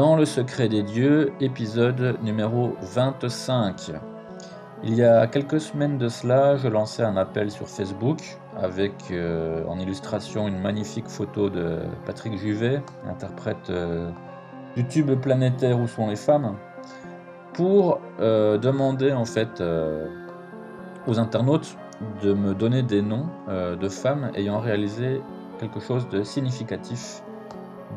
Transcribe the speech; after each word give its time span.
Dans 0.00 0.16
le 0.16 0.24
secret 0.24 0.70
des 0.70 0.82
dieux, 0.82 1.30
épisode 1.42 2.16
numéro 2.22 2.74
25. 2.80 3.92
Il 4.82 4.94
y 4.94 5.04
a 5.04 5.26
quelques 5.26 5.60
semaines 5.60 5.98
de 5.98 6.08
cela, 6.08 6.56
je 6.56 6.68
lançais 6.68 7.02
un 7.02 7.18
appel 7.18 7.50
sur 7.50 7.68
Facebook 7.68 8.38
avec 8.56 8.94
euh, 9.10 9.62
en 9.66 9.78
illustration 9.78 10.48
une 10.48 10.58
magnifique 10.58 11.06
photo 11.06 11.50
de 11.50 11.80
Patrick 12.06 12.38
Juvet, 12.38 12.80
interprète 13.06 13.68
euh, 13.68 14.10
du 14.74 14.86
tube 14.86 15.20
planétaire 15.20 15.78
Où 15.78 15.86
sont 15.86 16.08
les 16.08 16.16
femmes, 16.16 16.56
pour 17.52 18.00
euh, 18.20 18.56
demander 18.56 19.12
en 19.12 19.26
fait 19.26 19.62
aux 21.06 21.18
internautes 21.18 21.76
de 22.22 22.32
me 22.32 22.54
donner 22.54 22.82
des 22.82 23.02
noms 23.02 23.26
de 23.48 23.88
femmes 23.90 24.30
ayant 24.34 24.60
réalisé 24.60 25.20
quelque 25.58 25.78
chose 25.78 26.08
de 26.08 26.22
significatif 26.22 27.22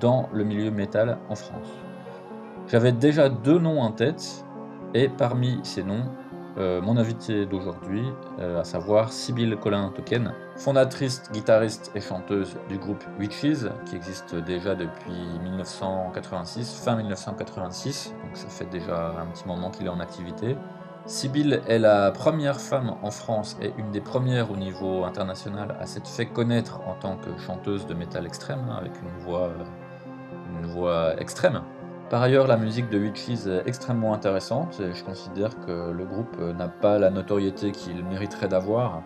dans 0.02 0.28
le 0.34 0.44
milieu 0.44 0.70
métal 0.70 1.18
en 1.30 1.36
France. 1.36 1.83
J'avais 2.68 2.94
déjà 2.94 3.30
deux 3.30 3.60
noms 3.60 3.82
en 3.82 3.92
tête, 3.92 4.46
et 4.94 5.10
parmi 5.10 5.60
ces 5.64 5.84
noms, 5.84 6.06
euh, 6.58 6.82
mon 6.82 6.98
invité 6.98 7.46
d'aujourd'hui, 7.46 8.06
euh, 8.40 8.62
à 8.62 8.64
savoir 8.64 9.12
Sybille 9.12 9.58
Colin-Token, 9.60 10.34
fondatrice, 10.56 11.24
guitariste 11.34 11.92
et 11.96 12.00
chanteuse 12.00 12.58
du 12.70 12.78
groupe 12.78 13.04
Witches, 13.20 13.66
qui 13.86 13.96
existe 13.96 14.36
déjà 14.36 14.76
depuis 14.76 15.14
1986, 15.42 16.82
fin 16.84 16.96
1986, 16.96 18.14
donc 18.24 18.38
ça 18.38 18.48
fait 18.48 18.70
déjà 18.70 19.16
un 19.20 19.26
petit 19.26 19.48
moment 19.48 19.70
qu'il 19.70 19.88
est 19.88 19.90
en 19.90 20.00
activité. 20.00 20.56
Sybille 21.06 21.60
est 21.68 21.80
la 21.80 22.12
première 22.12 22.62
femme 22.62 22.96
en 23.02 23.12
France 23.12 23.58
et 23.62 23.74
une 23.78 23.92
des 23.92 24.00
premières 24.00 24.52
au 24.52 24.56
niveau 24.56 25.04
international 25.04 25.76
à 25.82 25.86
s'être 25.86 26.08
fait 26.08 26.28
connaître 26.28 26.80
en 26.88 26.94
tant 26.94 27.18
que 27.18 27.38
chanteuse 27.40 27.86
de 27.88 27.94
métal 27.94 28.26
extrême, 28.26 28.66
hein, 28.70 28.78
avec 28.80 28.94
une 29.02 29.24
voix, 29.26 29.50
une 30.62 30.68
voix 30.68 31.20
extrême. 31.20 31.62
Par 32.14 32.22
ailleurs, 32.22 32.46
la 32.46 32.58
musique 32.58 32.92
de 32.92 33.00
Witches 33.00 33.48
est 33.48 33.64
extrêmement 33.66 34.14
intéressante 34.14 34.80
et 34.80 34.94
je 34.94 35.04
considère 35.04 35.50
que 35.66 35.90
le 35.90 36.06
groupe 36.06 36.40
n'a 36.40 36.68
pas 36.68 37.00
la 37.00 37.10
notoriété 37.10 37.72
qu'il 37.72 38.06
mériterait 38.06 38.48
d'avoir 38.48 39.02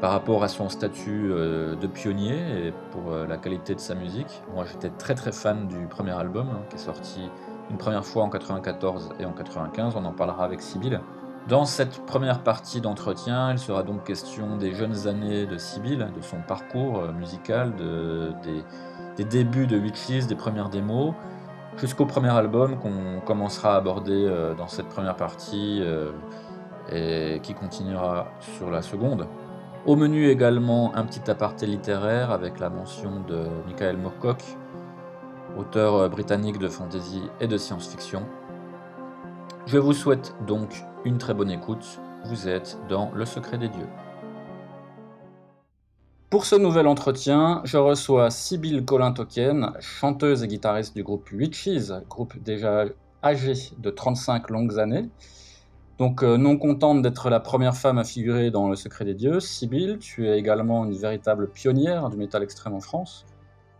par 0.00 0.12
rapport 0.12 0.44
à 0.44 0.46
son 0.46 0.68
statut 0.68 1.32
euh, 1.32 1.74
de 1.74 1.88
pionnier 1.88 2.68
et 2.68 2.72
pour 2.92 3.10
euh, 3.10 3.26
la 3.26 3.36
qualité 3.36 3.74
de 3.74 3.80
sa 3.80 3.96
musique. 3.96 4.42
Moi, 4.54 4.64
j'étais 4.64 4.90
très 4.90 5.16
très 5.16 5.32
fan 5.32 5.66
du 5.66 5.88
premier 5.88 6.12
album 6.12 6.46
hein, 6.52 6.60
qui 6.68 6.76
est 6.76 6.78
sorti 6.78 7.28
une 7.68 7.78
première 7.78 8.06
fois 8.06 8.22
en 8.22 8.30
94 8.30 9.08
et 9.18 9.24
en 9.24 9.32
95. 9.32 9.96
On 9.96 10.04
en 10.04 10.12
parlera 10.12 10.44
avec 10.44 10.62
Sybille. 10.62 11.00
Dans 11.48 11.64
cette 11.64 12.06
première 12.06 12.44
partie 12.44 12.80
d'entretien, 12.80 13.50
il 13.50 13.58
sera 13.58 13.82
donc 13.82 14.04
question 14.04 14.56
des 14.56 14.72
jeunes 14.72 15.08
années 15.08 15.46
de 15.46 15.58
Sybille, 15.58 16.06
de 16.14 16.22
son 16.22 16.42
parcours 16.46 17.00
euh, 17.00 17.12
musical, 17.12 17.74
de- 17.74 18.30
des, 19.16 19.24
débuts 19.24 19.66
de 19.66 19.76
Witches, 19.76 20.28
des 20.28 20.36
premières 20.36 20.70
démos, 20.70 21.12
jusqu'au 21.76 22.06
premier 22.06 22.30
album 22.30 22.78
qu'on 22.78 23.20
commencera 23.24 23.74
à 23.74 23.76
aborder 23.76 24.26
euh, 24.26 24.54
dans 24.54 24.68
cette 24.68 24.88
première 24.88 25.16
partie 25.16 25.80
euh, 25.82 26.10
et 26.90 27.40
qui 27.42 27.54
continuera 27.54 28.28
sur 28.40 28.70
la 28.70 28.82
seconde. 28.82 29.26
Au 29.86 29.96
menu 29.96 30.28
également 30.28 30.94
un 30.94 31.04
petit 31.04 31.30
aparté 31.30 31.66
littéraire 31.66 32.30
avec 32.30 32.60
la 32.60 32.68
mention 32.68 33.22
de 33.26 33.46
Michael 33.66 33.96
Moorcock, 33.96 34.42
auteur 35.56 35.94
euh, 35.94 36.08
britannique 36.08 36.58
de 36.58 36.68
fantasy 36.68 37.22
et 37.40 37.46
de 37.46 37.56
science-fiction. 37.56 38.22
Je 39.66 39.78
vous 39.78 39.92
souhaite 39.92 40.34
donc 40.46 40.84
une 41.04 41.18
très 41.18 41.34
bonne 41.34 41.50
écoute. 41.50 42.00
Vous 42.26 42.48
êtes 42.48 42.78
dans 42.88 43.10
Le 43.14 43.24
Secret 43.24 43.56
des 43.56 43.68
Dieux. 43.68 43.88
Pour 46.30 46.44
ce 46.44 46.54
nouvel 46.54 46.86
entretien, 46.86 47.60
je 47.64 47.76
reçois 47.76 48.30
Sybille 48.30 48.84
Colin-Token, 48.84 49.72
chanteuse 49.80 50.44
et 50.44 50.46
guitariste 50.46 50.94
du 50.94 51.02
groupe 51.02 51.28
Witches, 51.32 51.90
groupe 52.08 52.40
déjà 52.40 52.84
âgé 53.24 53.54
de 53.78 53.90
35 53.90 54.48
longues 54.48 54.78
années. 54.78 55.08
Donc, 55.98 56.22
euh, 56.22 56.36
non 56.36 56.56
contente 56.56 57.02
d'être 57.02 57.30
la 57.30 57.40
première 57.40 57.74
femme 57.76 57.98
à 57.98 58.04
figurer 58.04 58.52
dans 58.52 58.68
Le 58.68 58.76
Secret 58.76 59.04
des 59.04 59.14
Dieux, 59.14 59.40
Sybille, 59.40 59.98
tu 59.98 60.28
es 60.28 60.38
également 60.38 60.84
une 60.84 60.92
véritable 60.92 61.50
pionnière 61.50 62.08
du 62.10 62.16
métal 62.16 62.44
extrême 62.44 62.74
en 62.74 62.80
France. 62.80 63.26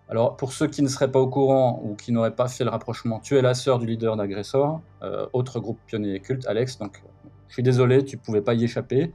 Alors, 0.08 0.36
pour 0.36 0.52
ceux 0.52 0.66
qui 0.66 0.82
ne 0.82 0.88
seraient 0.88 1.12
pas 1.12 1.20
au 1.20 1.28
courant 1.28 1.80
ou 1.84 1.94
qui 1.94 2.10
n'auraient 2.10 2.34
pas 2.34 2.48
fait 2.48 2.64
le 2.64 2.70
rapprochement, 2.70 3.20
tu 3.20 3.36
es 3.36 3.42
la 3.42 3.54
sœur 3.54 3.78
du 3.78 3.86
leader 3.86 4.16
d'Agressor, 4.16 4.80
euh, 5.04 5.24
autre 5.32 5.60
groupe 5.60 5.78
pionnier 5.86 6.16
et 6.16 6.20
culte, 6.20 6.48
Alex. 6.48 6.78
Donc, 6.78 7.00
je 7.46 7.52
suis 7.52 7.62
désolé, 7.62 8.04
tu 8.04 8.16
pouvais 8.16 8.42
pas 8.42 8.54
y 8.54 8.64
échapper. 8.64 9.12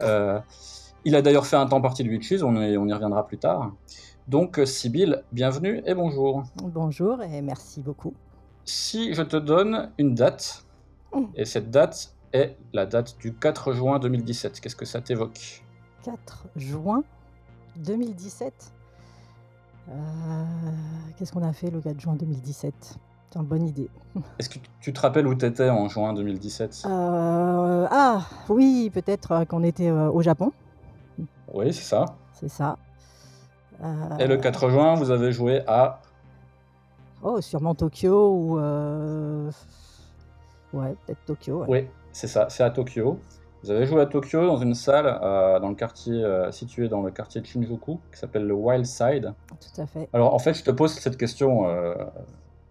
Euh, 0.00 0.40
il 1.04 1.14
a 1.16 1.22
d'ailleurs 1.22 1.46
fait 1.46 1.56
un 1.56 1.66
temps 1.66 1.80
partie 1.80 2.04
de 2.04 2.08
Witches, 2.10 2.42
on 2.42 2.54
y, 2.60 2.76
on 2.76 2.86
y 2.86 2.92
reviendra 2.92 3.26
plus 3.26 3.38
tard. 3.38 3.72
Donc, 4.28 4.58
euh, 4.58 4.66
Sybille, 4.66 5.22
bienvenue 5.32 5.82
et 5.86 5.94
bonjour. 5.94 6.44
Bonjour 6.62 7.22
et 7.22 7.42
merci 7.42 7.80
beaucoup. 7.80 8.14
Si 8.64 9.14
je 9.14 9.22
te 9.22 9.36
donne 9.36 9.90
une 9.98 10.14
date, 10.14 10.64
Mm. 11.12 11.24
et 11.34 11.44
cette 11.44 11.70
date 11.72 12.14
est 12.32 12.56
la 12.72 12.86
date 12.86 13.16
du 13.18 13.34
4 13.34 13.72
juin 13.72 13.98
2017, 13.98 14.60
qu'est-ce 14.60 14.76
que 14.76 14.84
ça 14.84 15.00
t'évoque? 15.00 15.64
4 16.04 16.46
juin 16.54 17.02
2017. 17.76 18.72
Euh, 19.88 19.92
Qu'est-ce 21.16 21.32
qu'on 21.32 21.42
a 21.42 21.52
fait 21.52 21.70
le 21.70 21.80
4 21.80 21.98
juin 21.98 22.14
2017 22.14 22.74
C'est 23.32 23.38
une 23.40 23.44
bonne 23.44 23.66
idée. 23.66 23.88
Est-ce 24.38 24.48
que 24.48 24.58
tu 24.80 24.92
te 24.92 25.00
rappelles 25.00 25.26
où 25.26 25.34
tu 25.34 25.44
étais 25.46 25.68
en 25.68 25.88
juin 25.88 26.12
2017 26.12 26.82
Euh, 26.86 27.86
ah, 27.90 28.20
oui, 28.48 28.88
peut-être 28.94 29.32
euh, 29.32 29.44
qu'on 29.44 29.64
était 29.64 29.90
au 29.90 30.22
Japon, 30.22 30.52
Oui, 31.52 31.72
c'est 31.72 31.82
ça. 31.84 32.04
c'est 32.32 32.48
ça. 32.48 32.76
Euh, 33.82 34.16
Et 34.18 34.26
le 34.26 34.36
4 34.36 34.68
juin, 34.70 34.94
vous 34.94 35.10
avez 35.10 35.32
joué 35.32 35.62
à... 35.66 36.00
Oh, 37.22 37.40
sûrement 37.40 37.74
Tokyo 37.74 38.32
ou. 38.34 38.58
euh, 38.58 39.50
Ouais, 40.72 40.94
peut-être 41.06 41.24
Tokyo. 41.26 41.60
ouais. 41.62 41.66
Oui, 41.68 41.88
c'est 42.12 42.28
ça, 42.28 42.46
c'est 42.48 42.62
à 42.62 42.70
Tokyo. 42.70 43.18
Vous 43.62 43.70
avez 43.70 43.84
joué 43.86 44.00
à 44.00 44.06
Tokyo 44.06 44.46
dans 44.46 44.56
une 44.56 44.74
salle 44.74 45.06
euh, 45.22 45.58
dans 45.60 45.68
le 45.68 45.74
quartier 45.74 46.24
euh, 46.24 46.50
situé 46.50 46.88
dans 46.88 47.02
le 47.02 47.10
quartier 47.10 47.40
de 47.42 47.46
Shinjuku 47.46 47.98
qui 48.12 48.18
s'appelle 48.18 48.46
le 48.46 48.54
Wild 48.54 48.86
Side. 48.86 49.34
Tout 49.48 49.80
à 49.82 49.86
fait. 49.86 50.08
Alors 50.14 50.32
en 50.34 50.38
fait, 50.38 50.54
je 50.54 50.62
te 50.64 50.70
pose 50.70 50.92
cette 50.94 51.18
question 51.18 51.68
euh, 51.68 51.94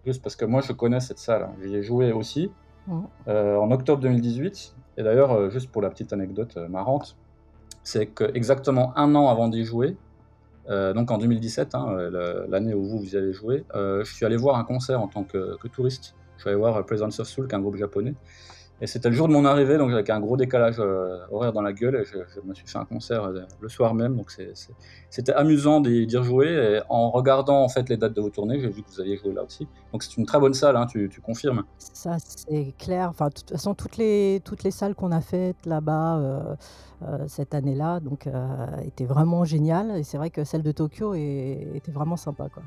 juste 0.04 0.20
parce 0.22 0.34
que 0.34 0.44
moi 0.44 0.62
je 0.62 0.72
connais 0.72 0.98
cette 0.98 1.18
salle. 1.20 1.48
J'y 1.62 1.76
ai 1.76 1.82
joué 1.82 2.10
aussi 2.10 2.50
euh, 3.28 3.56
en 3.56 3.70
octobre 3.70 4.00
2018. 4.02 4.74
Et 4.96 5.02
d'ailleurs, 5.04 5.30
euh, 5.32 5.48
juste 5.50 5.70
pour 5.70 5.80
la 5.82 5.90
petite 5.90 6.12
anecdote 6.12 6.56
euh, 6.56 6.66
marrante, 6.68 7.16
c'est 7.90 8.06
que 8.06 8.30
exactement 8.34 8.96
un 8.96 9.14
an 9.16 9.28
avant 9.28 9.48
d'y 9.48 9.64
jouer, 9.64 9.96
euh, 10.68 10.92
donc 10.92 11.10
en 11.10 11.18
2017, 11.18 11.74
hein, 11.74 11.86
euh, 11.90 12.46
l'année 12.48 12.72
où 12.72 12.84
vous, 12.84 13.00
vous 13.00 13.14
y 13.14 13.16
avez 13.16 13.32
joué, 13.32 13.64
euh, 13.74 14.04
je 14.04 14.14
suis 14.14 14.24
allé 14.24 14.36
voir 14.36 14.56
un 14.56 14.64
concert 14.64 15.00
en 15.00 15.08
tant 15.08 15.24
que, 15.24 15.56
que 15.56 15.66
touriste. 15.66 16.14
Je 16.36 16.42
suis 16.42 16.50
allé 16.50 16.58
voir 16.58 16.86
Presence 16.86 17.18
of 17.18 17.26
Soul, 17.26 17.48
qui 17.48 17.54
est 17.54 17.58
un 17.58 17.60
groupe 17.60 17.76
japonais. 17.76 18.14
Et 18.82 18.86
c'était 18.86 19.10
le 19.10 19.14
jour 19.14 19.28
de 19.28 19.34
mon 19.34 19.44
arrivée, 19.44 19.76
donc 19.76 19.92
avec 19.92 20.08
un 20.08 20.20
gros 20.20 20.38
décalage 20.38 20.76
euh, 20.78 21.18
horaire 21.30 21.52
dans 21.52 21.60
la 21.60 21.74
gueule. 21.74 21.96
Et 21.96 22.04
je, 22.04 22.40
me 22.42 22.54
suis 22.54 22.66
fait 22.66 22.78
un 22.78 22.86
concert 22.86 23.24
euh, 23.24 23.42
le 23.60 23.68
soir 23.68 23.92
même, 23.94 24.16
donc 24.16 24.34
c'était 25.10 25.32
amusant 25.34 25.82
d'y 25.82 26.16
rejouer. 26.16 26.48
Et 26.48 26.80
en 26.88 27.10
regardant 27.10 27.62
en 27.62 27.68
fait 27.68 27.90
les 27.90 27.98
dates 27.98 28.14
de 28.14 28.22
vos 28.22 28.30
tournées, 28.30 28.58
j'ai 28.58 28.68
vu 28.68 28.82
que 28.82 28.88
vous 28.88 29.00
aviez 29.00 29.18
joué 29.18 29.34
là 29.34 29.42
aussi. 29.44 29.68
Donc 29.92 30.02
c'est 30.02 30.16
une 30.16 30.24
très 30.24 30.40
bonne 30.40 30.54
salle, 30.54 30.76
hein, 30.76 30.86
tu, 30.86 31.10
confirmes. 31.22 31.64
Ça, 31.78 32.16
c'est 32.18 32.72
clair. 32.78 33.12
De 33.12 33.28
toute 33.28 33.50
façon, 33.50 33.74
toutes 33.74 33.98
les, 33.98 34.40
toutes 34.44 34.62
les 34.62 34.70
salles 34.70 34.94
qu'on 34.94 35.12
a 35.12 35.20
faites 35.20 35.66
là-bas 35.66 36.18
euh, 36.18 37.24
cette 37.28 37.54
année-là 37.54 38.00
donc, 38.00 38.28
étaient 38.82 39.04
vraiment 39.04 39.44
géniales. 39.44 39.90
Et 39.98 40.04
c'est 40.04 40.16
vrai 40.16 40.30
que 40.30 40.44
celle 40.44 40.62
de 40.62 40.72
Tokyo 40.72 41.12
était 41.12 41.92
vraiment 41.92 42.16
sympa. 42.16 42.48
Quoi. 42.48 42.62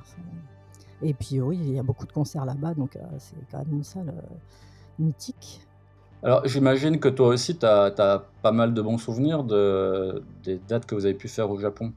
Et 1.01 1.15
puis, 1.15 1.41
oui, 1.41 1.57
il 1.59 1.73
y 1.73 1.79
a 1.79 1.83
beaucoup 1.83 2.05
de 2.05 2.11
concerts 2.11 2.45
là-bas, 2.45 2.75
donc 2.75 2.99
c'est 3.17 3.35
quand 3.51 3.57
même 3.57 3.77
une 3.77 3.83
salle 3.83 4.13
mythique. 4.99 5.65
Alors 6.23 6.47
j'imagine 6.47 6.99
que 6.99 7.09
toi 7.09 7.27
aussi, 7.27 7.57
tu 7.57 7.65
as, 7.65 8.23
pas 8.41 8.51
mal 8.51 8.73
de 8.73 8.81
bons 8.81 8.97
souvenirs 8.97 9.43
de, 9.43 10.23
des 10.43 10.59
dates 10.67 10.85
que 10.85 10.95
vous 10.95 11.05
avez 11.05 11.15
pu 11.15 11.27
faire 11.27 11.49
au 11.49 11.59
Japon. 11.59 11.91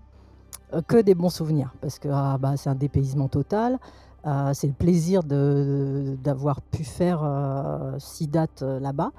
Euh, 0.74 0.82
que 0.82 1.00
des 1.00 1.14
bons 1.14 1.30
souvenirs, 1.30 1.72
parce 1.80 1.98
que 1.98 2.08
ah, 2.12 2.36
bah, 2.38 2.56
c'est 2.56 2.68
un 2.68 2.74
dépaysement 2.74 3.28
total. 3.28 3.78
Euh, 4.26 4.52
c'est 4.54 4.66
le 4.66 4.72
plaisir 4.72 5.22
d'avoir 5.22 6.60
pu 6.60 6.82
faire 6.82 7.20
euh, 7.22 7.96
six 7.98 8.26
dates 8.26 8.62
euh, 8.62 8.80
là-bas. 8.80 9.12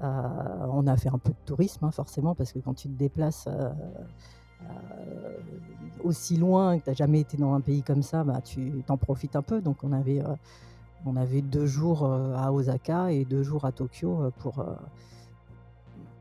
On 0.00 0.86
a 0.86 0.96
fait 0.96 1.08
un 1.08 1.18
peu 1.18 1.30
de 1.30 1.44
tourisme, 1.44 1.84
hein, 1.84 1.90
forcément, 1.90 2.34
parce 2.34 2.52
que 2.52 2.60
quand 2.60 2.74
tu 2.74 2.88
te 2.88 2.96
déplaces 2.96 3.48
aussi 6.04 6.36
loin, 6.36 6.78
que 6.78 6.84
tu 6.84 6.90
n'as 6.90 6.94
jamais 6.94 7.20
été 7.20 7.36
dans 7.36 7.52
un 7.52 7.60
pays 7.60 7.82
comme 7.82 8.02
ça, 8.02 8.22
bah, 8.22 8.40
tu 8.40 8.84
t'en 8.86 8.96
profites 8.96 9.34
un 9.34 9.42
peu. 9.42 9.60
Donc 9.60 9.78
on 9.82 9.92
avait, 9.92 10.22
On 11.06 11.16
avait 11.16 11.42
2 11.42 11.66
jours, 11.66 12.04
heu, 12.06 12.34
à 12.36 12.52
Osaka 12.52 13.10
et 13.12 13.24
2 13.24 13.42
jours 13.42 13.64
à 13.64 13.72
Tokyo, 13.72 14.22
heu, 14.22 14.30
pour, 14.38 14.60
heu 14.60 14.76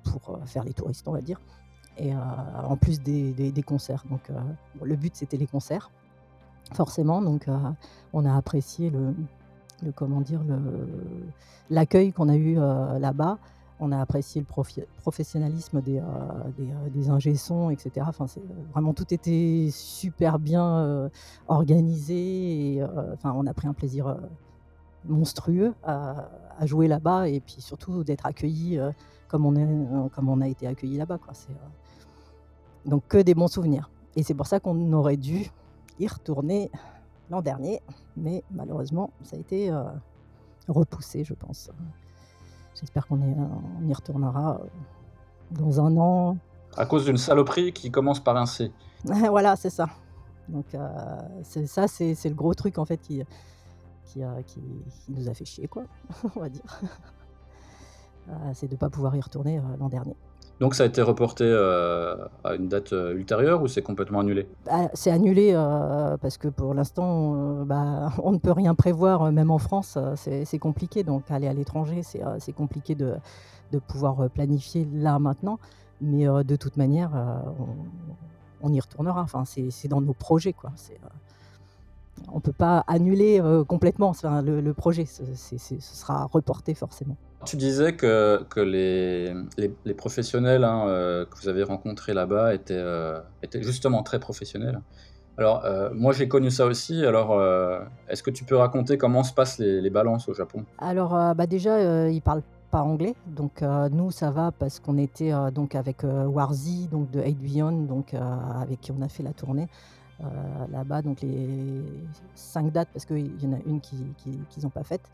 pour, 0.03 0.39
faire 0.45 0.63
les 0.63 0.73
touristes, 0.73 1.07
on 1.07 1.13
va 1.13 1.21
dire 1.21 1.39
et 1.99 2.13
en 2.15 2.77
plus 2.77 3.01
des 3.01 3.33
des 3.33 3.63
concerts 3.63 4.03
donc 4.09 4.29
le 4.83 4.95
but 4.95 5.15
c'était 5.15 5.35
les 5.35 5.47
concerts, 5.47 5.89
forcément 6.73 7.23
donc 7.23 7.47
on 8.13 8.23
a 8.23 8.35
apprécié 8.35 8.91
le 8.91 9.15
comment 9.95 10.21
dire? 10.21 10.41
L'accueil 11.69 12.13
qu'on 12.13 12.29
a 12.29 12.35
eu, 12.35 12.55
là-bas. 12.55 13.37
On 13.79 13.91
a 13.91 14.01
apprécié 14.01 14.41
le 14.41 14.85
professionnalisme 15.01 15.81
des, 15.81 15.99
heu, 15.99 16.03
des, 16.57 16.63
heu, 16.65 16.89
des 16.91 17.09
ingé 17.11 17.35
son 17.35 17.69
et 17.69 17.77
cetera. 17.77 18.09
Enfin, 18.09 18.25
vraiment 18.73 18.93
tout 18.95 19.13
était 19.13 19.69
super 19.71 20.39
bien, 20.39 21.09
organisé 21.47 22.83
enfin, 23.13 23.33
on 23.35 23.45
a 23.45 23.53
pris 23.53 23.67
un 23.67 23.73
plaisir, 23.73 24.17
monstrueux 25.05 25.73
à 25.83 26.29
à 26.59 26.65
jouer 26.65 26.87
là-bas 26.87 27.27
et 27.27 27.39
puis 27.39 27.61
surtout 27.61 28.03
d'être 28.03 28.25
accueillis, 28.25 28.79
heu, 28.79 28.91
comme 29.27 29.45
on 29.45 29.55
est, 29.55 29.63
heu, 29.63 30.09
comme 30.15 30.27
on 30.27 30.41
a 30.41 30.47
été 30.47 30.65
accueillis 30.65 30.97
là-bas, 30.97 31.19
quoi. 31.19 31.33
C'est, 31.33 31.51
heu 31.51 31.55
donc 32.85 33.03
que 33.07 33.17
des 33.19 33.35
bons 33.35 33.47
souvenirs 33.47 33.91
et 34.15 34.23
c'est 34.23 34.33
pour 34.33 34.47
ça 34.47 34.59
qu'on 34.59 34.91
aurait 34.93 35.17
dû 35.17 35.51
y 35.99 36.07
retourner 36.07 36.71
l'an 37.29 37.41
dernier, 37.41 37.81
mais 38.15 38.43
malheureusement, 38.51 39.11
ça 39.23 39.35
a 39.35 39.39
été, 39.39 39.71
repoussé, 40.67 41.23
je 41.23 41.33
pense. 41.33 41.69
J'espère 42.79 43.07
qu'on 43.07 43.19
y 43.87 43.93
retournera, 43.93 44.61
dans 45.51 45.79
1 45.79 45.97
an. 45.97 46.37
À 46.75 46.85
cause 46.85 47.05
d'une 47.05 47.17
saloperie 47.17 47.73
qui 47.73 47.91
commence 47.91 48.19
par 48.19 48.37
un 48.37 48.45
C. 48.45 48.71
Voilà, 49.29 49.55
c'est 49.55 49.69
ça. 49.69 49.87
Donc 50.49 50.65
ça, 51.43 51.87
c'est 51.87 52.15
c'est 52.15 52.29
le 52.29 52.35
gros 52.35 52.53
truc 52.53 52.77
en 52.77 52.85
fait 52.85 52.97
qui 52.97 53.21
qui, 54.07 54.23
heu, 54.23 54.27
qui 54.45 54.61
qui 55.05 55.11
nous 55.11 55.29
a 55.29 55.33
fait 55.33 55.45
chier 55.45 55.67
quoi, 55.67 55.83
on 56.35 56.39
va 56.39 56.49
dire. 56.49 56.63
Heu, 58.29 58.33
c'est 58.53 58.67
de 58.67 58.75
pas 58.75 58.89
pouvoir 58.89 59.15
y 59.15 59.21
retourner, 59.21 59.57
heu, 59.59 59.63
l'an 59.79 59.89
dernier. 59.89 60.15
Donc 60.59 60.73
ça 60.73 60.83
a 60.83 60.85
été 60.87 61.03
reporté, 61.03 61.45
à 62.43 62.55
une 62.55 62.67
date, 62.67 62.91
ultérieure 62.91 63.61
ou 63.61 63.67
c'est 63.67 63.83
complètement 63.83 64.21
annulé? 64.21 64.49
Bah, 64.65 64.89
c'est 64.95 65.11
annulé, 65.11 65.53
parce 66.19 66.39
que 66.39 66.47
pour 66.47 66.73
l'instant, 66.73 67.63
bah, 67.63 68.09
on 68.23 68.31
ne 68.31 68.39
peut 68.39 68.53
rien 68.53 68.73
prévoir, 68.73 69.31
même 69.31 69.51
en 69.51 69.59
France, 69.59 69.99
c'est 70.15 70.57
compliqué 70.57 71.03
donc 71.03 71.29
aller 71.29 71.47
à 71.47 71.53
l'étranger, 71.53 72.01
c'est, 72.01 72.53
compliqué 72.53 72.95
de 72.95 73.17
de 73.71 73.77
pouvoir, 73.77 74.31
planifier 74.31 74.87
là, 74.91 75.19
maintenant, 75.19 75.59
mais 76.01 76.25
de 76.25 76.55
toute 76.55 76.75
manière, 76.75 77.11
on 77.59 77.67
on 78.61 78.73
y 78.73 78.79
retournera. 78.79 79.21
Enfin, 79.21 79.45
c'est 79.45 79.69
c'est 79.69 79.87
dans 79.87 80.01
nos 80.01 80.13
projets, 80.13 80.53
quoi. 80.53 80.71
On 82.31 82.39
peut 82.39 82.53
pas 82.53 82.83
annuler, 82.87 83.39
heu, 83.41 83.63
complètement, 83.63 84.09
enfin 84.09 84.41
le 84.41 84.61
le 84.61 84.73
projet, 84.73 85.05
ce 85.05 85.23
sera 85.79 86.25
reporté 86.25 86.73
forcément. 86.73 87.15
Tu 87.45 87.55
disais 87.55 87.95
que 87.95 88.43
que 88.49 88.59
les, 88.59 89.33
les 89.57 89.71
les 89.85 89.93
professionnels, 89.93 90.63
hein, 90.63 90.85
heu, 90.87 91.25
que 91.29 91.37
vous 91.41 91.47
avez 91.49 91.63
rencontrés 91.63 92.13
là-bas 92.13 92.53
étaient, 92.53 92.83
étaient 93.43 93.61
justement 93.63 94.03
très 94.03 94.19
professionnels. 94.19 94.81
Alors, 95.37 95.63
moi 95.93 96.13
j'ai 96.13 96.27
connu 96.27 96.49
ça 96.49 96.65
aussi, 96.65 97.05
alors, 97.05 97.39
est-ce 98.09 98.23
que 98.23 98.31
tu 98.31 98.43
peux 98.43 98.55
raconter 98.57 98.97
comment 98.97 99.23
se 99.23 99.33
passent 99.33 99.59
les 99.59 99.81
les 99.81 99.89
balances 99.91 100.27
au 100.29 100.33
Japon? 100.33 100.65
Alors, 100.79 101.11
bah, 101.35 101.45
déjà, 101.47 102.09
ils 102.09 102.21
parlent 102.21 102.43
pas 102.71 102.81
anglais 102.81 103.13
donc 103.27 103.61
nous 103.91 104.11
ça 104.11 104.29
va 104.29 104.51
parce 104.51 104.79
qu'on 104.79 104.97
était, 104.97 105.31
donc 105.53 105.75
avec, 105.75 106.03
Warzy 106.03 106.87
donc 106.91 107.09
de 107.11 107.21
8BEYOND 107.21 107.87
donc 107.87 108.13
heu, 108.13 108.19
avec 108.59 108.81
qui 108.81 108.91
on 108.91 109.01
a 109.01 109.07
fait 109.07 109.23
la 109.23 109.31
tournée, 109.33 109.67
là-bas 110.71 111.01
donc 111.01 111.21
les 111.21 111.83
5 112.35 112.71
dates 112.71 112.89
parce 112.91 113.05
qu'il 113.05 113.41
y 113.41 113.47
en 113.47 113.53
a 113.53 113.59
une 113.65 113.81
qui 113.81 113.97
qui 114.17 114.39
qu'ils 114.49 114.65
ont 114.65 114.71
pas 114.71 114.83
faite. 114.83 115.09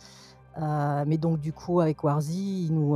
Heu, 0.58 1.04
mais 1.08 1.18
donc 1.18 1.40
du 1.40 1.52
coup 1.52 1.82
avec 1.82 2.04
Warzy, 2.04 2.68
ils 2.68 2.74
nous, 2.74 2.96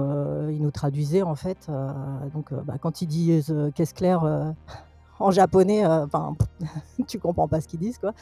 ils 0.50 0.62
nous 0.62 0.72
traduisaient 0.72 1.24
en 1.24 1.36
fait, 1.36 1.68
heu, 1.70 2.30
donc 2.34 2.54
bah, 2.54 2.76
quand 2.80 3.02
ils 3.02 3.08
disent, 3.08 3.54
«Caisse 3.76 3.94
claire», 3.94 4.54
en 5.20 5.32
japonais, 5.32 5.86
enfin 5.86 6.36
tu 7.08 7.20
comprends 7.20 7.48
pas 7.48 7.60
ce 7.62 7.68
qu'ils 7.68 7.80
disent, 7.80 7.98
quoi. 7.98 8.14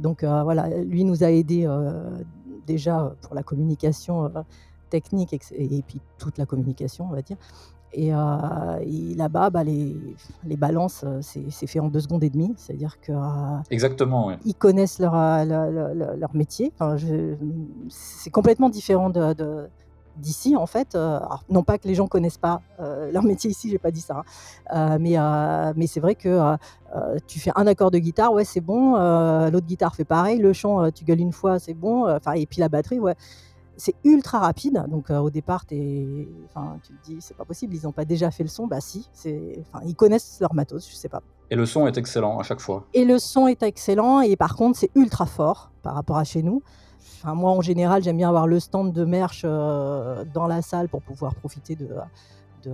Donc 0.00 0.24
voilà, 0.24 0.68
lui 0.82 1.04
nous 1.04 1.22
a 1.22 1.30
aidés, 1.30 1.66
heu, 1.66 2.24
déjà 2.66 3.14
pour 3.20 3.34
la 3.34 3.42
communication, 3.42 4.32
technique 4.92 5.32
et 5.32 5.38
que 5.38 5.54
et 5.54 5.82
puis 5.82 6.00
toute 6.18 6.38
la 6.38 6.46
communication, 6.46 7.06
on 7.06 7.12
va 7.12 7.22
dire 7.22 7.38
et 7.94 8.12
heu 8.12 8.16
et 8.82 9.14
là-bas, 9.14 9.50
bah, 9.50 9.64
les 9.64 9.96
les 10.44 10.56
balances, 10.56 11.04
heu, 11.04 11.20
c'est 11.22 11.66
fait 11.66 11.80
en 11.80 11.88
2 11.88 12.00
secondes 12.00 12.24
et 12.24 12.30
1/2. 12.30 12.54
C'est-à-dire 12.56 13.00
que, 13.00 13.12
Exactement, 13.70 14.28
oui. 14.28 14.34
ils 14.44 14.54
connaissent 14.54 14.98
leur, 14.98 15.14
leur 15.44 16.34
métier. 16.34 16.72
Enfin, 16.78 16.96
c'est 17.88 18.30
complètement 18.30 18.68
différent 18.70 19.10
de 19.10 19.32
de 19.34 19.68
d'ici, 20.18 20.56
en 20.56 20.66
fait, 20.66 20.94
alors 20.94 21.42
non 21.48 21.62
pas 21.62 21.78
que 21.78 21.88
les 21.88 21.94
gens 21.94 22.06
connaissent 22.06 22.36
pas, 22.36 22.60
leur 23.12 23.22
métier 23.24 23.50
ici, 23.50 23.70
j'ai 23.70 23.78
pas 23.78 23.90
dit 23.90 24.02
ça, 24.02 24.24
hein, 24.70 24.98
mais 24.98 25.16
mais 25.74 25.86
c'est 25.86 26.00
vrai 26.00 26.14
que, 26.16 26.54
tu 27.26 27.40
fais 27.40 27.50
un 27.56 27.66
accord 27.66 27.90
de 27.90 27.98
guitare, 27.98 28.30
ouais, 28.34 28.44
c'est 28.44 28.60
bon, 28.60 28.92
l'autre 29.50 29.66
guitare 29.66 29.94
fait 29.94 30.04
pareil, 30.04 30.38
le 30.38 30.52
chant, 30.52 30.90
tu 30.90 31.04
gueules 31.04 31.20
une 31.20 31.32
fois, 31.32 31.58
c'est 31.58 31.72
bon, 31.72 32.06
enfin 32.14 32.32
et 32.32 32.44
puis 32.44 32.60
la 32.60 32.68
batterie, 32.68 33.00
ouais, 33.00 33.14
c'est 33.76 33.94
ultra 34.04 34.38
rapide 34.38 34.84
donc 34.88 35.10
heu, 35.10 35.16
au 35.18 35.30
départ, 35.30 35.66
tu 35.66 35.74
es 35.74 36.28
enfin, 36.46 36.78
tu 36.82 36.92
te 36.92 37.04
dis: 37.04 37.16
«C'est 37.20 37.36
pas 37.36 37.44
possible, 37.44 37.74
ils 37.74 37.86
ont 37.86 37.92
pas 37.92 38.04
déjà 38.04 38.30
fait 38.30 38.42
le 38.42 38.48
son?» 38.48 38.66
bah 38.66 38.80
si, 38.80 39.08
c'est 39.12 39.58
enfin, 39.60 39.84
ils 39.86 39.94
connaissent 39.94 40.38
leur 40.40 40.54
matos, 40.54 40.88
je 40.88 40.94
sais 40.94 41.08
pas. 41.08 41.22
Et 41.50 41.56
le 41.56 41.66
son 41.66 41.86
est 41.86 41.96
excellent 41.96 42.38
à 42.38 42.42
chaque 42.42 42.60
fois? 42.60 42.86
Et 42.94 43.04
le 43.04 43.18
son 43.18 43.46
est 43.46 43.62
excellent 43.62 44.20
et 44.20 44.36
par 44.36 44.56
contre, 44.56 44.78
c'est 44.78 44.90
ultra 44.94 45.26
fort 45.26 45.70
par 45.82 45.94
rapport 45.94 46.16
à 46.16 46.24
chez 46.24 46.42
nous. 46.42 46.62
Enfin, 47.18 47.34
moi, 47.34 47.50
en 47.52 47.60
général, 47.60 48.02
j'aime 48.02 48.16
bien 48.16 48.28
avoir 48.28 48.46
le 48.46 48.58
stand 48.60 48.92
de 48.92 49.04
merch, 49.04 49.44
heu, 49.44 50.24
dans 50.32 50.46
la 50.46 50.62
salle 50.62 50.88
pour 50.88 51.02
pouvoir 51.02 51.34
profiter 51.34 51.76
de, 51.76 51.88
de, 52.64 52.70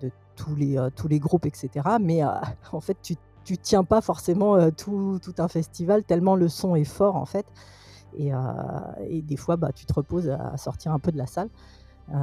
de 0.00 0.10
tous 0.36 0.54
les, 0.56 0.78
tous 0.96 1.08
les 1.08 1.18
groupes 1.18 1.46
et 1.46 1.52
cetera, 1.54 1.98
mais 1.98 2.22
en 2.72 2.80
fait, 2.80 2.96
tu 3.02 3.16
tu 3.44 3.56
tiens 3.56 3.82
pas 3.82 4.02
forcément, 4.02 4.70
tout 4.72 5.18
tout 5.22 5.34
un 5.38 5.48
festival 5.48 6.04
tellement 6.04 6.36
le 6.36 6.48
son 6.48 6.76
est 6.76 6.84
fort, 6.84 7.16
en 7.16 7.24
fait 7.24 7.46
et 8.18 8.32
heu 8.32 8.38
et 9.08 9.22
des 9.22 9.36
fois, 9.36 9.56
bah, 9.56 9.70
tu 9.74 9.86
te 9.86 9.94
reposes 9.94 10.28
à 10.28 10.56
sortir 10.58 10.92
un 10.92 10.98
peu 10.98 11.10
de 11.12 11.18
la 11.18 11.26
salle, 11.26 11.48
heu, 12.10 12.14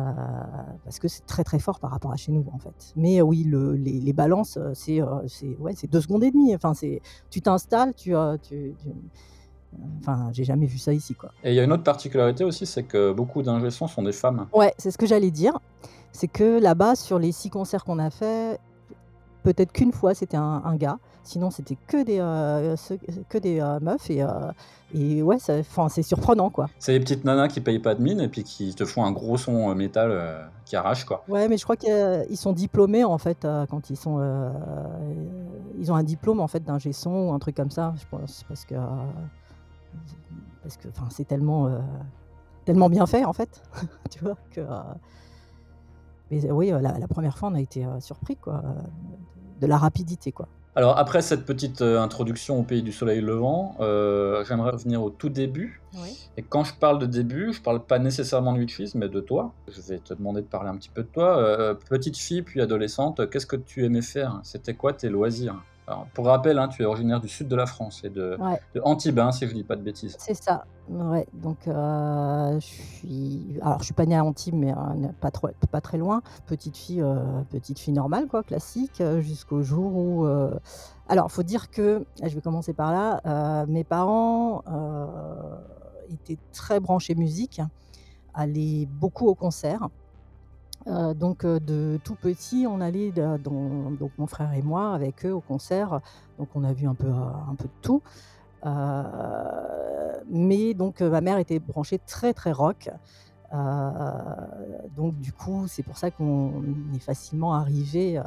parce 0.84 1.00
que 1.00 1.08
c'est 1.08 1.26
très, 1.26 1.44
très 1.44 1.60
fort 1.60 1.80
par 1.80 1.92
rapport 1.92 2.12
à 2.12 2.16
chez 2.18 2.32
nous, 2.32 2.46
en 2.54 2.60
fait. 2.60 2.94
Mais 2.96 3.22
oui, 3.22 3.44
le 3.44 3.74
les 3.76 4.00
les 4.00 4.14
balances, 4.14 4.60
c'est, 4.74 5.02
ouais, 5.02 5.74
2 5.90 6.02
secondes 6.02 6.24
et 6.24 6.32
1/2, 6.32 6.56
enfin, 6.56 6.74
tu 7.30 7.42
t'installes, 7.42 7.94
tu, 7.96 8.14
tu 8.44 8.76
tu 8.82 8.90
enfin, 10.00 10.30
j'ai 10.32 10.44
jamais 10.46 10.68
vu 10.68 10.78
ça 10.78 10.94
ici, 10.94 11.16
quoi. 11.16 11.32
Et 11.44 11.52
il 11.52 11.56
y 11.56 11.60
a 11.60 11.64
une 11.64 11.72
autre 11.74 11.84
particularité 11.84 12.44
aussi, 12.44 12.66
c'est 12.66 12.84
que 12.84 13.12
beaucoup 13.14 13.42
d'ingé 13.42 13.70
son 13.72 13.88
sont 13.88 14.04
des 14.04 14.14
femmes. 14.14 14.48
Ouais, 14.54 14.74
c'est 14.78 14.92
ce 14.92 14.98
que 14.98 15.06
j'allais 15.06 15.32
dire. 15.32 15.58
C'est 16.14 16.28
que 16.30 16.60
là-bas, 16.62 16.96
sur 16.96 17.20
les 17.20 17.34
6 17.34 17.50
concerts 17.50 17.84
qu'on 17.84 18.00
a 18.00 18.10
fait, 18.10 18.58
peut-être 19.44 19.74
qu'1 19.74 19.92
fois, 19.92 20.14
c'était 20.14 20.38
un 20.38 20.62
un 20.64 20.76
gars, 20.78 20.98
sinon 21.26 21.52
c'était 21.52 21.78
que 21.88 22.04
des, 22.04 22.76
ceux 22.78 22.98
que 23.30 23.38
des, 23.38 23.60
heu, 23.60 23.80
meufs 23.82 24.10
et 24.10 24.24
heu 24.24 24.28
et 24.94 25.22
ouais, 25.24 25.38
c'est 25.40 26.04
surprenant, 26.04 26.50
quoi. 26.50 26.70
C'est 26.80 26.94
les 26.94 27.00
petites 27.00 27.26
nanas 27.26 27.50
qui 27.50 27.60
payent 27.60 27.80
pas 27.80 27.96
de 27.96 28.02
mine 28.02 28.22
et 28.22 28.30
puis 28.30 28.44
qui 28.44 28.74
te 28.76 28.86
font 28.86 29.04
un 29.04 29.12
gros 29.12 29.36
son, 29.36 29.74
métal, 29.76 30.50
qui 30.64 30.76
arrache, 30.76 31.04
quoi. 31.04 31.24
Ouais, 31.28 31.50
mais 31.50 31.58
je 31.58 31.64
crois 31.64 31.76
qu'ils 31.76 32.38
sont 32.38 32.54
diplômés, 32.54 33.04
en 33.04 33.18
fait, 33.18 33.46
quand 33.70 33.90
ils 33.90 33.98
sont, 33.98 34.22
ils 35.78 35.92
ont 35.92 35.96
un 35.96 36.04
diplôme, 36.04 36.40
en 36.40 36.48
fait, 36.48 36.64
d'ingé 36.64 36.94
son 36.94 37.12
ou 37.12 37.34
un 37.34 37.40
truc 37.40 37.56
comme 37.56 37.72
ça, 37.72 37.94
je 37.98 38.06
pense, 38.10 38.46
parce 38.48 38.64
que, 38.64 38.76
parce 40.62 40.78
que, 40.78 40.88
enfin, 40.88 41.08
c'est 41.10 41.28
tellement, 41.28 41.70
tellement 42.64 42.90
bien 42.90 43.06
fait, 43.08 43.26
en 43.26 43.34
fait, 43.34 43.62
tu 44.12 44.24
vois? 44.24 44.38
Que, 44.52 44.62
mais 46.32 46.52
oui, 46.52 46.70
la 46.70 46.80
la 47.00 47.08
1re 47.08 47.38
fois, 47.38 47.50
on 47.50 47.56
a 47.56 47.60
été, 47.62 47.86
surpris, 48.00 48.38
quoi, 48.38 48.62
de 49.60 49.68
la 49.68 49.78
rapidité, 49.78 50.32
quoi. 50.32 50.48
Alors 50.78 50.98
après 50.98 51.22
cette 51.22 51.46
petite, 51.46 51.82
heu, 51.82 51.98
introduction 52.00 52.60
au 52.60 52.64
pays 52.64 52.84
du 52.84 52.92
soleil 52.92 53.22
levant, 53.22 53.78
heu, 53.80 54.44
j'aimerais 54.46 54.72
revenir 54.72 55.02
au 55.02 55.10
tout 55.10 55.30
début 55.30 55.82
Oui. 55.94 56.30
et 56.36 56.44
quand 56.44 56.66
je 56.66 56.74
parle 56.74 57.00
de 57.00 57.06
début, 57.06 57.54
je 57.54 57.62
parle 57.62 57.86
pas 57.86 57.98
nécessairement 57.98 58.52
de 58.52 58.60
Witches, 58.60 58.94
mais 58.94 59.08
de 59.08 59.22
toi. 59.22 59.54
Je 59.70 59.80
vais 59.82 60.00
te 60.00 60.14
demander 60.14 60.42
de 60.42 60.48
parler 60.48 60.70
un 60.70 60.76
petit 60.76 60.90
peu 60.90 61.04
de 61.04 61.08
toi, 61.08 61.40
heu, 61.72 61.80
petite 61.90 62.18
fille 62.18 62.42
puis 62.42 62.60
adolescente, 62.62 63.30
qu'est-ce 63.30 63.46
que 63.46 63.56
tu 63.56 63.86
aimais 63.86 64.02
faire? 64.02 64.42
C'était 64.44 64.74
quoi 64.76 64.92
tes 64.92 65.08
loisirs? 65.10 65.56
Alors 65.88 66.08
pour 66.14 66.26
rappel, 66.26 66.58
hein, 66.58 66.68
tu 66.68 66.82
es 66.82 66.86
originaire 66.86 67.20
du 67.22 67.28
sud 67.28 67.48
de 67.48 67.56
la 67.56 67.68
France 67.68 68.04
et 68.04 68.10
de 68.10 68.38
Ouais. 68.40 68.60
de 68.74 68.82
Antibes, 68.84 69.20
hein, 69.20 69.32
si 69.32 69.48
je 69.48 69.54
dis 69.54 69.64
pas 69.64 69.76
de 69.76 69.84
bêtises. 69.84 70.16
C'est 70.20 70.34
ça, 70.34 70.66
ouais, 70.88 71.28
donc 71.34 71.68
heu, 71.68 71.74
je 72.60 72.66
suis 72.66 73.60
alors 73.62 73.80
je 73.80 73.86
suis 73.86 73.94
pas 73.94 74.06
née 74.08 74.16
à 74.16 74.24
Antibes, 74.24 74.56
mais 74.56 74.72
heu, 74.72 74.76
pas 75.20 75.30
trop 75.30 75.50
pas 75.70 75.82
très 75.82 75.98
loin. 76.00 76.22
Petite 76.48 76.76
fille, 76.78 77.02
heu, 77.02 77.20
petite 77.52 77.80
fille 77.80 77.94
normale, 77.94 78.28
quoi, 78.28 78.44
classique, 78.44 79.04
jusqu'au 79.20 79.62
jour 79.62 79.96
où, 79.96 80.26
alors 81.08 81.32
faut 81.32 81.44
dire 81.44 81.70
que, 81.70 82.04
je 82.24 82.34
vais 82.34 82.42
commencer 82.42 82.74
par 82.74 82.92
là, 82.92 83.66
mes 83.68 83.84
parents, 83.84 84.62
étaient 86.10 86.40
très 86.52 86.80
branchés 86.80 87.14
musique, 87.16 87.62
allaient 88.34 88.88
beaucoup 88.88 89.28
aux 89.28 89.36
concerts, 89.36 89.88
heu, 90.88 91.14
donc 91.14 91.46
heu, 91.46 91.60
de 91.60 92.00
tout 92.04 92.16
petit, 92.16 92.66
on 92.70 92.82
allait 92.82 93.12
donc 93.12 94.12
mon 94.18 94.28
frère 94.28 94.54
et 94.54 94.62
moi 94.62 94.94
avec 94.94 95.26
eux 95.26 95.32
au 95.32 95.42
concert, 95.42 96.00
donc 96.38 96.50
on 96.56 96.64
a 96.64 96.74
vu 96.74 96.88
un 96.88 96.96
peu, 96.96 97.08
heu, 97.08 97.12
un 97.50 97.56
peu 97.56 97.66
de 97.66 97.74
tout, 97.82 98.02
mais 100.28 100.74
donc 100.74 101.02
ma 101.02 101.22
mère 101.22 101.38
était 101.38 101.60
branchée 101.60 102.00
très, 102.00 102.34
très 102.34 102.52
rock. 102.52 102.90
donc 104.96 105.20
du 105.20 105.32
coup, 105.34 105.68
c'est 105.68 105.84
pour 105.84 105.98
ça 105.98 106.12
qu'on 106.12 106.64
est 106.94 107.00
facilement 107.00 107.54
arrivé 107.54 108.22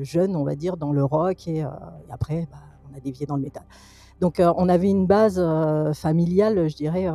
jeune, 0.00 0.36
on 0.36 0.44
va 0.44 0.56
dire, 0.56 0.76
dans 0.76 0.92
le 0.92 1.04
rock 1.04 1.48
et, 1.48 1.62
après, 2.10 2.46
bah, 2.50 2.58
on 2.90 2.96
a 2.96 3.00
dévié 3.00 3.26
dans 3.26 3.36
le 3.36 3.42
métal. 3.42 3.64
Donc 4.20 4.40
on 4.40 4.68
avait 4.68 4.90
une 4.90 5.06
base 5.06 5.40
familiale, 5.94 6.68
je 6.68 6.76
dirais, 6.76 7.08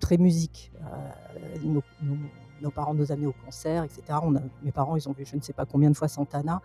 très 0.00 0.18
musique. 0.18 0.72
Parents 2.70 2.94
nous 2.94 3.12
amenaient 3.12 3.26
au 3.26 3.34
concert, 3.44 3.84
etc. 3.84 4.02
mes 4.62 4.72
parents, 4.72 4.96
ils 4.96 5.08
ont 5.08 5.12
vu 5.12 5.24
je 5.24 5.36
ne 5.36 5.42
sais 5.42 5.52
pas 5.52 5.66
combien 5.66 5.90
de 5.90 5.96
fois 5.96 6.08
Santana, 6.08 6.60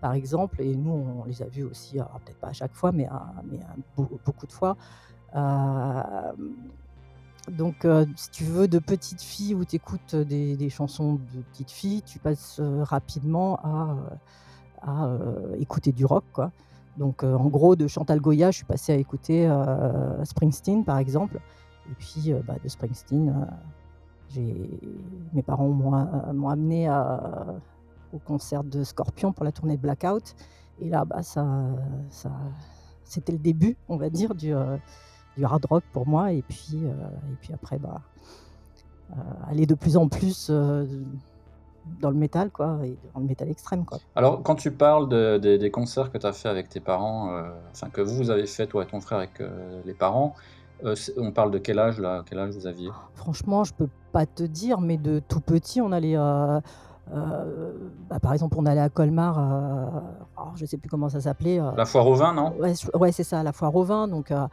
par 0.00 0.12
exemple, 0.12 0.60
et 0.62 0.76
nous, 0.76 0.92
on 1.20 1.24
les 1.24 1.42
a 1.42 1.46
vus 1.46 1.64
aussi, 1.64 1.96
peut-être 1.96 2.38
pas 2.38 2.48
à 2.48 2.52
chaque 2.52 2.74
fois, 2.74 2.92
mais, 2.92 3.08
mais 3.50 3.58
beaucoup 3.96 4.46
de 4.46 4.52
fois. 4.52 4.76
Donc, 7.50 7.86
si 8.16 8.30
tu 8.30 8.44
veux, 8.44 8.68
de 8.68 8.78
petite 8.78 9.22
fille 9.22 9.54
où 9.54 9.64
tu 9.64 9.76
écoutes 9.76 10.14
des, 10.14 10.68
chansons 10.70 11.14
de 11.14 11.42
petite 11.52 11.70
fille, 11.70 12.02
tu 12.02 12.18
passes 12.18 12.60
rapidement 12.60 13.58
à, 14.82 15.08
écouter 15.58 15.92
du 15.92 16.04
rock. 16.04 16.24
Quoi. 16.32 16.52
Donc, 16.96 17.24
en 17.24 17.46
gros, 17.48 17.74
de 17.74 17.88
Chantal 17.88 18.20
Goya, 18.20 18.50
je 18.50 18.58
suis 18.58 18.66
passée 18.66 18.92
à 18.92 18.96
écouter 18.96 19.50
Springsteen, 20.24 20.84
par 20.84 20.98
exemple. 20.98 21.40
Et 21.90 21.94
puis, 21.94 22.32
bah, 22.46 22.54
de 22.62 22.68
Springsteen, 22.68 23.48
mes 24.36 25.42
parents 25.42 25.68
m'ont 25.68 26.48
amené 26.48 26.90
au 28.12 28.18
concert 28.18 28.64
de 28.64 28.84
Scorpion 28.84 29.32
pour 29.32 29.44
la 29.44 29.52
tournée 29.52 29.76
Blackout. 29.76 30.34
Et 30.80 30.88
là, 30.88 31.04
bah, 31.04 31.22
ça, 31.22 31.44
c'était 33.04 33.32
le 33.32 33.38
début, 33.38 33.76
on 33.88 33.96
va 33.96 34.10
dire, 34.10 34.34
du 34.34 34.54
du 35.38 35.44
hard 35.44 35.64
rock 35.70 35.84
pour 35.92 36.06
moi. 36.06 36.32
Et 36.32 36.42
puis, 36.42 36.74
euh, 36.74 36.90
et 37.32 37.36
puis 37.40 37.54
après, 37.54 37.78
bah, 37.78 38.02
euh, 39.12 39.14
aller 39.48 39.64
de 39.64 39.74
plus 39.74 39.96
en 39.96 40.08
plus 40.08 40.48
euh, 40.50 40.84
dans 42.00 42.10
le 42.10 42.16
métal, 42.16 42.50
quoi, 42.50 42.80
et 42.84 42.98
dans 43.14 43.20
le 43.20 43.26
métal 43.26 43.48
extrême, 43.48 43.84
quoi. 43.84 43.98
Alors, 44.14 44.42
quand 44.42 44.56
tu 44.56 44.70
parles 44.70 45.08
de, 45.08 45.38
des 45.38 45.70
concerts 45.70 46.12
que 46.12 46.18
tu 46.18 46.26
as 46.26 46.32
fait 46.32 46.48
avec 46.48 46.68
tes 46.68 46.80
parents, 46.80 47.30
enfin 47.70 47.88
que 47.88 48.02
vous 48.02 48.28
avez 48.28 48.46
fait, 48.46 48.66
toi 48.66 48.82
et 48.82 48.86
ton 48.86 49.00
frère, 49.00 49.18
avec 49.18 49.42
les 49.86 49.94
parents, 49.94 50.34
on 51.16 51.32
parle 51.32 51.50
de 51.50 51.58
quel 51.58 51.78
âge, 51.78 51.98
là? 51.98 52.22
Quel 52.28 52.38
âge 52.38 52.54
vous 52.54 52.66
aviez? 52.66 52.90
Franchement, 53.14 53.64
je 53.64 53.74
peux 53.74 53.88
pas 54.12 54.26
te 54.26 54.42
dire, 54.42 54.80
mais 54.80 54.96
de 54.96 55.20
tout 55.20 55.40
petit, 55.40 55.80
on 55.80 55.92
allait. 55.92 56.16
Bah, 56.16 56.60
par 58.20 58.34
exemple, 58.34 58.56
on 58.58 58.66
allait 58.66 58.82
à 58.82 58.90
Colmar, 58.90 59.38
alors 59.38 60.52
je 60.56 60.66
sais 60.66 60.76
plus 60.76 60.90
comment 60.90 61.08
ça 61.08 61.22
s'appelait. 61.22 61.58
La 61.76 61.86
foire 61.86 62.06
au 62.06 62.14
vin, 62.14 62.34
non? 62.34 62.54
Ouais, 62.58 62.74
ouais 62.94 63.12
c'est 63.12 63.24
ça, 63.24 63.42
la 63.42 63.52
foire 63.52 63.74
au 63.74 63.82
vin. 63.82 64.08
Donc, 64.08 64.30
euh, 64.30 64.46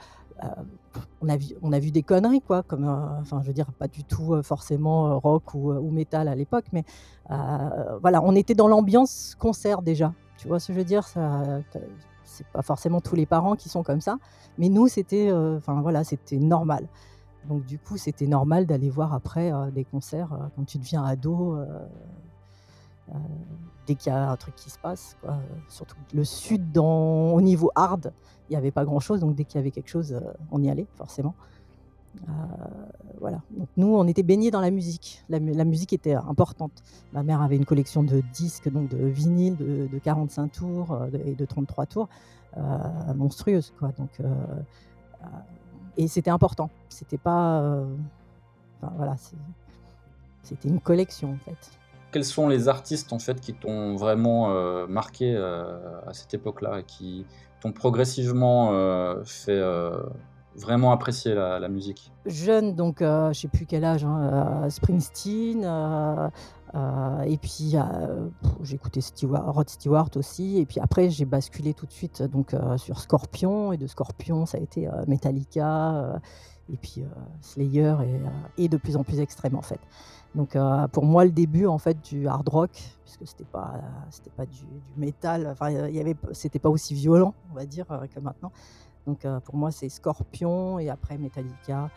on 1.22 1.28
a, 1.28 1.36
vu, 1.36 1.48
on 1.62 1.74
a 1.74 1.80
vu 1.80 1.92
des 1.92 2.04
conneries, 2.04 2.42
quoi, 2.42 2.64
comme, 2.64 2.86
euh, 2.86 3.20
enfin, 3.20 3.42
je 3.42 3.48
veux 3.48 3.54
dire, 3.54 3.72
pas 3.74 3.88
du 3.88 4.04
tout 4.04 4.34
euh, 4.34 4.42
forcément 4.42 5.20
rock 5.20 5.54
ou, 5.54 5.74
ou 5.74 5.92
métal 5.92 6.28
à 6.28 6.36
l'époque, 6.36 6.66
mais 6.72 6.86
voilà, 8.02 8.22
on 8.24 8.36
était 8.36 8.56
dans 8.56 8.68
l'ambiance 8.68 9.36
concert 9.38 9.82
déjà. 9.82 10.14
Tu 10.38 10.48
vois 10.48 10.60
ce 10.60 10.68
que 10.68 10.74
je 10.74 10.80
veux 10.80 10.86
dire? 10.86 11.08
Ça, 11.08 11.44
C'est 12.36 12.48
pas 12.48 12.62
forcément 12.62 13.02
tous 13.02 13.16
les 13.16 13.26
parents 13.26 13.56
qui 13.56 13.70
sont 13.70 13.84
comme 13.84 14.02
ça, 14.02 14.18
mais 14.58 14.70
nous, 14.70 14.88
c'était, 14.88 15.32
enfin 15.32 15.82
voilà, 15.82 16.04
c'était 16.04 16.38
normal. 16.38 16.88
Donc 17.50 17.66
du 17.66 17.80
coup, 17.80 17.98
c'était 17.98 18.28
normal 18.28 18.66
d'aller 18.66 18.90
voir 18.90 19.14
après 19.14 19.52
des 19.72 19.84
concerts 19.84 20.30
quand 20.56 20.66
tu 20.66 20.78
deviens 20.78 21.04
ado 21.04 21.58
dès 23.88 23.96
qu'il 23.96 24.12
y 24.12 24.16
a 24.16 24.30
un 24.30 24.36
truc 24.36 24.56
qui 24.56 24.70
se 24.70 24.80
passe. 24.80 25.16
Surtout 25.70 25.96
le 26.14 26.24
sud, 26.24 26.78
au 26.78 27.42
niveau 27.42 27.72
hard, 27.76 28.14
il 28.50 28.54
n'y 28.54 28.58
avait 28.58 28.72
pas 28.72 28.86
grand-chose. 28.86 29.22
Donc 29.22 29.36
dès 29.36 29.44
qu'il 29.44 29.60
y 29.60 29.62
avait 29.62 29.72
quelque 29.72 29.90
chose, 29.90 30.14
euh, 30.14 30.34
on 30.52 30.62
y 30.62 30.70
allait, 30.70 30.88
forcément. 30.96 31.36
Euh, 32.28 32.32
voilà. 33.20 33.42
Donc 33.52 33.68
nous, 33.78 33.96
on 33.96 34.08
était 34.08 34.24
baignés 34.24 34.52
dans 34.52 34.62
la 34.62 34.72
musique. 34.72 35.24
La, 35.30 35.40
musique 35.40 35.94
était 35.94 36.14
importante. 36.14 36.84
Ma 37.14 37.24
mère 37.24 37.42
avait 37.42 37.56
une 37.56 37.66
collection 37.66 38.04
de 38.04 38.22
disques, 38.34 38.70
donc 38.70 38.90
de 38.90 39.06
vinyles 39.06 39.58
de, 39.58 40.00
45 40.00 40.52
tours 40.52 40.92
euh, 40.92 41.10
et 41.26 41.36
de 41.36 41.46
33 41.46 41.86
tours, 41.86 42.10
monstrueuse. 43.16 43.74
Quoi. 43.80 43.92
Donc, 43.98 44.10
et 45.98 46.08
c'était 46.08 46.30
important. 46.30 46.70
C'était 46.90 47.18
pas. 47.18 47.84
Voilà. 48.98 49.16
C'était 50.44 50.70
une 50.70 50.80
collection, 50.80 51.34
en 51.34 51.38
fait 51.38 51.80
quels 52.16 52.24
sont 52.24 52.48
les 52.48 52.70
artistes 52.70 53.12
en 53.12 53.20
fait 53.20 53.42
qui 53.42 53.54
t'ont 53.54 53.98
vraiment 53.98 54.54
euh, 54.54 54.88
marqué 54.88 55.36
euh, 55.36 56.00
à 56.08 56.14
cette 56.14 56.34
époque-là 56.34 56.80
et 56.80 56.84
qui 56.84 57.26
t'ont 57.60 57.74
progressivement 57.74 58.70
euh, 58.72 59.22
fait 59.26 59.62
vraiment 60.58 60.92
apprécier 60.92 61.34
la, 61.34 61.68
musique 61.68 62.12
Jeune, 62.26 62.76
donc 62.76 62.98
je 63.02 63.34
sais 63.34 63.48
plus 63.48 63.66
quel 63.66 63.84
âge, 63.84 64.04
hein, 64.06 64.70
Springsteen. 64.70 65.64
et 67.26 67.38
puis 67.38 67.76
j'écoutais 68.64 69.02
Rod 69.24 69.70
Stewart 69.70 70.10
aussi. 70.16 70.60
Et 70.60 70.66
puis 70.66 70.80
après 70.80 71.10
j'ai 71.10 71.26
basculé 71.26 71.74
tout 71.74 71.86
de 71.86 71.92
suite 71.92 72.24
donc 72.24 72.56
sur 72.78 73.00
Scorpion 73.00 73.72
et 73.72 73.78
de 73.78 73.88
Scorpion 73.88 74.46
ça 74.46 74.58
a 74.58 74.62
été 74.62 74.88
Metallica 75.08 76.20
et 76.72 76.78
puis 76.78 77.04
Slayer 77.42 77.96
et, 78.58 78.64
et, 78.64 78.70
de 78.70 78.78
plus 78.78 78.98
en 78.98 79.04
plus 79.04 79.20
extrême 79.20 79.56
en 79.56 79.62
fait. 79.62 79.80
Donc 80.36 80.56
euh, 80.56 80.88
pour 80.90 81.06
moi 81.06 81.24
le 81.24 81.32
début 81.32 81.66
en 81.66 81.78
fait 81.78 81.98
du 82.02 82.28
hard 82.28 82.48
rock, 82.50 82.72
puisque 83.06 83.26
c'était 83.26 83.46
pas 83.46 83.82
c'était 84.10 84.30
pas 84.30 84.46
du, 84.46 84.66
métal, 84.98 85.48
enfin 85.48 85.70
il 85.72 85.96
y 85.96 86.00
avait 86.00 86.16
c'était 86.34 86.60
pas 86.60 86.70
aussi 86.70 86.94
violent 86.94 87.34
on 87.52 87.56
va 87.56 87.66
dire 87.66 87.86
euh, 87.92 88.06
que 88.08 88.20
maintenant. 88.20 88.52
Donc 89.08 89.26
euh, 89.26 89.40
pour 89.40 89.56
moi 89.56 89.72
c'est 89.72 89.90
Scorpion 89.90 90.80
et 90.80 90.90
après 90.90 91.18
Metallica 91.18 91.90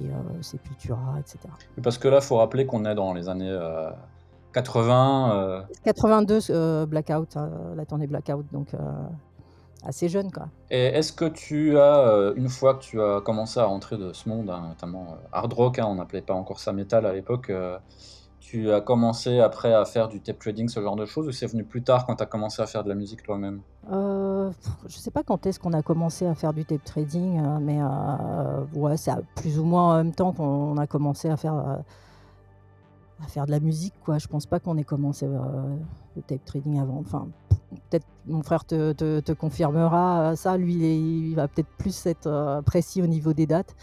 et 0.00 0.08
Sepultura 0.42 1.20
etc. 1.20 1.38
Parce 1.82 1.98
que 1.98 2.08
là 2.08 2.20
faut 2.20 2.36
rappeler 2.36 2.66
qu'on 2.66 2.84
est 2.84 2.96
dans 2.96 3.14
les 3.14 3.28
années 3.28 3.56
80. 4.52 5.66
82 5.84 6.86
Blackout, 6.86 7.36
hein, 7.36 7.50
la 7.76 7.86
tournée 7.86 8.08
Blackout 8.08 8.44
donc 8.52 8.74
assez 9.84 10.08
jeune. 10.08 10.30
Quoi. 10.30 10.48
Et 10.70 10.84
est-ce 10.86 11.12
que 11.12 11.26
tu 11.26 11.78
as, 11.78 11.98
euh, 11.98 12.34
une 12.36 12.48
fois 12.48 12.74
que 12.74 12.82
tu 12.82 13.00
as 13.00 13.20
commencé 13.20 13.60
à 13.60 13.64
rentrer 13.64 13.96
de 13.96 14.12
ce 14.12 14.28
monde, 14.28 14.50
hein, 14.50 14.64
notamment 14.68 15.12
euh, 15.12 15.26
hard 15.32 15.52
rock, 15.52 15.78
hein, 15.78 15.86
on 15.88 15.96
n'appelait 15.96 16.22
pas 16.22 16.34
encore 16.34 16.58
ça 16.58 16.72
metal 16.72 17.06
à 17.06 17.12
l'époque, 17.12 17.50
euh, 17.50 17.78
tu 18.44 18.70
as 18.70 18.80
commencé 18.82 19.40
après 19.40 19.72
à 19.72 19.84
faire 19.86 20.08
du 20.08 20.20
tape 20.20 20.38
trading, 20.38 20.68
ce 20.68 20.80
genre 20.80 20.96
de 20.96 21.06
choses, 21.06 21.26
ou 21.26 21.32
c'est 21.32 21.46
venu 21.46 21.64
plus 21.64 21.82
tard 21.82 22.04
quand 22.06 22.16
tu 22.16 22.22
as 22.22 22.26
commencé 22.26 22.60
à 22.60 22.66
faire 22.66 22.84
de 22.84 22.90
la 22.90 22.94
musique 22.94 23.22
toi-même? 23.22 23.62
Je 23.88 24.48
ne 24.84 24.90
sais 24.90 25.10
pas 25.10 25.22
quand 25.22 25.46
est-ce 25.46 25.58
qu'on 25.58 25.72
a 25.72 25.82
commencé 25.82 26.26
à 26.26 26.34
faire 26.34 26.52
du 26.52 26.64
tape 26.64 26.84
trading, 26.84 27.40
mais 27.60 27.80
ouais, 28.74 28.96
c'est 28.96 29.12
plus 29.34 29.58
ou 29.58 29.64
moins 29.64 29.94
en 29.94 29.96
même 29.96 30.14
temps 30.14 30.32
qu'on 30.32 30.76
a 30.76 30.86
commencé 30.86 31.28
à 31.30 31.36
faire, 31.36 31.54
à 31.54 33.26
faire 33.28 33.46
de 33.46 33.50
la 33.50 33.60
musique. 33.60 33.94
Quoi. 34.04 34.18
Je 34.18 34.28
pense 34.28 34.44
pas 34.44 34.60
qu'on 34.60 34.76
ait 34.76 34.84
commencé 34.84 35.26
le 35.26 36.22
tape 36.22 36.44
trading 36.44 36.80
avant. 36.80 36.98
Enfin, 37.00 37.28
peut-être 37.90 38.06
mon 38.26 38.42
frère 38.42 38.64
te, 38.64 39.32
confirmera 39.32 40.32
euh, 40.32 40.36
ça. 40.36 40.56
Lui, 40.56 40.74
il, 40.74 41.34
va 41.34 41.48
peut-être 41.48 41.68
plus 41.78 42.06
être 42.06 42.26
euh, 42.26 42.62
précis 42.62 43.02
au 43.02 43.06
niveau 43.06 43.32
des 43.32 43.46
dates. 43.46 43.74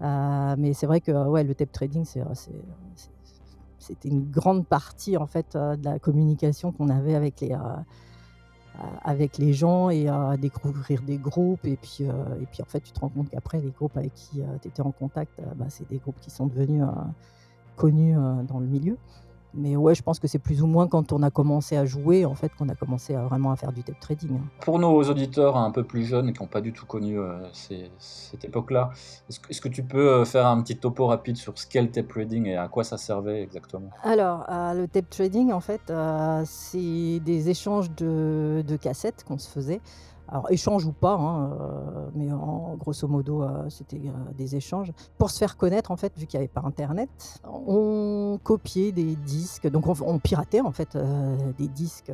Euh, 0.00 0.54
mais 0.58 0.72
c'est 0.72 0.86
vrai 0.86 1.00
que 1.00 1.12
ouais, 1.28 1.44
le 1.44 1.54
tape 1.54 1.72
trading, 1.72 2.04
c'était 3.82 4.08
une 4.08 4.30
grande 4.30 4.66
partie 4.66 5.16
en 5.16 5.26
fait 5.26 5.56
de 5.56 5.84
la 5.84 5.98
communication 5.98 6.72
qu'on 6.72 6.88
avait 6.88 7.14
avec 7.14 7.40
les, 7.40 7.56
avec 9.04 9.38
les 9.38 9.52
gens 9.52 9.90
et 9.90 10.08
à 10.08 10.36
découvrir 10.36 11.02
des 11.02 11.18
groupes. 11.18 11.64
Et 11.64 11.76
puis, 11.76 12.04
et 12.04 12.46
puis 12.50 12.62
en 12.62 12.66
fait, 12.66 12.80
tu 12.80 12.92
te 12.92 13.00
rends 13.00 13.08
compte 13.08 13.30
qu'après, 13.30 13.60
les 13.60 13.70
groupes 13.70 13.96
avec 13.96 14.14
qui 14.14 14.40
tu 14.62 14.68
étais 14.68 14.82
en 14.82 14.92
contact, 14.92 15.38
bah, 15.56 15.66
c'est 15.68 15.88
des 15.88 15.98
groupes 15.98 16.20
qui 16.20 16.30
sont 16.30 16.46
devenus 16.46 16.84
connus 17.76 18.14
dans 18.48 18.60
le 18.60 18.66
milieu. 18.66 18.96
Mais 19.54 19.76
ouais, 19.76 19.94
je 19.94 20.02
pense 20.02 20.18
que 20.18 20.26
c'est 20.26 20.38
plus 20.38 20.62
ou 20.62 20.66
moins 20.66 20.88
quand 20.88 21.12
on 21.12 21.22
a 21.22 21.30
commencé 21.30 21.76
à 21.76 21.84
jouer, 21.84 22.24
en 22.24 22.34
fait, 22.34 22.50
qu'on 22.54 22.68
a 22.68 22.74
commencé 22.74 23.14
à 23.14 23.22
vraiment 23.24 23.50
à 23.50 23.56
faire 23.56 23.72
du 23.72 23.82
tape 23.82 24.00
trading. 24.00 24.36
Hein. 24.36 24.44
Pour 24.60 24.78
nos 24.78 25.02
auditeurs 25.02 25.56
un 25.56 25.70
peu 25.70 25.84
plus 25.84 26.04
jeunes 26.04 26.32
qui 26.32 26.40
n'ont 26.40 26.48
pas 26.48 26.60
du 26.60 26.72
tout 26.72 26.86
connu 26.86 27.18
euh, 27.18 27.38
cette 27.52 28.44
époque-là, 28.44 28.90
est-ce 29.28 29.60
que, 29.60 29.68
tu 29.68 29.82
peux 29.82 30.08
euh, 30.08 30.24
faire 30.24 30.46
un 30.46 30.60
petit 30.62 30.76
topo 30.76 31.06
rapide 31.06 31.36
sur 31.36 31.58
ce 31.58 31.66
qu'est 31.66 31.82
le 31.82 31.90
tape 31.90 32.08
trading 32.08 32.46
et 32.46 32.56
à 32.56 32.68
quoi 32.68 32.84
ça 32.84 32.96
servait 32.96 33.42
exactement? 33.42 33.90
Alors, 34.02 34.44
euh, 34.50 34.74
le 34.74 34.88
tape 34.88 35.10
trading, 35.10 35.52
en 35.52 35.60
fait, 35.60 35.92
c'est 36.44 37.20
des 37.20 37.50
échanges 37.50 37.90
de, 37.90 38.64
de 38.66 38.76
cassettes 38.76 39.24
qu'on 39.24 39.38
se 39.38 39.48
faisait. 39.48 39.80
Alors, 40.32 40.50
échange 40.50 40.86
ou 40.86 40.92
pas, 40.92 41.12
hein, 41.12 41.50
euh, 41.60 42.08
mais 42.14 42.32
en 42.32 42.74
grosso 42.76 43.06
modo, 43.06 43.42
euh, 43.42 43.68
c'était 43.68 44.00
euh, 44.06 44.32
des 44.38 44.56
échanges. 44.56 44.90
Pour 45.18 45.28
se 45.28 45.36
faire 45.36 45.58
connaître, 45.58 45.90
en 45.90 45.98
fait, 45.98 46.18
vu 46.18 46.24
qu'il 46.24 46.40
n'y 46.40 46.44
avait 46.44 46.52
pas 46.52 46.62
Internet, 46.64 47.10
on 47.44 48.40
copiait 48.42 48.92
des 48.92 49.14
disques, 49.14 49.68
donc 49.68 49.86
on, 49.86 50.18
piratait, 50.18 50.62
en 50.62 50.72
fait, 50.72 50.96
des 51.58 51.68
disques 51.68 52.12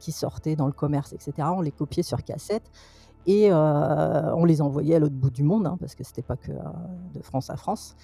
qui 0.00 0.10
sortaient 0.10 0.56
dans 0.56 0.66
le 0.66 0.72
commerce, 0.72 1.12
etc. 1.12 1.48
On 1.54 1.60
les 1.60 1.70
copiait 1.70 2.02
sur 2.02 2.24
cassette 2.24 2.68
et 3.26 3.52
on 3.52 4.44
les 4.44 4.60
envoyait 4.60 4.96
à 4.96 4.98
l'autre 4.98 5.14
bout 5.14 5.30
du 5.30 5.44
monde, 5.44 5.68
hein, 5.68 5.76
parce 5.78 5.94
que 5.94 6.02
c'était 6.02 6.22
pas 6.22 6.36
que 6.36 6.50
de 6.50 7.22
France 7.22 7.48
à 7.48 7.56
France, 7.56 7.94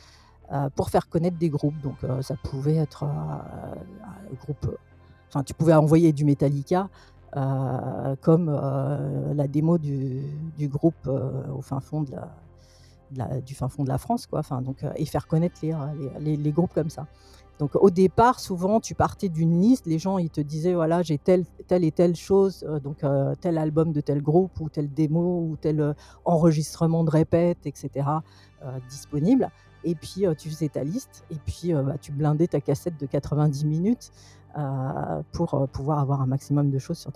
pour 0.76 0.90
faire 0.90 1.08
connaître 1.08 1.36
des 1.36 1.48
groupes. 1.48 1.80
Donc, 1.82 1.96
ça 2.20 2.36
pouvait 2.36 2.76
être 2.76 3.02
un 3.02 3.42
groupe... 4.44 4.78
Enfin, 5.28 5.42
tu 5.42 5.52
pouvais 5.52 5.74
envoyer 5.74 6.12
du 6.12 6.24
Metallica 6.24 6.88
comme 7.32 8.50
la 9.34 9.46
démo 9.48 9.78
du, 9.78 10.22
groupe 10.60 11.06
au 11.06 11.62
fin 11.62 11.80
fond 11.80 12.02
de 12.02 12.12
la, 13.16 13.40
du 13.40 13.54
fin 13.54 13.68
fond 13.68 13.84
de 13.84 13.88
la 13.88 13.98
France, 13.98 14.26
quoi. 14.26 14.40
Enfin, 14.40 14.62
donc, 14.62 14.84
et 14.96 15.04
faire 15.04 15.26
connaître 15.26 15.60
les, 16.20 16.36
les, 16.36 16.52
groupes 16.52 16.72
comme 16.74 16.90
ça. 16.90 17.06
Donc 17.58 17.74
au 17.74 17.90
départ, 17.90 18.38
souvent, 18.38 18.80
tu 18.80 18.94
partais 18.94 19.28
d'une 19.28 19.60
liste, 19.60 19.86
les 19.86 19.98
gens 19.98 20.18
ils 20.18 20.30
te 20.30 20.40
disaient 20.40 20.74
voilà 20.74 21.02
j'ai 21.02 21.18
telle, 21.18 21.44
telle 21.66 21.84
et 21.84 21.90
telle 21.90 22.14
chose, 22.14 22.64
donc 22.84 23.04
tel 23.40 23.58
album 23.58 23.92
de 23.92 24.00
tel 24.00 24.22
groupe 24.22 24.60
ou 24.60 24.68
telle 24.68 24.92
démo 24.92 25.48
ou 25.50 25.56
tel 25.56 25.94
enregistrement 26.24 27.02
de 27.02 27.10
répète, 27.10 27.66
etc. 27.66 28.06
disponible. 28.88 29.50
Et 29.84 29.94
puis 29.94 30.24
tu 30.36 30.50
faisais 30.50 30.68
ta 30.68 30.84
liste 30.84 31.24
et 31.30 31.36
puis 31.46 31.72
bah, 31.72 31.96
tu 32.00 32.12
blindais 32.12 32.48
ta 32.48 32.60
cassette 32.60 32.98
de 32.98 33.06
90 33.06 33.64
minutes 33.64 34.10
pour 35.32 35.68
pouvoir 35.68 36.00
avoir 36.00 36.20
un 36.20 36.26
maximum 36.26 36.70
de 36.70 36.78
choses 36.78 37.06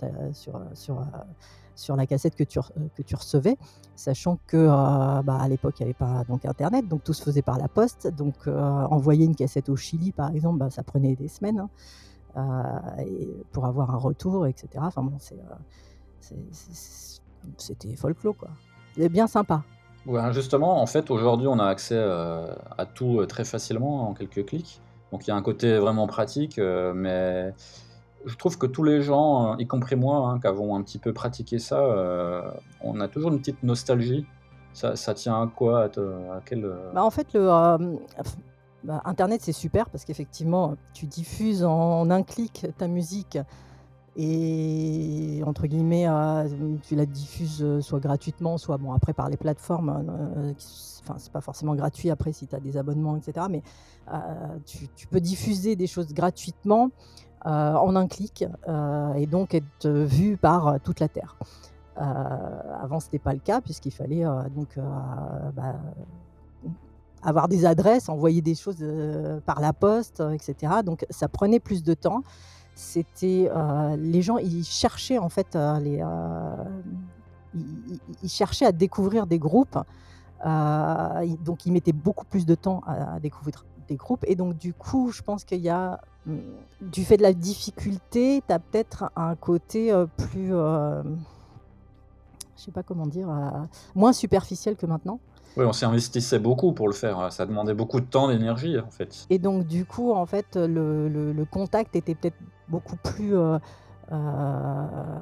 sur, 1.75 1.95
la 1.95 2.07
cassette 2.07 2.35
que 2.35 2.43
tu, 2.43 2.59
recevais, 3.15 3.57
sachant 3.95 4.39
que 4.47 4.67
bah, 4.67 5.37
à 5.39 5.47
l'époque 5.47 5.79
il 5.79 5.83
n'y 5.83 5.87
avait 5.87 5.93
pas 5.93 6.23
donc 6.23 6.45
internet, 6.45 6.87
donc 6.87 7.03
tout 7.03 7.13
se 7.13 7.21
faisait 7.21 7.41
par 7.41 7.57
la 7.57 7.67
poste. 7.67 8.07
Donc 8.07 8.47
envoyer 8.47 9.25
une 9.25 9.35
cassette 9.35 9.69
au 9.69 9.75
Chili 9.75 10.11
par 10.11 10.33
exemple, 10.33 10.59
bah, 10.59 10.69
ça 10.69 10.83
prenait 10.83 11.15
des 11.15 11.27
semaines 11.27 11.67
hein, 12.35 12.81
et 12.99 13.27
pour 13.51 13.65
avoir 13.65 13.91
un 13.91 13.97
retour, 13.97 14.47
etc. 14.47 14.69
Enfin 14.77 15.03
bon, 15.03 15.17
c'était 17.57 17.95
folklore 17.95 18.37
quoi. 18.37 18.49
C'est 18.95 19.09
bien 19.09 19.27
sympa. 19.27 19.63
Ouais, 20.05 20.33
justement, 20.33 20.81
en 20.81 20.85
fait, 20.85 21.09
aujourd'hui, 21.11 21.47
on 21.47 21.59
a 21.59 21.65
accès 21.65 21.97
à 21.97 22.85
tout 22.85 23.25
très 23.25 23.45
facilement 23.45 24.09
en 24.09 24.13
quelques 24.13 24.45
clics. 24.45 24.81
Donc 25.13 25.27
il 25.27 25.29
y 25.29 25.31
a 25.31 25.35
un 25.35 25.43
côté 25.43 25.77
vraiment 25.77 26.07
pratique, 26.07 26.57
euh, 26.57 26.91
mais 26.95 27.53
je 28.25 28.35
trouve 28.35 28.57
que 28.57 28.65
tous 28.65 28.81
les 28.81 29.03
gens, 29.03 29.53
euh, 29.53 29.55
y 29.59 29.67
compris 29.67 29.95
moi, 29.95 30.27
hein, 30.27 30.39
qui 30.39 30.47
avons 30.47 30.75
un 30.75 30.81
petit 30.81 30.97
peu 30.97 31.13
pratiqué 31.13 31.59
ça, 31.59 31.81
euh, 31.81 32.41
on 32.81 32.99
a 32.99 33.07
toujours 33.07 33.31
une 33.31 33.37
petite 33.37 33.61
nostalgie. 33.61 34.25
Ça, 34.73 34.95
ça 34.95 35.13
tient 35.13 35.39
à 35.39 35.45
quoi 35.45 35.83
à, 35.83 36.41
quel, 36.43 36.67
bah, 36.95 37.03
En 37.03 37.11
fait, 37.11 37.27
le, 37.35 37.45
bah, 38.83 39.03
Internet, 39.05 39.41
c'est 39.43 39.51
super 39.51 39.87
parce 39.91 40.03
qu'effectivement, 40.03 40.77
tu 40.95 41.05
diffuses 41.05 41.63
en 41.63 42.09
un 42.09 42.23
clic 42.23 42.65
ta 42.79 42.87
musique 42.87 43.37
et 44.15 45.41
entre 45.45 45.65
guillemets, 45.67 46.07
tu 46.83 46.95
la 46.95 47.05
diffuses 47.05 47.79
soit 47.81 47.99
gratuitement, 47.99 48.57
soit 48.57 48.77
bon 48.77 48.93
après 48.93 49.13
par 49.13 49.29
les 49.29 49.37
plateformes. 49.37 49.89
Hein, 49.89 50.53
enfin, 51.01 51.15
c'est 51.17 51.31
pas 51.31 51.41
forcément 51.41 51.75
gratuit 51.75 52.09
après 52.11 52.31
si 52.31 52.47
tu 52.47 52.55
as 52.55 52.59
des 52.59 52.77
abonnements, 52.77 53.17
etc. 53.17 53.47
Mais 53.49 53.63
tu, 54.65 55.07
peux 55.07 55.19
diffuser 55.19 55.75
des 55.75 55.87
choses 55.87 56.13
gratuitement 56.13 56.91
en 57.45 57.95
un 57.95 58.07
clic 58.07 58.45
et 59.15 59.25
donc 59.25 59.55
être 59.55 59.89
vu 59.89 60.37
par 60.37 60.79
toute 60.81 60.99
la 60.99 61.07
terre. 61.07 61.35
avant, 61.95 62.99
c'était 62.99 63.19
pas 63.19 63.33
le 63.33 63.39
cas 63.39 63.61
puisqu'il 63.61 63.91
fallait 63.91 64.25
donc 64.55 64.77
bah, 65.55 65.75
avoir 67.23 67.47
des 67.47 67.65
adresses, 67.65 68.09
envoyer 68.09 68.43
des 68.43 68.55
choses 68.55 68.85
par 69.47 69.59
la 69.59 69.73
poste, 69.73 70.21
etc. 70.33 70.73
Donc 70.85 71.05
ça 71.09 71.27
prenait 71.27 71.59
plus 71.59 71.83
de 71.83 71.95
temps 71.95 72.21
c'était 72.75 73.49
euh, 73.53 73.95
les 73.97 74.21
gens, 74.21 74.37
ils 74.37 74.63
cherchaient 74.63 75.17
en 75.17 75.29
fait 75.29 75.55
euh, 75.55 75.79
les, 75.79 75.99
euh, 76.01 76.63
ils, 78.23 78.29
cherchaient 78.29 78.65
à 78.65 78.71
découvrir 78.71 79.27
des 79.27 79.39
groupes. 79.39 79.77
donc 80.43 81.65
ils 81.65 81.71
mettaient 81.71 81.93
beaucoup 81.93 82.25
plus 82.25 82.45
de 82.45 82.55
temps 82.55 82.81
à, 82.87 83.19
découvrir 83.19 83.63
des 83.87 83.95
groupes. 83.95 84.25
Et 84.27 84.35
donc 84.35 84.57
du 84.57 84.73
coup, 84.73 85.11
je 85.11 85.21
pense 85.21 85.43
qu'il 85.43 85.61
y 85.61 85.69
a, 85.69 86.01
hum, 86.27 86.41
du 86.81 87.03
fait 87.05 87.17
de 87.17 87.23
la 87.23 87.33
difficulté, 87.33 88.41
tu 88.47 88.53
as 88.53 88.59
peut-être 88.59 89.11
un 89.15 89.35
côté 89.35 89.93
plus, 90.17 90.49
je 90.49 91.03
sais 92.55 92.71
pas 92.71 92.83
comment 92.83 93.07
dire, 93.07 93.27
moins 93.93 94.13
superficiel 94.13 94.75
que 94.75 94.87
maintenant. 94.87 95.19
Oui, 95.55 95.65
on 95.65 95.73
s'investissait 95.73 96.39
beaucoup 96.39 96.73
pour 96.73 96.87
le 96.87 96.95
faire. 96.95 97.31
Ça 97.31 97.45
demandait 97.45 97.75
beaucoup 97.75 97.99
de 97.99 98.07
temps, 98.07 98.27
d'énergie, 98.27 98.79
en 98.79 98.89
fait. 98.89 99.27
Et 99.29 99.37
donc, 99.37 99.67
du 99.67 99.85
coup, 99.85 100.11
en 100.11 100.25
fait, 100.25 100.55
le, 100.55 101.07
le 101.07 101.45
contact 101.45 101.95
était 101.95 102.15
peut-être 102.15 102.37
beaucoup 102.69 102.95
plus 102.97 103.35
euh, 103.35 103.57
euh, 104.11 105.19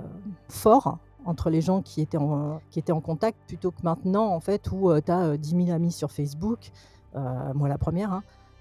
fort 0.50 0.98
entre 1.26 1.50
les 1.50 1.62
gens 1.62 1.82
qui 1.82 2.02
étaient, 2.02 2.18
en, 2.18 2.62
qui 2.72 2.80
étaient 2.80 2.92
en 2.92 3.02
contact 3.02 3.38
plutôt 3.48 3.72
que 3.72 3.82
maintenant, 3.84 4.28
en 4.34 4.40
fait, 4.40 4.72
où 4.72 4.92
tu 5.00 5.12
as 5.12 5.38
10 5.38 5.66
000 5.66 5.72
amis 5.72 5.92
sur 5.92 6.12
Facebook, 6.12 6.72
euh, 7.16 7.54
moi 7.54 7.70
la 7.70 7.78
première, 7.78 8.12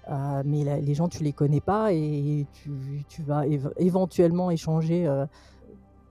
hein, 0.07 0.43
mais 0.45 0.63
les 0.81 0.93
gens, 0.93 1.07
tu 1.07 1.23
les 1.23 1.33
connais 1.33 1.61
pas 1.61 1.91
et 1.91 2.45
tu, 2.53 3.03
tu 3.07 3.23
vas 3.23 3.45
éventuellement 3.77 4.51
échanger 4.51 5.09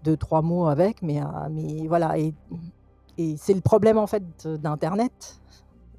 deux, 0.02 0.16
trois 0.16 0.42
mots 0.42 0.66
avec, 0.66 1.02
mais, 1.02 1.20
mais 1.50 1.86
voilà. 1.86 2.18
Et, 2.18 2.34
et 3.18 3.36
c'est 3.36 3.54
le 3.54 3.60
problème, 3.60 3.98
en 3.98 4.06
fait, 4.06 4.46
d'Internet, 4.46 5.40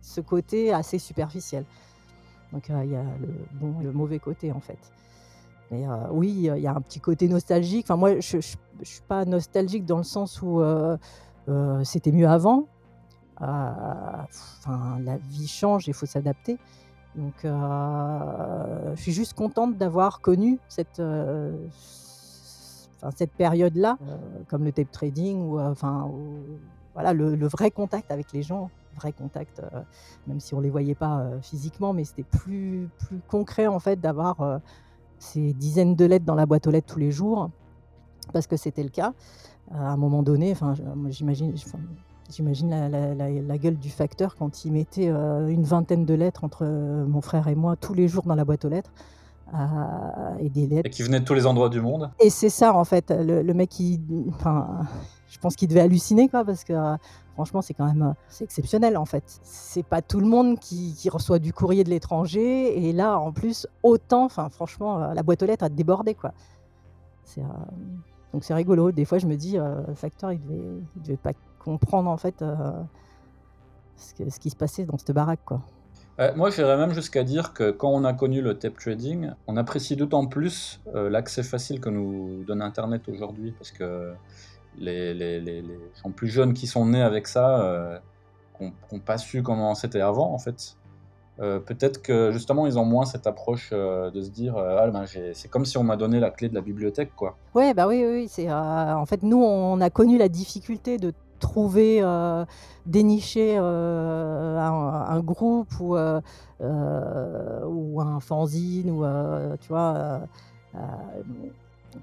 ce 0.01 0.19
côté 0.19 0.73
assez 0.73 0.97
superficiel. 0.97 1.63
Donc, 2.51 2.69
il 2.69 2.91
y 2.91 2.95
a 2.95 3.03
le 3.03 3.29
bon 3.53 3.79
et 3.79 3.83
le 3.83 3.91
mauvais 3.91 4.19
côté, 4.19 4.51
en 4.51 4.59
fait. 4.59 4.79
Mais 5.71 5.87
euh, 5.87 5.95
oui, 6.11 6.31
il 6.31 6.61
y 6.61 6.67
a 6.67 6.75
un 6.75 6.81
petit 6.81 6.99
côté 6.99 7.29
nostalgique. 7.29 7.85
Enfin, 7.85 7.95
moi, 7.95 8.19
je 8.19 8.37
ne 8.37 8.41
suis 8.83 9.01
pas 9.07 9.23
nostalgique 9.23 9.85
dans 9.85 9.97
le 9.97 10.03
sens 10.03 10.41
où 10.41 10.59
euh, 10.59 10.97
euh, 11.47 11.83
c'était 11.85 12.11
mieux 12.11 12.27
avant. 12.27 12.67
Enfin, 13.39 14.99
la 15.03 15.17
vie 15.17 15.47
change, 15.47 15.87
il 15.87 15.93
faut 15.93 16.05
s'adapter. 16.05 16.59
Donc, 17.15 17.33
je 17.43 19.01
suis 19.01 19.13
juste 19.13 19.33
contente 19.33 19.77
d'avoir 19.77 20.21
connu 20.21 20.59
cette, 20.67 21.01
période-là, 23.37 23.97
comme 24.47 24.63
le 24.63 24.71
tape 24.71 24.91
trading, 24.91 25.41
ou 25.41 25.59
enfin, 25.59 26.11
voilà, 26.93 27.13
le, 27.13 27.47
vrai 27.47 27.71
contact 27.71 28.11
avec 28.11 28.31
les 28.31 28.43
gens, 28.43 28.69
vrai 28.95 29.11
contact, 29.11 29.59
même 30.27 30.39
si 30.39 30.53
on 30.53 30.59
les 30.59 30.69
voyait 30.69 30.93
pas 30.93 31.25
physiquement, 31.41 31.93
mais 31.93 32.03
c'était 32.03 32.21
plus, 32.21 32.89
plus 32.99 33.21
concret 33.27 33.65
en 33.65 33.79
fait 33.79 33.99
d'avoir 33.99 34.61
ces 35.21 35.53
dizaines 35.53 35.95
de 35.95 36.05
lettres 36.05 36.25
dans 36.25 36.35
la 36.35 36.45
boîte 36.45 36.67
aux 36.67 36.71
lettres 36.71 36.93
tous 36.93 36.99
les 36.99 37.11
jours, 37.11 37.49
parce 38.33 38.47
que 38.47 38.57
c'était 38.57 38.83
le 38.83 38.89
cas. 38.89 39.13
À 39.73 39.91
un 39.91 39.97
moment 39.97 40.23
donné, 40.23 40.51
enfin, 40.51 40.73
j'imagine, 41.09 41.53
j'imagine 42.29 42.69
la, 43.47 43.57
gueule 43.57 43.77
du 43.77 43.89
facteur 43.89 44.35
quand 44.35 44.65
il 44.65 44.73
mettait 44.73 45.09
euh, 45.09 45.47
une 45.47 45.63
vingtaine 45.63 46.05
de 46.05 46.13
lettres 46.13 46.43
entre 46.43 46.65
euh, 46.65 47.05
mon 47.05 47.21
frère 47.21 47.47
et 47.47 47.55
moi 47.55 47.75
tous 47.75 47.93
les 47.93 48.07
jours 48.07 48.23
dans 48.23 48.35
la 48.35 48.43
boîte 48.43 48.65
aux 48.65 48.69
lettres. 48.69 48.91
Euh, 49.53 50.37
et 50.39 50.49
des 50.49 50.65
lettres. 50.65 50.87
Et 50.87 50.89
qui 50.89 51.03
venaient 51.03 51.19
de 51.19 51.25
tous 51.25 51.33
les 51.33 51.45
endroits 51.45 51.69
du 51.69 51.81
monde. 51.81 52.09
Et 52.21 52.29
c'est 52.29 52.49
ça, 52.49 52.73
en 52.73 52.85
fait. 52.85 53.11
Le, 53.11 53.41
le 53.41 53.53
mec, 53.53 53.77
il, 53.79 53.99
enfin, 54.29 54.85
je 55.27 55.37
pense 55.39 55.55
qu'il 55.55 55.67
devait 55.67 55.81
halluciner, 55.81 56.29
quoi, 56.29 56.45
parce 56.45 56.63
que 56.63 56.73
franchement, 57.33 57.61
c'est 57.61 57.73
quand 57.73 57.85
même 57.85 58.01
euh, 58.03 58.13
c'est 58.27 58.43
exceptionnel 58.43 58.97
en 58.97 59.05
fait. 59.05 59.23
C'est 59.43 59.85
pas 59.85 60.01
tout 60.01 60.19
le 60.19 60.27
monde 60.27 60.59
qui, 60.59 60.95
reçoit 61.09 61.39
du 61.39 61.53
courrier 61.53 61.83
de 61.83 61.89
l'étranger 61.89 62.87
et 62.87 62.93
là, 62.93 63.17
en 63.17 63.31
plus, 63.31 63.67
autant, 63.83 64.25
enfin, 64.25 64.49
franchement, 64.49 65.01
euh, 65.01 65.13
la 65.13 65.23
boîte 65.23 65.41
aux 65.43 65.45
lettres 65.45 65.63
a 65.63 65.69
débordé 65.69 66.13
quoi. 66.13 66.33
Euh, 67.37 67.41
donc 68.33 68.43
c'est 68.43 68.53
rigolo. 68.53 68.91
Des 68.91 69.05
fois, 69.05 69.17
je 69.17 69.27
me 69.27 69.35
dis, 69.35 69.57
le 69.57 69.95
facteur, 69.95 70.31
il 70.31 70.41
devait, 70.41 70.63
devait 70.97 71.17
pas 71.17 71.33
comprendre 71.59 72.09
en 72.09 72.17
fait 72.17 72.43
ce, 73.97 74.39
qui 74.39 74.49
se 74.49 74.55
passait 74.55 74.85
dans 74.85 74.97
cette 74.97 75.11
baraque 75.11 75.41
quoi. 75.45 75.61
moi, 76.35 76.49
j'irais 76.49 76.77
même 76.77 76.93
jusqu'à 76.93 77.23
dire 77.23 77.53
que 77.53 77.71
quand 77.71 77.89
on 77.89 78.03
a 78.05 78.13
connu 78.13 78.41
le 78.41 78.57
tape 78.57 78.77
trading, 78.77 79.31
on 79.47 79.57
apprécie 79.57 79.95
d'autant 79.95 80.25
plus 80.27 80.81
l'accès 80.93 81.43
facile 81.43 81.81
que 81.81 81.89
nous 81.89 82.43
donne 82.45 82.61
Internet 82.61 83.07
aujourd'hui 83.09 83.51
parce 83.51 83.71
que 83.71 84.13
les, 84.77 85.13
les, 85.13 85.63
gens 86.03 86.11
plus 86.11 86.27
jeunes 86.27 86.53
qui 86.53 86.67
sont 86.67 86.85
nés 86.85 87.01
avec 87.01 87.27
ça, 87.27 87.61
euh, 87.61 87.97
n'ont 88.59 88.99
pas 88.99 89.17
su 89.17 89.43
comment 89.43 89.75
c'était 89.75 90.01
avant, 90.01 90.33
en 90.33 90.37
fait. 90.37 90.75
Euh, 91.39 91.59
peut-être 91.59 92.01
que 92.01 92.31
justement 92.31 92.67
ils 92.67 92.77
ont 92.77 92.85
moins 92.85 93.05
cette 93.05 93.25
approche 93.25 93.69
euh, 93.71 94.11
de 94.11 94.21
se 94.21 94.29
dire 94.29 94.57
ah, 94.57 94.87
ben, 94.91 95.05
c'est 95.33 95.49
comme 95.49 95.65
si 95.65 95.77
on 95.77 95.83
m'a 95.83 95.95
donné 95.95 96.19
la 96.19 96.29
clé 96.29 96.49
de 96.49 96.53
la 96.53 96.61
bibliothèque 96.61 97.15
quoi. 97.15 97.37
Ouais 97.55 97.73
bah 97.73 97.87
oui 97.87 98.03
oui 98.05 98.27
c'est 98.29 98.51
en 98.51 99.05
fait 99.05 99.23
nous 99.23 99.41
on 99.41 99.79
a 99.79 99.89
connu 99.89 100.17
la 100.17 100.27
difficulté 100.27 100.97
de 100.97 101.13
trouver 101.39 102.03
dénicher 102.85 103.55
un, 103.57 105.19
groupe 105.21 105.71
ou 105.79 105.95
ou 105.95 108.01
un 108.01 108.19
fanzine 108.19 108.91
ou 108.91 109.05
tu 109.61 109.69
vois 109.69 110.19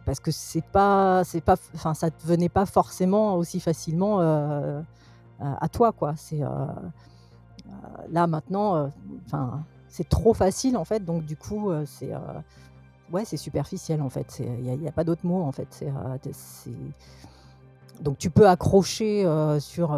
parce 0.04 0.20
que 0.20 0.30
c'est 0.30 0.64
pas, 0.64 1.22
c'est 1.24 1.40
pas, 1.40 1.56
enfin, 1.74 1.94
ça 1.94 2.10
te 2.10 2.26
venait 2.26 2.48
pas 2.48 2.66
forcément 2.66 3.36
aussi 3.36 3.60
facilement 3.60 4.20
euh, 5.40 5.54
à 5.60 5.68
toi, 5.68 5.92
quoi. 5.92 6.14
C'est 6.16 6.42
euh, 6.42 6.48
euh, 6.48 7.70
là 8.10 8.26
maintenant, 8.26 8.90
enfin, 9.26 9.64
c'est 9.88 10.08
trop 10.08 10.34
facile 10.34 10.76
en 10.76 10.84
fait, 10.84 11.04
donc 11.04 11.24
du 11.24 11.36
coup, 11.36 11.70
c'est 11.86 12.10
ouais, 13.12 13.24
c'est 13.24 13.36
superficiel 13.36 14.02
en 14.02 14.08
fait. 14.08 14.40
Il 14.40 14.78
n'y 14.78 14.88
a, 14.88 14.92
pas 14.92 15.04
d'autre 15.04 15.24
mot 15.24 15.42
en 15.42 15.52
fait. 15.52 15.84
Donc 18.00 18.18
tu 18.18 18.30
peux 18.30 18.48
accrocher 18.48 19.24
sur, 19.60 19.96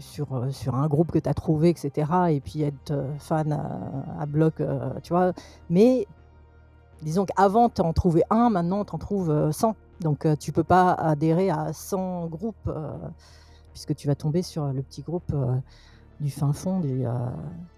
sur, 0.00 0.46
sur, 0.50 0.74
un 0.74 0.86
groupe 0.88 1.12
que 1.12 1.18
tu 1.18 1.28
as 1.28 1.34
trouvé, 1.34 1.70
etc. 1.70 2.10
Et 2.30 2.40
puis 2.40 2.62
être 2.62 2.94
fan 3.18 3.52
à, 3.52 4.22
à 4.22 4.26
bloc, 4.26 4.54
tu 5.02 5.12
vois. 5.12 5.32
Mais 5.70 6.06
disons 7.04 7.24
qu'avant, 7.24 7.68
tu 7.68 7.80
en 7.80 7.92
trouvais 7.92 8.24
un, 8.30 8.50
maintenant, 8.50 8.84
tu 8.84 8.94
en 8.94 8.98
trouves 8.98 9.50
100. 9.50 9.76
Donc 10.00 10.26
tu 10.40 10.50
peux 10.52 10.64
pas 10.64 10.92
adhérer 10.92 11.50
à 11.50 11.72
100 11.72 12.26
groupes, 12.26 12.70
puisque 13.72 13.94
tu 13.94 14.08
vas 14.08 14.14
tomber 14.14 14.42
sur 14.42 14.66
le 14.66 14.82
petit 14.82 15.02
groupe, 15.02 15.32
du 16.20 16.30
fin 16.30 16.52
fond 16.52 16.80
du, 16.80 17.04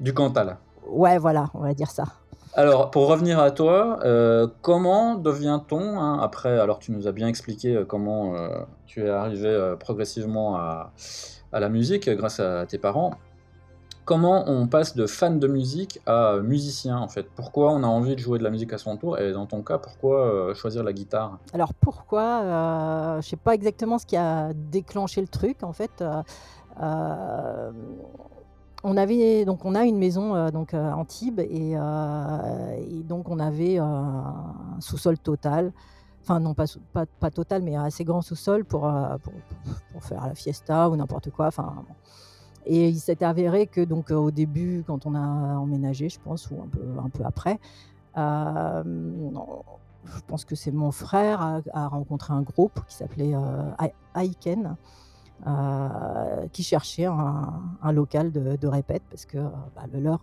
Du 0.01 0.15
Cantal. 0.15 0.57
Ouais, 0.89 1.19
voilà, 1.19 1.51
on 1.55 1.61
va 1.61 1.75
dire 1.75 1.91
ça. 1.91 2.05
Alors, 2.55 2.91
pour 2.91 3.09
revenir 3.09 3.39
à 3.39 3.51
toi, 3.51 3.99
comment 4.63 5.17
devient-on, 5.17 6.01
hein, 6.01 6.19
après 6.23 6.59
alors 6.59 6.79
tu 6.79 6.91
nous 6.93 7.07
as 7.07 7.13
bien 7.13 7.29
expliqué, 7.29 7.85
comment, 7.87 8.33
tu 8.87 9.05
es 9.05 9.11
arrivé, 9.11 9.75
progressivement 9.79 10.57
à 10.57 10.93
à 11.53 11.61
la 11.61 11.69
musique 11.69 12.09
grâce 12.11 12.41
à 12.41 12.67
tes 12.67 12.79
parents. 12.79 13.13
Comment 14.07 14.45
on 14.47 14.69
passe 14.69 14.95
de 14.95 15.05
fan 15.09 15.41
de 15.41 15.49
musique 15.49 16.01
à 16.07 16.37
musicien 16.37 16.97
en 16.97 17.09
fait? 17.09 17.27
Pourquoi 17.35 17.73
on 17.73 17.83
a 17.83 17.89
envie 17.89 18.15
de 18.15 18.21
jouer 18.21 18.39
de 18.39 18.45
la 18.45 18.51
musique 18.51 18.73
à 18.73 18.79
son 18.79 18.97
tour? 18.97 19.19
Et 19.19 19.33
dans 19.33 19.47
ton 19.47 19.63
cas, 19.63 19.79
pourquoi 19.79 20.21
euh, 20.21 20.55
choisir 20.55 20.85
la 20.85 20.93
guitare? 20.93 21.41
Alors 21.53 21.75
pourquoi 21.75 22.23
euh, 22.23 23.21
Je 23.21 23.29
sais 23.29 23.37
pas 23.37 23.53
exactement 23.53 23.99
ce 23.99 24.07
qui 24.07 24.17
a 24.17 24.53
déclenché 24.55 25.21
le 25.21 25.27
truc 25.27 25.65
en 25.65 25.73
fait. 25.73 26.05
Euh, 26.81 27.73
on 28.85 28.97
avait 28.97 29.45
donc 29.45 29.65
on 29.65 29.75
a 29.75 29.83
une 29.83 29.99
maison 29.99 30.51
donc 30.51 30.73
Antibes 30.75 31.41
et, 31.41 31.75
donc 33.09 33.29
on 33.29 33.41
avait 33.41 33.79
un 33.79 34.77
sous-sol 34.79 35.19
total. 35.19 35.73
Enfin 36.23 36.39
non 36.39 36.55
pas, 36.55 36.67
pas, 36.93 37.31
total 37.33 37.63
mais 37.63 37.75
assez 37.75 38.05
grand 38.05 38.23
sous-sol 38.23 38.65
pour, 38.65 38.89
pour, 39.23 40.05
faire 40.05 40.29
la 40.29 40.37
fiesta 40.37 40.89
ou 40.89 40.95
n'importe 40.95 41.31
quoi. 41.31 41.49
Enfin 41.49 41.75
et 42.67 42.89
il 42.89 42.99
s'est 42.99 43.23
avéré 43.23 43.67
que 43.67 43.81
donc 43.81 44.11
au 44.11 44.31
début, 44.31 44.83
quand 44.87 45.07
on 45.07 45.15
a 45.15 45.21
emménagé, 45.21 46.09
je 46.09 46.19
pense, 46.21 46.51
ou 46.51 46.57
un 46.61 47.09
peu, 47.09 47.25
après, 47.25 47.59
je 48.17 48.83
pense 50.27 50.45
que 50.45 50.55
c'est 50.55 50.73
mon 50.73 50.91
frère 50.91 51.41
a, 51.41 51.61
a, 51.73 51.89
rencontré 51.89 52.33
un 52.33 52.43
groupe 52.43 52.81
qui 52.89 52.95
s'appelait 52.97 53.35
Aiken, 54.15 54.77
qui 56.53 56.63
cherchait 56.63 57.05
un, 57.07 57.93
local 57.93 58.33
de, 58.33 58.67
répète 58.67 59.03
parce 59.11 59.27
que 59.27 59.39
bah, 59.39 59.85
le 59.93 60.01
leur, 60.01 60.21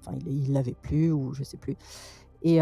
enfin, 0.00 0.16
il 0.26 0.52
l'avait 0.52 0.76
plus 0.80 1.10
ou 1.10 1.34
je 1.34 1.42
sais 1.42 1.56
plus. 1.56 1.76
Et 2.42 2.60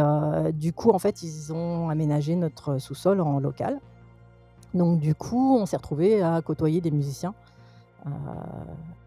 du 0.54 0.72
coup, 0.72 0.90
en 0.90 0.98
fait, 0.98 1.22
ils 1.22 1.52
ont 1.52 1.90
aménagé 1.90 2.34
notre 2.34 2.78
sous-sol 2.78 3.20
en 3.20 3.40
local. 3.40 3.78
Donc 4.72 5.00
du 5.00 5.14
coup, 5.14 5.56
on 5.56 5.66
s'est 5.66 5.76
retrouvé 5.76 6.22
à 6.22 6.40
côtoyer 6.42 6.80
des 6.80 6.90
musiciens 6.90 7.34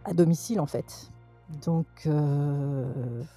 à 0.05 0.13
domicile 0.13 0.59
en 0.59 0.65
fait. 0.65 1.11
Donc 1.65 2.07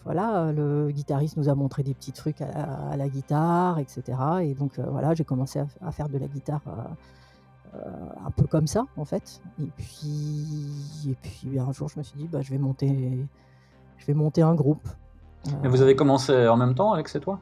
voilà, 0.05 0.53
le 0.53 0.91
guitariste 0.91 1.37
nous 1.37 1.49
a 1.49 1.55
montré 1.55 1.83
des 1.83 1.95
petits 1.95 2.13
trucs 2.13 2.41
à, 2.41 2.97
la 2.97 3.09
guitare, 3.09 3.79
etc. 3.79 4.03
Et 4.43 4.55
donc 4.55 4.79
voilà, 4.79 5.15
j'ai 5.15 5.25
commencé 5.25 5.61
à, 5.81 5.93
faire 5.93 6.09
de 6.09 6.19
la 6.19 6.27
guitare 6.27 6.63
un 7.75 8.31
peu 8.33 8.47
comme 8.47 8.67
ça 8.67 8.87
en 8.97 9.05
fait. 9.05 9.41
Et 9.63 9.69
puis, 9.77 11.09
et 11.09 11.17
puis 11.23 11.59
un 11.59 11.73
jour, 11.73 11.89
je 11.89 11.99
me 11.99 12.03
suis 12.03 12.19
dit, 12.19 12.27
bah, 12.27 12.41
je 12.43 12.51
vais 12.51 12.59
monter, 12.59 13.27
je 13.99 14.07
vais 14.07 14.15
monter 14.15 14.43
un 14.43 14.55
groupe. 14.55 14.89
Et 15.65 15.69
vous 15.69 15.81
avez 15.81 15.95
commencé 15.95 16.49
en 16.49 16.57
même 16.57 16.75
temps, 16.75 16.93
Alex 16.93 17.15
et 17.15 17.21
toi? 17.21 17.39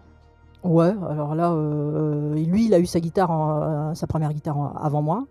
Ouais, 0.65 0.93
alors 1.09 1.35
là, 1.35 1.55
lui, 2.35 2.67
il 2.67 2.75
a 2.75 2.79
eu 2.79 2.87
sa 2.87 3.01
guitare, 3.01 3.97
sa 3.97 4.07
première 4.07 4.33
guitare 4.33 4.77
avant 4.83 5.03
moi. 5.03 5.25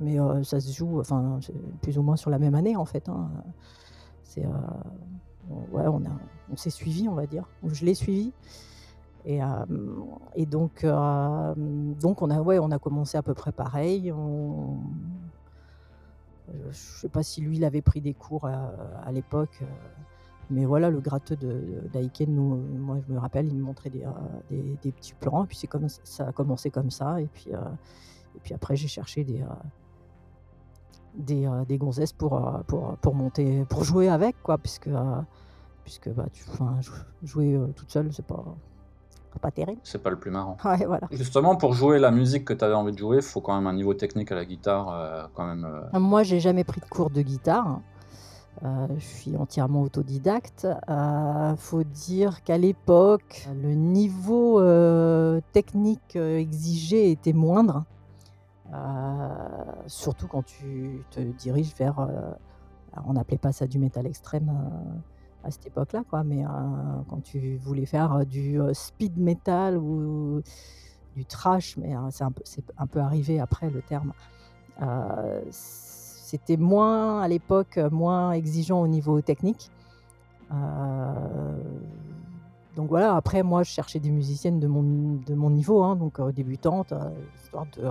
Mais 0.00 0.16
ça 0.44 0.60
se 0.60 0.72
joue, 0.72 1.00
enfin, 1.00 1.40
plus 1.82 1.98
ou 1.98 2.02
moins 2.02 2.16
sur 2.16 2.30
la 2.30 2.38
même 2.38 2.54
année 2.54 2.76
en 2.76 2.84
fait. 2.84 3.08
Hein. 3.08 3.28
C'est, 4.22 4.46
ouais, 5.72 5.86
on, 5.86 6.56
s'est 6.56 6.70
suivi, 6.70 7.08
on 7.08 7.14
va 7.14 7.26
dire. 7.26 7.48
Je 7.64 7.84
l'ai 7.84 7.94
suivi. 7.94 8.32
Et, 9.24 9.40
et 10.36 10.46
donc, 10.46 10.86
donc 10.86 12.22
on, 12.22 12.30
a, 12.30 12.40
ouais, 12.40 12.58
on 12.58 12.70
a 12.70 12.78
commencé 12.78 13.18
à 13.18 13.22
peu 13.22 13.34
près 13.34 13.52
pareil. 13.52 14.12
On... 14.12 14.78
Je 16.70 17.00
sais 17.00 17.08
pas 17.08 17.22
si 17.22 17.40
lui, 17.40 17.56
il 17.56 17.64
avait 17.64 17.82
pris 17.82 18.00
des 18.00 18.14
cours 18.14 18.46
à, 18.46 19.10
l'époque. 19.12 19.62
Mais 20.50 20.64
voilà, 20.64 20.88
le 20.88 21.00
gratteux 21.00 21.36
d'Aiken, 21.92 22.34
moi 22.34 22.98
je 23.06 23.12
me 23.12 23.18
rappelle, 23.18 23.48
il 23.48 23.54
me 23.54 23.62
montrait 23.62 23.90
des, 23.90 24.06
des, 24.50 24.92
petits 24.92 25.14
plans. 25.14 25.44
Et 25.44 25.46
puis 25.46 25.58
comme 25.68 25.88
ça 25.88 26.28
a 26.28 26.32
commencé 26.32 26.70
comme 26.70 26.90
ça. 26.90 27.20
Et 27.20 27.26
puis, 27.26 27.50
et 28.38 28.40
puis 28.40 28.54
après, 28.54 28.76
j'ai 28.76 28.88
cherché 28.88 29.24
des, 29.24 29.42
euh, 29.42 29.46
des 31.14 31.78
gonzesses 31.78 32.12
pour, 32.12 32.34
euh, 32.34 32.58
pour, 32.66 32.96
pour, 33.00 33.14
monter, 33.14 33.64
pour 33.68 33.84
jouer 33.84 34.08
avec, 34.08 34.36
quoi, 34.42 34.58
puisque, 34.58 34.88
euh, 34.88 35.20
puisque 35.84 36.08
bah, 36.10 36.26
tu, 36.32 36.44
jouer 37.22 37.58
toute 37.76 37.90
seule, 37.90 38.10
c'est 38.12 38.24
pas, 38.24 38.44
pas 39.40 39.50
terrible. 39.50 39.80
C'est 39.84 40.02
pas 40.02 40.10
le 40.10 40.18
plus 40.18 40.30
marrant. 40.30 40.56
Ouais, 40.64 40.84
voilà. 40.84 41.08
Justement, 41.12 41.56
pour 41.56 41.72
jouer 41.72 41.98
la 41.98 42.10
musique 42.10 42.44
que 42.44 42.52
tu 42.52 42.64
avais 42.64 42.74
envie 42.74 42.92
de 42.92 42.98
jouer, 42.98 43.18
il 43.18 43.22
faut 43.22 43.40
quand 43.40 43.54
même 43.54 43.66
un 43.66 43.72
niveau 43.72 43.94
technique 43.94 44.32
à 44.32 44.34
la 44.34 44.44
guitare. 44.44 45.30
quand 45.34 45.46
même, 45.46 45.66
Moi, 45.92 46.22
j'ai 46.22 46.40
jamais 46.40 46.64
pris 46.64 46.80
de 46.80 46.86
cours 46.86 47.10
de 47.10 47.22
guitare. 47.22 47.80
je 48.62 48.98
suis 48.98 49.36
entièrement 49.36 49.82
autodidacte. 49.82 50.66
Il 50.88 51.56
faut 51.56 51.84
dire 51.84 52.42
qu'à 52.42 52.58
l'époque, 52.58 53.48
le 53.62 53.74
niveau 53.74 54.60
technique 55.52 56.16
exigé 56.16 57.12
était 57.12 57.32
moindre. 57.32 57.84
Euh, 58.72 59.28
surtout 59.86 60.28
quand 60.28 60.44
tu 60.44 61.02
te 61.10 61.20
diriges 61.20 61.74
vers, 61.74 62.00
euh, 62.00 62.30
on 63.06 63.14
n'appelait 63.14 63.38
pas 63.38 63.52
ça 63.52 63.66
du 63.66 63.78
métal 63.78 64.06
extrême 64.06 64.50
euh, 64.50 65.46
à 65.46 65.50
cette 65.50 65.66
époque-là, 65.66 66.02
quoi, 66.08 66.24
mais 66.24 66.44
quand 67.08 67.22
tu 67.22 67.56
voulais 67.58 67.86
faire 67.86 68.26
du 68.26 68.58
speed 68.72 69.18
metal 69.18 69.78
ou 69.78 70.42
du 71.14 71.24
trash, 71.24 71.76
mais 71.76 71.94
c'est 72.10 72.24
un, 72.24 72.32
peu, 72.32 72.42
un 72.76 72.86
peu 72.86 72.98
arrivé 72.98 73.38
après 73.38 73.70
le 73.70 73.80
terme. 73.80 74.12
c'était 75.50 76.56
moins 76.56 77.22
à 77.22 77.28
l'époque 77.28 77.78
moins 77.92 78.32
exigeant 78.32 78.80
au 78.80 78.88
niveau 78.88 79.20
technique. 79.20 79.70
donc 82.74 82.88
voilà, 82.88 83.14
après 83.14 83.44
moi 83.44 83.62
je 83.62 83.70
cherchais 83.70 84.00
des 84.00 84.10
musiciennes 84.10 84.58
de 84.58 84.66
mon, 84.66 85.20
de 85.24 85.34
mon 85.34 85.50
niveau, 85.50 85.84
hein, 85.84 85.94
donc 85.94 86.20
débutantes, 86.32 86.92
histoire 87.36 87.66
de 87.76 87.84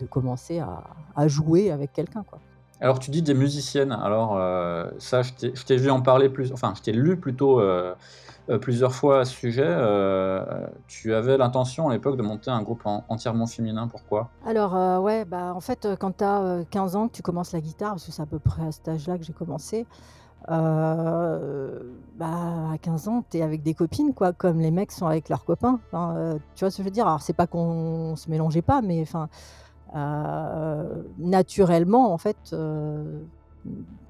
de 0.00 0.06
commencer 0.06 0.60
à, 0.60 1.28
jouer 1.28 1.70
avec 1.70 1.92
quelqu'un. 1.92 2.24
Quoi. 2.28 2.38
Alors 2.80 2.98
tu 2.98 3.10
dis 3.10 3.22
des 3.22 3.34
musiciennes, 3.34 3.92
alors 3.92 4.36
euh, 4.36 4.86
ça 4.98 5.22
je 5.22 5.32
t'ai 5.32 5.76
vu 5.76 5.90
en 5.90 6.02
parler 6.02 6.28
plus, 6.28 6.52
enfin 6.52 6.74
je 6.76 6.82
t'ai 6.82 6.92
lu 6.92 7.16
plutôt 7.16 7.58
euh, 7.58 7.94
euh, 8.50 8.58
plusieurs 8.58 8.92
fois 8.92 9.20
à 9.20 9.24
ce 9.24 9.34
sujet. 9.34 9.66
tu 10.86 11.14
avais 11.14 11.38
l'intention 11.38 11.88
à 11.88 11.94
l'époque 11.94 12.18
de 12.18 12.22
monter 12.22 12.50
un 12.50 12.60
groupe 12.60 12.82
entièrement 12.84 13.46
féminin, 13.46 13.88
pourquoi? 13.88 14.28
Alors 14.44 15.02
ouais, 15.02 15.24
bah 15.24 15.54
en 15.54 15.60
fait 15.60 15.88
quand 15.98 16.18
tu 16.18 16.24
as 16.24 16.64
15 16.70 16.96
ans 16.96 17.08
que 17.08 17.14
tu 17.14 17.22
commences 17.22 17.52
la 17.52 17.60
guitare, 17.60 17.92
parce 17.92 18.04
que 18.04 18.12
c'est 18.12 18.22
à 18.22 18.26
peu 18.26 18.38
près 18.38 18.66
à 18.66 18.72
cet 18.72 18.88
âge-là 18.88 19.16
que 19.16 19.24
j'ai 19.24 19.32
commencé, 19.32 19.86
bah, 20.46 20.58
à 22.72 22.78
15 22.80 23.08
ans, 23.08 23.24
tu 23.30 23.38
es 23.38 23.42
avec 23.42 23.62
des 23.62 23.72
copines, 23.74 24.12
quoi, 24.12 24.32
comme 24.32 24.60
les 24.60 24.70
mecs 24.70 24.92
sont 24.92 25.06
avec 25.06 25.28
leurs 25.30 25.44
copains. 25.44 25.80
tu 26.54 26.64
vois 26.64 26.70
ce 26.70 26.76
que 26.76 26.82
je 26.82 26.82
veux 26.82 26.90
dire? 26.90 27.06
Alors, 27.06 27.22
c'est 27.22 27.32
pas 27.32 27.46
qu'on 27.46 28.14
se 28.16 28.30
mélangeait 28.30 28.62
pas, 28.62 28.80
mais 28.80 29.00
enfin, 29.02 29.28
naturellement, 31.18 32.12
en 32.12 32.18
fait, 32.18 32.36
euh, 32.52 33.20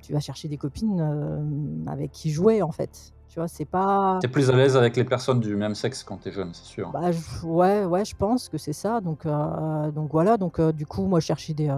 tu 0.02 0.12
vas 0.12 0.20
chercher 0.20 0.48
des 0.48 0.56
copines 0.56 1.00
euh, 1.00 1.90
avec 1.90 2.12
qui 2.12 2.30
jouer, 2.30 2.62
en 2.62 2.72
fait. 2.72 3.12
Tu 3.28 3.38
vois, 3.38 3.48
c'est 3.48 3.66
pas. 3.66 4.18
T'es 4.22 4.28
plus 4.28 4.48
à 4.48 4.56
l'aise 4.56 4.76
avec 4.76 4.96
les 4.96 5.04
personnes 5.04 5.40
du 5.40 5.56
même 5.56 5.74
sexe 5.74 6.02
quand 6.02 6.16
t'es 6.16 6.32
jeune, 6.32 6.54
c'est 6.54 6.64
sûr. 6.64 6.90
Bah, 6.90 7.10
ouais, 7.44 7.84
ouais, 7.84 8.04
je 8.04 8.16
pense 8.16 8.48
que 8.48 8.56
c'est 8.56 8.72
ça. 8.72 9.00
Donc, 9.00 9.26
donc 9.26 10.10
voilà. 10.10 10.38
Donc, 10.38 10.60
du 10.72 10.86
coup, 10.86 11.04
moi, 11.04 11.20
je 11.20 11.26
cherchais 11.26 11.52
des, 11.52 11.70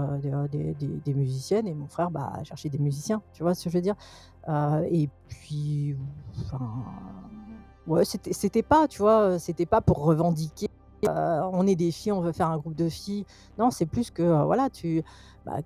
des, 0.52 0.74
des, 1.04 1.14
musiciennes 1.14 1.66
et 1.66 1.74
mon 1.74 1.88
frère, 1.88 2.12
bah, 2.12 2.32
cherchait 2.44 2.68
des 2.68 2.78
musiciens. 2.78 3.22
Tu 3.32 3.42
vois 3.42 3.54
ce 3.54 3.64
que 3.64 3.70
je 3.70 3.76
veux 3.76 3.82
dire? 3.82 3.96
Et 4.88 5.08
puis, 5.28 5.96
ouais, 7.88 8.04
c'était 8.04 8.62
pas, 8.62 8.86
tu 8.86 8.98
vois, 8.98 9.40
c'était 9.40 9.66
pas 9.66 9.80
pour 9.80 10.04
revendiquer 10.04 10.68
on 11.06 11.66
est 11.66 11.76
des 11.76 11.90
filles, 11.90 12.12
on 12.12 12.20
veut 12.20 12.32
faire 12.32 12.48
un 12.48 12.58
groupe 12.58 12.74
de 12.74 12.88
filles. 12.88 13.24
Non, 13.58 13.70
c'est 13.70 13.86
plus 13.86 14.10
que, 14.10 14.44
voilà, 14.44 14.70
tu 14.70 15.02
bah, 15.46 15.58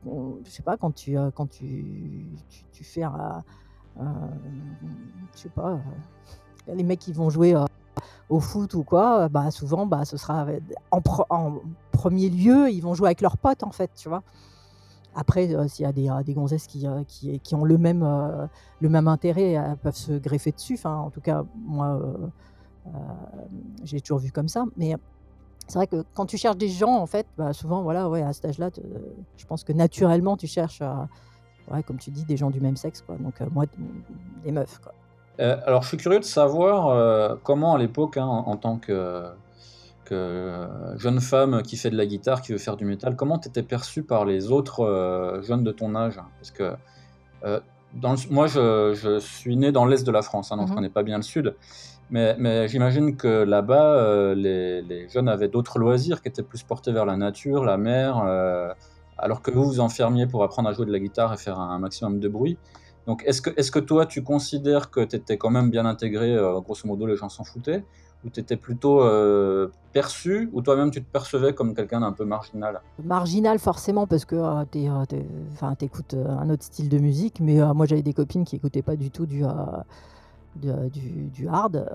je 0.44 0.50
sais 0.50 0.62
pas, 0.62 0.76
quand 0.76 0.94
tu, 0.94 1.16
quand 1.34 1.48
tu 1.48 2.26
tu 2.72 2.84
fais 2.84 3.02
je 3.96 5.38
sais 5.38 5.48
pas, 5.48 5.78
les 6.66 6.84
mecs 6.84 7.00
qui 7.00 7.12
vont 7.12 7.30
jouer, 7.30 7.54
au 8.28 8.40
foot 8.40 8.74
ou 8.74 8.84
quoi, 8.84 9.28
bah, 9.28 9.50
souvent, 9.50 9.86
bah, 9.86 10.04
ce 10.04 10.16
sera 10.16 10.46
en 10.90 11.00
en 11.28 11.60
premier 11.90 12.30
lieu, 12.30 12.70
ils 12.70 12.80
vont 12.80 12.94
jouer 12.94 13.08
avec 13.08 13.20
leurs 13.20 13.36
potes, 13.36 13.62
en 13.62 13.70
fait, 13.70 13.90
tu 13.94 14.08
vois? 14.08 14.22
Après, 15.14 15.46
s'il 15.68 15.84
y 15.84 15.86
a 15.86 15.92
des, 15.92 16.10
des 16.24 16.32
gonzesses 16.32 16.66
qui, 16.66 16.86
qui 17.06 17.38
qui 17.40 17.54
ont 17.54 17.64
le 17.64 17.76
même, 17.76 18.48
le 18.80 18.88
même 18.88 19.08
intérêt, 19.08 19.52
elles 19.52 19.76
peuvent 19.76 19.94
se 19.94 20.12
greffer 20.12 20.52
dessus. 20.52 20.78
En 20.84 21.10
tout 21.10 21.20
cas, 21.20 21.44
moi, 21.54 22.00
j'ai 23.84 24.00
toujours 24.00 24.20
vu 24.20 24.32
comme 24.32 24.48
ça. 24.48 24.64
Mais 24.76 24.96
c'est 25.72 25.78
vrai 25.78 25.86
que 25.86 26.04
quand 26.12 26.26
tu 26.26 26.36
cherches 26.36 26.58
des 26.58 26.68
gens, 26.68 26.98
en 26.98 27.06
fait, 27.06 27.26
bah, 27.38 27.54
souvent, 27.54 27.80
voilà, 27.80 28.06
ouais, 28.06 28.20
à 28.22 28.34
cet 28.34 28.44
âge-là, 28.44 28.68
je 29.38 29.46
pense 29.46 29.64
que 29.64 29.72
naturellement, 29.72 30.36
tu 30.36 30.46
cherches, 30.46 30.82
ouais, 31.72 31.82
comme 31.82 31.96
tu 31.96 32.10
dis, 32.10 32.26
des 32.26 32.36
gens 32.36 32.50
du 32.50 32.60
même 32.60 32.76
sexe, 32.76 33.00
quoi. 33.00 33.16
Donc, 33.18 33.40
euh, 33.40 33.46
moi, 33.50 33.64
des 34.44 34.52
meufs, 34.52 34.80
quoi. 34.80 34.92
Euh, 35.40 35.56
alors, 35.64 35.82
je 35.82 35.88
suis 35.88 35.96
curieux 35.96 36.18
de 36.18 36.24
savoir 36.24 36.88
euh, 36.88 37.36
comment, 37.42 37.74
à 37.74 37.78
l'époque, 37.78 38.18
hein, 38.18 38.26
en, 38.26 38.54
tant 38.58 38.76
que, 38.76 39.24
que 40.04 40.68
jeune 40.96 41.22
femme 41.22 41.62
qui 41.62 41.78
fait 41.78 41.88
de 41.88 41.96
la 41.96 42.04
guitare, 42.04 42.42
qui 42.42 42.52
veut 42.52 42.58
faire 42.58 42.76
du 42.76 42.84
métal, 42.84 43.16
comment 43.16 43.38
tu 43.38 43.48
étais 43.48 43.62
perçue 43.62 44.02
par 44.02 44.26
les 44.26 44.52
autres 44.52 45.40
jeunes 45.42 45.64
de 45.64 45.72
ton 45.72 45.94
âge? 45.94 46.20
Parce 46.38 46.50
que 46.50 46.76
dans 47.94 48.14
moi, 48.28 48.46
je, 48.46 49.18
suis 49.20 49.56
né 49.56 49.72
dans 49.72 49.86
l'est 49.86 50.04
de 50.06 50.12
la 50.12 50.20
France, 50.20 50.52
hein, 50.52 50.58
donc 50.58 50.66
je 50.66 50.72
ne 50.72 50.74
mmh 50.74 50.76
connais 50.76 50.90
pas 50.90 51.02
bien 51.02 51.16
le 51.16 51.22
sud. 51.22 51.54
Mais, 52.12 52.68
j'imagine 52.68 53.16
que 53.16 53.42
là-bas, 53.42 54.34
les, 54.34 55.08
jeunes 55.08 55.28
avaient 55.28 55.48
d'autres 55.48 55.78
loisirs 55.78 56.22
qui 56.22 56.28
étaient 56.28 56.42
plus 56.42 56.62
portés 56.62 56.92
vers 56.92 57.06
la 57.06 57.16
nature, 57.16 57.64
la 57.64 57.78
mer, 57.78 58.22
alors 59.18 59.42
que 59.42 59.50
vous 59.50 59.64
vous 59.64 59.80
enfermiez 59.80 60.26
pour 60.26 60.44
apprendre 60.44 60.68
à 60.68 60.72
jouer 60.72 60.86
de 60.86 60.92
la 60.92 61.00
guitare 61.00 61.32
et 61.32 61.36
faire 61.38 61.58
un 61.58 61.78
maximum 61.78 62.20
de 62.20 62.28
bruit. 62.28 62.58
Donc, 63.06 63.24
est-ce 63.26 63.70
que, 63.70 63.80
toi, 63.80 64.06
tu 64.06 64.22
considères 64.22 64.90
que 64.90 65.00
tu 65.00 65.16
étais 65.16 65.36
quand 65.36 65.50
même 65.50 65.70
bien 65.70 65.86
intégré, 65.86 66.34
euh, 66.34 66.60
grosso 66.60 66.86
modo, 66.86 67.06
les 67.06 67.16
gens 67.16 67.28
s'en 67.28 67.44
foutaient? 67.44 67.84
Ou 68.24 68.30
tu 68.30 68.38
étais 68.38 68.56
plutôt 68.56 69.02
euh, 69.02 69.68
perçu, 69.92 70.48
ou 70.52 70.62
toi-même 70.62 70.92
tu 70.92 71.02
te 71.02 71.10
percevais 71.10 71.52
comme 71.54 71.74
quelqu'un 71.74 72.00
d'un 72.00 72.12
peu 72.12 72.24
marginal? 72.24 72.80
Marginal, 73.02 73.58
forcément, 73.58 74.06
parce 74.06 74.24
que 74.24 74.36
euh, 74.36 74.64
tu 74.68 75.84
écoutes 75.84 76.14
un 76.14 76.48
autre 76.48 76.62
style 76.62 76.88
de 76.88 76.98
musique, 76.98 77.40
mais 77.40 77.58
moi 77.74 77.86
j'avais 77.86 78.02
des 78.02 78.14
copines 78.14 78.44
qui 78.44 78.54
n'écoutaient 78.54 78.82
pas 78.82 78.94
du 78.94 79.10
tout 79.10 79.26
du. 79.26 79.42
Du, 80.56 81.48
hard. 81.48 81.88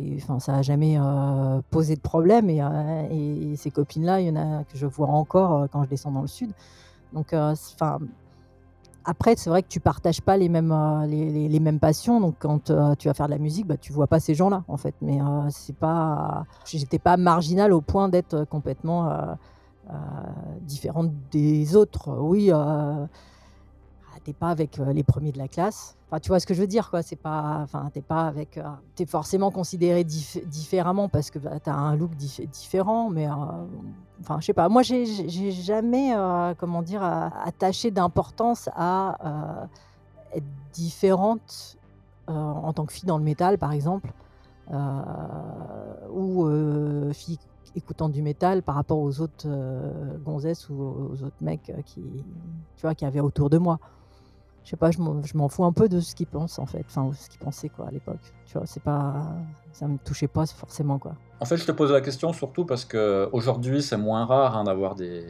et, 0.00 0.16
enfin, 0.16 0.40
ça 0.40 0.52
n'a 0.52 0.62
jamais 0.62 0.98
posé 1.70 1.94
de 1.94 2.00
problème. 2.00 2.48
Et, 2.48 2.60
et 2.60 3.56
ces 3.56 3.70
copines-là, 3.70 4.20
il 4.20 4.28
y 4.28 4.30
en 4.30 4.36
a 4.36 4.64
que 4.64 4.76
je 4.76 4.86
vois 4.86 5.08
encore 5.08 5.68
quand 5.70 5.84
je 5.84 5.88
descends 5.88 6.10
dans 6.10 6.22
le 6.22 6.26
sud. 6.26 6.52
Donc, 7.12 7.34
enfin, 7.34 7.98
après, 9.08 9.36
c'est 9.36 9.50
vrai 9.50 9.62
que 9.62 9.68
tu 9.68 9.78
partages 9.78 10.20
pas 10.20 10.36
les 10.36 10.48
mêmes, 10.48 10.72
euh, 10.72 11.06
les, 11.06 11.60
mêmes 11.60 11.78
passions. 11.78 12.20
Donc, 12.20 12.34
quand 12.40 12.70
euh, 12.70 12.96
tu 12.96 13.06
vas 13.06 13.14
faire 13.14 13.26
de 13.26 13.30
la 13.30 13.38
musique, 13.38 13.64
bah, 13.66 13.76
tu 13.76 13.92
vois 13.92 14.08
pas 14.08 14.18
ces 14.18 14.34
gens-là, 14.34 14.64
en 14.66 14.76
fait. 14.76 14.96
Mais 15.00 15.20
euh, 15.20 15.48
c'est 15.50 15.76
pas, 15.76 16.44
j'étais 16.64 16.98
pas 16.98 17.16
marginal 17.16 17.72
au 17.72 17.80
point 17.80 18.08
d'être 18.08 18.44
complètement 18.44 19.36
différente 20.62 21.12
des 21.30 21.76
autres. 21.76 22.18
Oui, 22.18 22.50
t'es 24.26 24.32
pas 24.32 24.48
avec 24.48 24.78
les 24.78 25.04
premiers 25.04 25.30
de 25.30 25.38
la 25.38 25.46
classe. 25.46 25.96
Enfin, 26.08 26.18
tu 26.18 26.30
vois 26.30 26.40
ce 26.40 26.46
que 26.46 26.54
je 26.54 26.60
veux 26.60 26.66
dire, 26.66 26.90
quoi. 26.90 27.00
C'est 27.02 27.14
pas, 27.14 27.60
enfin, 27.62 27.88
t'es 27.92 28.02
pas 28.02 28.26
avec, 28.26 28.58
t'es 28.96 29.06
forcément 29.06 29.52
considéré 29.52 30.02
différemment 30.02 31.08
parce 31.08 31.30
que 31.30 31.38
bah, 31.38 31.60
tu 31.60 31.70
as 31.70 31.76
un 31.76 31.94
look 31.94 32.10
différent, 32.16 33.08
mais 33.08 33.28
enfin, 34.20 34.40
je 34.40 34.46
sais 34.46 34.52
pas. 34.52 34.68
Moi, 34.68 34.82
j'ai 34.82 35.52
jamais, 35.52 36.12
comment 36.58 36.82
dire, 36.82 37.04
attaché 37.04 37.92
d'importance 37.92 38.68
à 38.74 39.68
être 40.34 40.44
différente 40.72 41.78
en 42.26 42.72
tant 42.72 42.84
que 42.84 42.92
fille 42.92 43.06
dans 43.06 43.18
le 43.18 43.24
métal, 43.24 43.58
par 43.58 43.70
exemple, 43.70 44.12
ou 46.12 46.48
fille 47.12 47.38
écoutant 47.76 48.08
du 48.08 48.22
métal 48.22 48.64
par 48.64 48.74
rapport 48.74 48.98
aux 48.98 49.20
autres 49.20 49.46
gonzesses 50.24 50.68
ou 50.68 50.74
aux 50.74 51.22
autres 51.22 51.36
mecs 51.40 51.72
qui, 51.84 52.02
tu 52.76 52.82
vois, 52.82 52.96
qui 52.96 53.04
avaient 53.04 53.20
autour 53.20 53.50
de 53.50 53.58
moi 53.58 53.78
je 54.66 54.70
sais 54.70 54.76
pas, 54.76 54.90
je 54.90 54.98
m'en 55.36 55.48
fous 55.48 55.64
un 55.64 55.72
peu 55.72 55.88
de 55.88 56.00
ce 56.00 56.16
qu'ils 56.16 56.26
pensent 56.26 56.58
en 56.58 56.66
fait, 56.66 56.84
enfin 56.88 57.08
ce 57.16 57.28
qu'ils 57.28 57.38
pensaient 57.38 57.68
quoi 57.68 57.86
à 57.86 57.90
l'époque. 57.92 58.18
Tu 58.46 58.58
vois, 58.58 58.66
c'est 58.66 58.82
pas, 58.82 59.28
ça 59.72 59.86
me 59.86 59.96
touchait 59.96 60.26
pas 60.26 60.44
forcément 60.44 60.98
quoi. 60.98 61.12
En 61.38 61.44
fait, 61.44 61.56
je 61.56 61.64
te 61.64 61.70
pose 61.70 61.92
la 61.92 62.00
question 62.00 62.32
surtout 62.32 62.64
parce 62.64 62.84
que 62.84 63.28
aujourd'hui 63.30 63.80
c'est 63.80 63.96
moins 63.96 64.24
rare 64.24 64.56
hein, 64.56 64.64
d'avoir 64.64 64.96
des, 64.96 65.24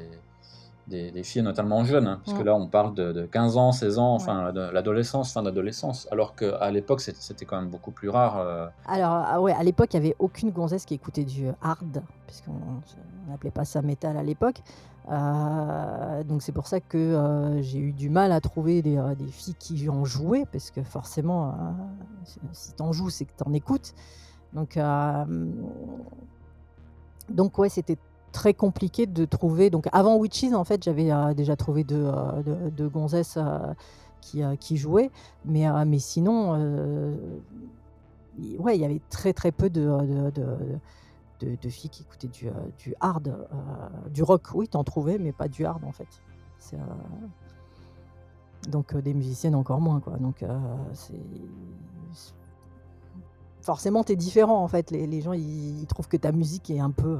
des, 0.89 1.23
filles 1.25 1.43
notamment 1.43 1.85
jeunes, 1.85 2.07
hein, 2.07 2.21
parce 2.25 2.37
que 2.39 2.43
là 2.43 2.55
on 2.55 2.69
parle 2.69 2.95
de, 2.95 3.27
15 3.27 3.57
ans, 3.57 3.73
16 3.73 3.99
ans, 3.99 4.15
enfin 4.15 4.53
de 4.53 4.61
l'adolescence, 4.61 5.33
fin 5.33 5.43
d'adolescence, 5.43 6.07
alors 6.13 6.37
qu'à 6.37 6.71
l'époque 6.71 7.01
c'était 7.01 7.45
quand 7.45 7.61
même 7.61 7.71
beaucoup 7.71 7.91
plus 7.91 8.09
rare. 8.09 8.39
Euh. 8.39 8.69
Alors 8.87 9.25
ah 9.27 9.41
ouais, 9.41 9.53
à 9.53 9.63
l'époque 9.63 9.93
il 9.95 10.01
n'y 10.01 10.07
avait 10.07 10.17
aucune 10.19 10.51
gonzesse 10.51 10.85
qui 10.85 10.95
écoutait 10.95 11.25
du 11.25 11.49
hard, 11.61 12.03
puisqu'on 12.27 12.53
n'appelait 13.29 13.51
pas 13.51 13.65
ça 13.65 13.83
métal 13.83 14.17
à 14.17 14.23
l'époque. 14.23 14.63
Euh, 15.09 16.25
donc 16.25 16.43
c'est 16.43 16.53
pour 16.53 16.67
ça 16.67 16.81
que 16.81 16.99
euh, 16.99 17.63
j'ai 17.63 17.79
eu 17.79 17.93
du 17.93 18.11
mal 18.11 18.33
à 18.33 18.41
trouver 18.41 18.83
des, 18.83 19.01
des, 19.19 19.31
filles 19.31 19.55
qui 19.59 19.89
en 19.89 20.05
jouaient, 20.05 20.45
parce 20.51 20.71
que 20.71 20.83
forcément, 20.83 21.55
si 22.53 22.75
tu 22.75 22.83
en 22.83 22.93
joues, 22.93 23.11
c'est 23.11 23.25
que 23.25 23.33
tu 23.37 23.49
en 23.49 23.53
écoutes. 23.53 23.95
Donc, 24.53 24.79
donc 27.29 27.59
ouais, 27.59 27.69
c'était 27.69 27.99
très 28.37 28.53
compliqué 28.53 29.07
de 29.07 29.25
trouver. 29.25 29.71
Donc 29.71 29.89
avant 29.93 30.17
Witches, 30.17 30.53
en 30.53 30.65
fait, 30.65 30.85
j'avais 30.85 31.11
euh, 31.11 31.33
déjà 31.33 31.57
trouvé 31.57 31.85
deux, 31.85 32.05
euh, 32.05 32.71
de, 32.71 32.87
gonzesses 32.87 33.39
euh, 33.39 33.73
qui, 34.21 34.43
qui, 34.61 34.77
jouaient, 34.77 35.11
mais, 35.47 35.65
mais 35.87 35.99
sinon, 35.99 36.53
ouais, 38.59 38.77
il 38.77 38.81
y 38.81 38.85
avait 38.85 39.01
très 39.09 39.33
très 39.33 39.53
peu 39.53 39.71
de, 39.71 40.31
de, 41.41 41.57
de 41.63 41.69
filles 41.71 41.89
qui 41.89 42.03
écoutaient 42.03 42.29
du, 42.29 42.51
du 42.79 42.95
hard, 43.01 43.49
du 44.13 44.23
rock. 44.23 44.43
Oui, 44.55 44.69
t'en 44.69 44.85
trouvais, 44.85 45.17
mais 45.19 45.33
pas 45.33 45.49
du 45.49 45.65
hard 45.65 45.83
en 45.85 45.93
fait. 45.93 46.09
donc 48.69 48.95
des 48.97 49.15
musiciennes 49.15 49.55
encore 49.55 49.81
moins 49.81 50.01
quoi. 50.01 50.19
Donc 50.19 50.45
c'est 50.93 51.15
forcément 53.63 54.05
t'es 54.05 54.17
différent 54.17 54.63
en 54.63 54.69
fait. 54.69 54.91
Les 54.91 55.21
gens 55.23 55.33
ils, 55.33 55.87
trouvent 55.87 56.09
que 56.09 56.19
ta 56.19 56.33
musique 56.33 56.69
est 56.69 56.81
un 56.81 56.91
peu 56.91 57.17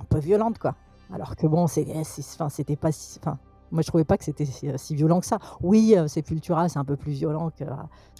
un 0.00 0.04
peu 0.04 0.18
violente, 0.18 0.58
quoi. 0.58 0.74
Alors 1.12 1.36
que 1.36 1.46
bon, 1.46 1.64
enfin, 1.64 2.48
c'était 2.48 2.76
pas 2.76 2.92
si, 2.92 3.18
enfin, 3.20 3.38
moi 3.72 3.82
je 3.82 3.88
trouvais 3.88 4.04
pas 4.04 4.16
que 4.16 4.24
c'était 4.24 4.44
si, 4.44 4.94
violent 4.94 5.20
que 5.20 5.26
ça. 5.26 5.38
Oui, 5.60 5.94
euh, 5.96 6.08
Sepultura, 6.08 6.68
c'est 6.68 6.78
un 6.78 6.84
peu 6.84 6.96
plus 6.96 7.12
violent 7.12 7.50
que. 7.50 7.64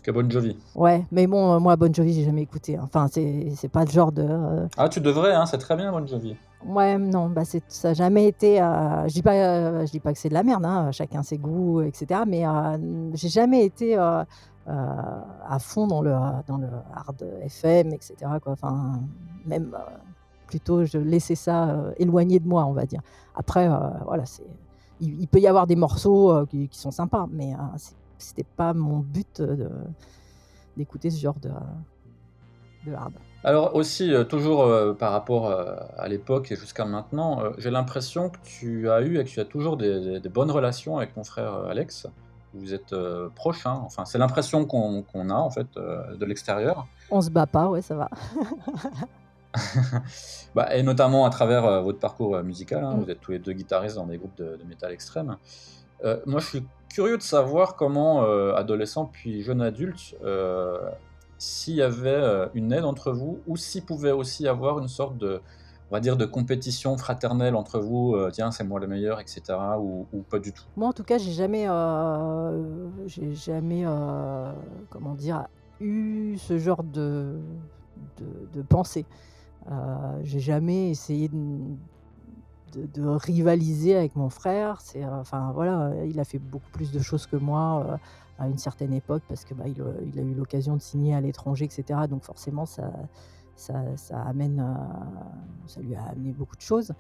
Que 0.02 0.10
Bon 0.10 0.28
Jovi. 0.30 0.56
Ouais, 0.74 1.04
mais 1.12 1.26
bon, 1.26 1.54
euh, 1.54 1.58
moi 1.58 1.76
Bon 1.76 1.92
Jovi, 1.94 2.14
j'ai 2.14 2.24
jamais 2.24 2.42
écouté. 2.42 2.76
Hein. 2.76 2.82
Enfin, 2.84 3.06
c'est, 3.10 3.68
pas 3.68 3.84
le 3.84 3.90
genre 3.90 4.12
de. 4.12 4.22
Euh, 4.28 4.66
ah, 4.76 4.88
tu 4.88 5.00
devrais, 5.00 5.34
hein, 5.34 5.46
c'est 5.46 5.58
très 5.58 5.76
bien 5.76 5.92
Bon 5.92 6.06
Jovi. 6.06 6.36
Ouais, 6.66 6.98
non, 6.98 7.28
bah 7.30 7.42
ça 7.44 7.88
n'a 7.88 7.94
jamais 7.94 8.26
été. 8.26 8.56
je 8.58 9.12
dis 9.12 9.22
pas, 9.22 9.86
je 9.86 9.90
dis 9.90 10.00
pas 10.00 10.12
que 10.12 10.18
c'est 10.18 10.28
de 10.28 10.34
la 10.34 10.42
merde, 10.42 10.64
hein, 10.66 10.92
chacun 10.92 11.22
ses 11.22 11.38
goûts, 11.38 11.80
etc. 11.80 12.22
Mais 12.26 12.44
j'ai 13.14 13.30
jamais 13.30 13.64
été 13.64 13.96
à 13.96 14.26
fond 15.58 15.86
dans 15.86 16.02
le 16.02 16.12
dans 16.46 16.58
le 16.58 16.68
hard 16.94 17.26
FM, 17.44 17.94
etc. 17.94 18.14
Quoi. 18.42 18.52
Enfin, 18.52 19.00
même 19.46 19.74
plutôt 20.50 20.84
je 20.84 20.98
laissais 20.98 21.36
ça 21.36 21.70
euh, 21.70 21.92
éloigné 21.98 22.40
de 22.40 22.48
moi, 22.48 22.66
on 22.66 22.72
va 22.72 22.84
dire. 22.84 23.00
Après, 23.36 23.68
euh, 23.68 23.78
voilà, 24.04 24.26
c'est, 24.26 24.46
il, 25.00 25.28
peut 25.28 25.38
y 25.38 25.46
avoir 25.46 25.66
des 25.66 25.76
morceaux 25.76 26.32
euh, 26.32 26.46
qui, 26.46 26.68
sont 26.72 26.90
sympas, 26.90 27.26
mais 27.30 27.52
c'était 28.18 28.44
pas 28.44 28.74
mon 28.74 28.98
but 28.98 29.42
d'écouter 30.76 31.08
ce 31.10 31.20
genre 31.20 31.38
de, 31.40 31.50
de 32.86 32.94
hard. 32.94 33.12
Alors 33.44 33.74
aussi, 33.74 34.12
toujours 34.28 34.68
par 34.98 35.12
rapport 35.12 35.50
à 35.96 36.08
l'époque 36.08 36.52
et 36.52 36.56
jusqu'à 36.56 36.84
maintenant, 36.84 37.42
j'ai 37.56 37.70
l'impression 37.70 38.28
que 38.28 38.36
tu 38.44 38.90
as 38.90 39.00
eu 39.00 39.18
et 39.18 39.24
que 39.24 39.30
tu 39.30 39.40
as 39.40 39.46
toujours 39.46 39.78
des, 39.78 40.20
bonnes 40.28 40.50
relations 40.50 40.98
avec 40.98 41.14
ton 41.14 41.24
frère 41.24 41.54
Alex. 41.70 42.06
Vous 42.52 42.74
êtes 42.74 42.94
proches, 43.34 43.64
hein. 43.64 43.80
enfin 43.86 44.04
c'est 44.04 44.18
l'impression 44.18 44.66
qu'on 44.66 45.30
a 45.30 45.34
en 45.34 45.50
fait 45.50 45.68
de 45.76 46.24
l'extérieur. 46.26 46.86
On 47.10 47.22
se 47.22 47.30
bat 47.30 47.46
pas, 47.46 47.68
ouais, 47.68 47.80
ça 47.80 47.94
va. 47.94 48.10
bah, 50.54 50.74
et 50.74 50.82
notamment 50.82 51.24
à 51.24 51.30
travers 51.30 51.64
euh, 51.64 51.80
votre 51.80 51.98
parcours 51.98 52.36
euh, 52.36 52.42
musical, 52.42 52.84
hein, 52.84 52.94
mm. 52.94 53.02
vous 53.02 53.10
êtes 53.10 53.20
tous 53.20 53.32
les 53.32 53.38
deux 53.38 53.52
guitaristes 53.52 53.96
dans 53.96 54.06
des 54.06 54.18
groupes 54.18 54.36
de, 54.36 54.58
métal 54.68 54.92
extrême. 54.92 55.36
Euh, 56.04 56.18
moi, 56.26 56.40
je 56.40 56.46
suis 56.46 56.66
curieux 56.88 57.18
de 57.18 57.22
savoir 57.22 57.76
comment, 57.76 58.22
adolescent 58.54 59.06
puis 59.06 59.42
jeune 59.42 59.60
adulte, 59.60 60.16
s'il 61.38 61.74
y 61.74 61.82
avait 61.82 62.48
une 62.54 62.72
aide 62.72 62.84
entre 62.84 63.12
vous 63.12 63.38
ou 63.46 63.56
s'il 63.56 63.84
pouvait 63.84 64.10
aussi 64.10 64.48
avoir 64.48 64.78
une 64.78 64.88
sorte 64.88 65.16
de, 65.18 65.40
on 65.90 65.94
va 65.94 66.00
dire, 66.00 66.16
de 66.16 66.24
compétition 66.24 66.96
fraternelle 66.96 67.54
entre 67.54 67.78
vous, 67.78 68.16
tiens, 68.32 68.50
c'est 68.50 68.64
moi 68.64 68.80
le 68.80 68.88
meilleur, 68.88 69.20
etc., 69.20 69.42
ou, 69.78 70.04
pas 70.28 70.40
du 70.40 70.52
tout? 70.52 70.64
Moi, 70.76 70.88
en 70.88 70.92
tout 70.92 71.04
cas, 71.04 71.18
j'ai 71.18 71.32
jamais, 71.32 71.68
j'ai 73.06 73.34
jamais, 73.34 73.84
comment 74.88 75.14
dire, 75.14 75.46
eu 75.80 76.38
ce 76.38 76.58
genre 76.58 76.82
de, 76.82 77.36
de, 78.18 78.58
de 78.58 78.62
pensée. 78.62 79.06
Euh, 79.70 80.20
j'ai 80.22 80.40
jamais 80.40 80.90
essayé 80.90 81.28
de, 81.28 83.06
rivaliser 83.06 83.96
avec 83.96 84.16
mon 84.16 84.30
frère. 84.30 84.80
Euh, 84.96 85.20
enfin 85.20 85.52
voilà, 85.52 85.92
il 86.06 86.18
a 86.20 86.24
fait 86.24 86.38
beaucoup 86.38 86.70
plus 86.72 86.92
de 86.92 87.00
choses 87.00 87.26
que 87.26 87.36
moi 87.36 87.84
euh, 87.86 87.96
à 88.38 88.48
une 88.48 88.58
certaine 88.58 88.92
époque 88.92 89.22
parce 89.28 89.44
que 89.44 89.54
bah, 89.54 89.64
il, 89.66 90.18
a 90.18 90.22
eu 90.22 90.34
l'occasion 90.34 90.76
de 90.76 90.80
signer 90.80 91.14
à 91.14 91.20
l'étranger, 91.20 91.64
etc. 91.66 92.00
Donc 92.08 92.22
forcément, 92.22 92.66
ça, 92.66 92.90
ça, 93.56 93.74
amène, 94.26 94.64
ça 95.66 95.80
lui 95.80 95.94
a 95.94 96.04
amené 96.04 96.32
beaucoup 96.32 96.56
de 96.56 96.62
choses. 96.62 96.92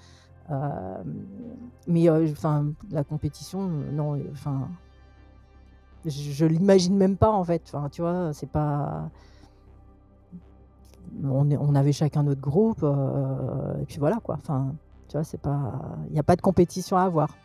mais 1.86 2.10
enfin, 2.10 2.66
la 2.90 3.04
compétition, 3.04 3.62
non, 3.68 4.20
enfin, 4.32 4.68
je, 6.04 6.10
je 6.10 6.44
l'imagine 6.44 6.96
même 6.96 7.16
pas 7.16 7.30
en 7.30 7.44
fait. 7.44 7.62
Enfin, 7.72 7.88
tu 7.88 8.02
vois, 8.02 8.32
c'est 8.34 8.50
pas 8.50 9.08
on, 11.24 11.74
avait 11.74 11.92
chacun 11.92 12.22
notre 12.22 12.40
groupe, 12.40 12.82
euh, 12.82 13.80
et 13.80 13.84
puis 13.84 13.98
voilà 13.98 14.18
quoi. 14.22 14.36
Enfin, 14.36 14.72
tu 15.08 15.16
vois, 15.16 15.24
c'est 15.24 15.40
pas, 15.40 15.72
il 16.08 16.12
n'y 16.12 16.20
a 16.20 16.22
pas 16.22 16.36
de 16.36 16.40
compétition 16.40 16.96
à 16.96 17.02
avoir. 17.02 17.36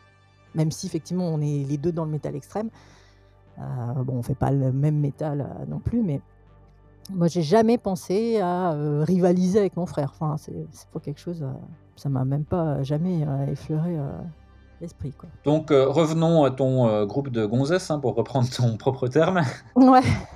Même 0.54 0.72
si 0.72 0.88
effectivement 0.88 1.28
on 1.28 1.42
est 1.42 1.68
les 1.68 1.78
deux 1.78 1.92
dans 1.92 2.06
le 2.06 2.12
métal 2.12 2.36
extrême. 2.36 2.70
Euh, 3.60 3.64
bon, 4.04 4.18
on 4.18 4.22
fait 4.22 4.36
pas 4.36 4.52
le 4.52 4.72
même 4.72 5.00
métal 5.00 5.42
euh, 5.42 5.66
non 5.68 5.80
plus, 5.80 6.02
mais 6.02 6.22
Moi, 7.10 7.28
j'ai 7.28 7.42
jamais 7.42 7.78
pensé 7.78 8.40
à, 8.42 8.72
rivaliser 9.04 9.60
avec 9.60 9.78
mon 9.78 9.86
frère. 9.86 10.12
Enfin, 10.14 10.36
c'est 10.38 10.88
pas 10.92 11.00
quelque 11.00 11.20
chose, 11.20 11.46
ça 11.96 12.10
m'a 12.10 12.26
même 12.26 12.46
pas 12.46 12.84
jamais, 12.84 13.26
effleuré, 13.48 13.96
l'esprit. 14.82 15.14
Donc, 15.44 15.70
revenons 15.70 16.44
à 16.44 16.52
ton, 16.52 17.06
groupe 17.06 17.30
de 17.30 17.46
gonzesses, 17.46 17.92
hein, 17.92 18.00
pour 18.00 18.16
reprendre 18.16 18.50
ton 18.50 18.76
propre 18.78 19.08
terme. 19.08 19.42
Ouais. 19.76 20.02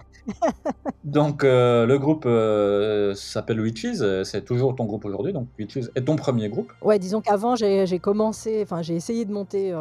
Donc, 1.03 1.43
heu, 1.43 1.85
le 1.85 1.97
groupe, 1.99 2.25
heu, 2.25 3.13
s'appelle 3.15 3.61
Witches, 3.61 4.01
heu, 4.01 4.23
c'est 4.23 4.43
toujours 4.43 4.75
ton 4.75 4.85
groupe 4.85 5.05
aujourd'hui, 5.05 5.33
donc 5.33 5.47
Witches 5.57 5.89
est 5.95 6.03
ton 6.05 6.15
1er 6.15 6.49
groupe? 6.49 6.71
Ouais, 6.81 6.99
disons 6.99 7.21
qu'avant 7.21 7.55
j'ai 7.55 7.85
j'ai 7.87 7.99
commencé 7.99 8.61
enfin 8.63 8.81
j'ai 8.81 8.95
essayé 8.95 9.25
de 9.25 9.31
monter, 9.33 9.71
heu, 9.71 9.77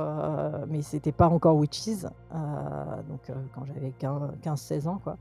mais 0.69 0.83
c'était 0.83 1.13
pas 1.13 1.29
encore 1.29 1.57
Witches, 1.57 2.03
donc, 3.09 3.33
quand 3.55 3.65
j'avais 3.67 3.93
quin 3.99 4.31
15-16 4.43 4.87
ans, 4.89 5.01
quoi, 5.03 5.17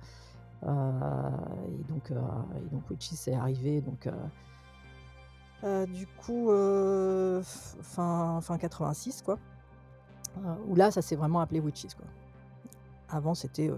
et 0.64 1.92
donc, 1.92 2.12
et 2.12 2.92
Witches 2.94 3.28
est 3.28 3.36
arrivé 3.36 3.82
donc, 3.82 4.08
du 5.94 6.08
coup, 6.08 6.50
fin 7.82 8.40
fin 8.42 8.58
86, 8.58 9.24
quoi, 9.24 9.38
où 10.68 10.76
là, 10.76 10.92
ça 10.92 11.02
s'est 11.02 11.16
vraiment 11.16 11.40
appelé 11.42 11.60
Witches, 11.60 11.96
quoi. 11.96 12.06
Avant, 13.10 13.34
c'était, 13.34 13.72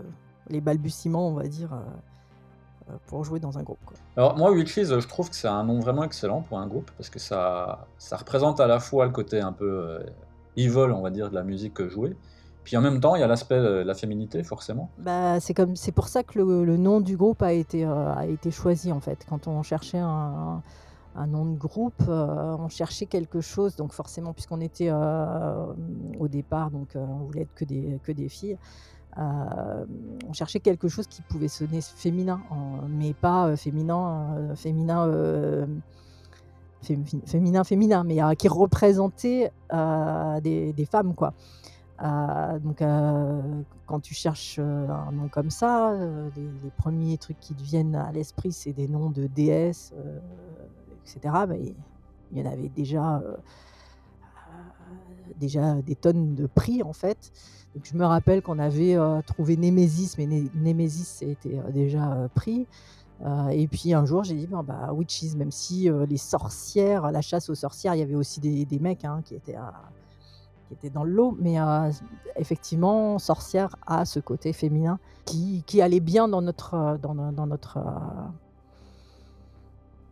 les 0.50 0.62
balbutiements, 0.62 1.28
on 1.30 1.34
va 1.34 1.48
dire, 1.48 1.74
heu 1.74 2.94
heu, 2.94 2.98
pour 3.08 3.24
jouer 3.24 3.40
dans 3.40 3.58
un 3.58 3.64
groupe, 3.64 3.80
quoi. 3.86 3.98
Alors 4.18 4.36
moi, 4.38 4.52
Witches, 4.52 4.84
je 4.86 5.08
trouve 5.08 5.30
que 5.30 5.36
c'est 5.36 5.48
un 5.48 5.64
nom 5.64 5.80
vraiment 5.80 6.04
excellent 6.04 6.42
pour 6.42 6.60
un 6.60 6.68
groupe 6.68 6.90
parce 6.98 7.10
que 7.10 7.20
ça 7.20 7.88
ça 7.98 8.18
représente 8.18 8.60
à 8.60 8.68
la 8.68 8.80
fois 8.80 9.06
le 9.06 9.12
côté 9.12 9.40
un 9.40 9.54
peu, 9.54 9.70
heu, 9.70 10.06
evil, 10.58 10.92
on 10.94 11.02
va 11.02 11.10
dire, 11.12 11.30
de 11.30 11.36
la 11.36 11.44
musique, 11.44 11.82
jouée, 11.88 12.18
puis 12.64 12.76
en 12.78 12.82
même 12.82 13.00
temps, 13.00 13.16
il 13.16 13.22
y 13.22 13.24
a 13.24 13.28
l'aspect, 13.28 13.56
heu, 13.58 13.84
la 13.84 13.94
féminité, 13.94 14.44
forcément. 14.44 14.90
Bah, 14.98 15.40
c'est 15.40 15.54
comme 15.54 15.76
c'est 15.76 15.92
pour 15.94 16.08
ça 16.08 16.24
que 16.24 16.38
le 16.40 16.66
le 16.66 16.78
nom 16.78 17.00
du 17.02 17.16
groupe 17.16 17.42
a 17.44 17.54
été, 17.54 17.86
a 17.86 18.26
été 18.26 18.52
choisi, 18.52 18.92
en 18.92 19.00
fait. 19.00 19.26
Quand 19.30 19.48
on 19.48 19.62
cherchait 19.64 20.00
un 20.00 20.62
un 21.16 21.26
nom 21.28 21.46
de 21.46 21.58
groupe, 21.58 22.04
on 22.08 22.70
cherchait 22.70 23.08
quelque 23.08 23.42
chose 23.42 23.76
donc 23.76 23.94
forcément 23.94 24.32
puisqu'on 24.32 24.62
était, 24.62 24.92
au 24.92 26.28
départ 26.28 26.70
donc, 26.72 26.90
on 26.96 27.26
voulait 27.26 27.42
être 27.42 27.54
que 27.56 27.66
des 27.66 28.00
que 28.04 28.12
des 28.12 28.30
filles, 28.30 28.58
hem, 29.18 29.88
on 30.28 30.34
cherchait 30.34 30.60
quelque 30.60 30.88
chose 30.90 31.08
qui 31.08 31.22
pouvait 31.24 31.48
sonner 31.50 31.82
féminin 31.82 32.42
mais 32.90 33.14
pas, 33.14 33.50
heu, 33.50 33.56
féminin, 33.56 34.36
heu, 34.52 34.56
féminin, 34.56 35.68
féminin, 37.28 37.64
féminin, 37.64 38.04
mais, 38.06 38.20
qui 38.38 38.48
représentait, 38.50 39.52
des 40.44 40.88
femmes, 40.92 41.16
quoi, 41.16 41.34
donc, 42.64 42.80
quand 43.88 44.00
tu 44.02 44.14
cherches, 44.16 44.60
un 44.60 45.12
nom 45.14 45.30
comme 45.30 45.50
ça, 45.52 45.94
les 46.36 46.72
1ers 46.78 47.18
trucs 47.20 47.40
qui 47.40 47.56
te 47.56 47.64
viennent 47.64 47.96
à 47.96 48.12
l'esprit, 48.14 48.52
c'est 48.54 48.74
des 48.74 48.88
noms 48.90 49.10
de 49.12 49.28
déesses, 49.28 49.94
heu, 49.98 50.22
et 51.06 51.10
cetera, 51.10 51.48
bah, 51.48 51.56
il 51.58 51.76
il 52.34 52.40
y 52.40 52.44
en 52.48 52.52
avait 52.52 52.70
déjà, 52.70 53.22
déjà 55.38 55.76
des 55.82 55.96
tonnes 55.96 56.36
de 56.36 56.48
pris, 56.48 56.84
en 56.84 56.94
fait, 56.94 57.32
donc 57.76 57.86
je 57.86 57.96
me 57.96 58.06
rappelle 58.06 58.42
qu'on 58.42 58.60
avait, 58.60 58.96
heu, 58.96 59.22
trouvé 59.26 59.58
Némésis, 59.58 60.18
mais 60.18 60.26
Né 60.26 60.50
Némésis 60.56 61.08
c'était, 61.08 61.58
heu, 61.60 61.72
déjà, 61.72 62.24
heu, 62.24 62.30
pris, 62.34 62.68
et 63.52 63.68
puis 63.68 63.94
un 63.94 64.06
jour 64.06 64.24
j'ai 64.24 64.36
dit: 64.36 64.48
«Bon, 64.48 64.64
bah, 64.64 64.94
Witches», 64.94 65.36
même 65.36 65.52
si, 65.52 65.90
les 66.08 66.18
sorcières, 66.18 67.12
la 67.12 67.22
chasse 67.22 67.50
aux 67.50 67.56
sorcières, 67.56 67.94
il 67.96 68.00
y 68.00 68.02
avait 68.02 68.16
aussi 68.16 68.40
des 68.40 68.80
mecs, 68.80 69.04
hein, 69.04 69.22
qui 69.26 69.36
étaient, 69.36 69.58
qui 70.82 70.90
dans 70.90 71.04
le 71.04 71.12
lot, 71.12 71.38
mais, 71.40 71.58
effectivement, 72.38 73.20
sorcière 73.20 73.76
a 73.86 74.06
ce 74.06 74.20
côté 74.22 74.54
féminin 74.54 75.00
qui 75.26 75.64
qui 75.68 75.82
allait 75.82 76.00
bien 76.00 76.30
dans 76.30 76.42
notre, 76.42 76.98
dans 77.02 77.14
dans 77.34 77.46
notre, 77.48 77.78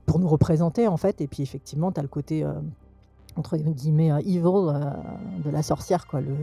pour 0.06 0.20
nous 0.20 0.28
représenter, 0.28 0.88
en 0.88 0.98
fait, 0.98 1.22
et 1.22 1.28
puis 1.28 1.44
effectivement, 1.44 1.94
tu 1.94 2.00
as 2.00 2.04
le 2.04 2.10
côté, 2.10 2.46
entre 3.38 3.58
guillemets, 3.58 4.12
heu, 4.12 4.20
«evil», 4.20 4.42
heu, 4.46 5.42
de 5.44 5.50
la 5.50 5.64
sorcière, 5.64 6.08
quoi, 6.08 6.22
le 6.22 6.36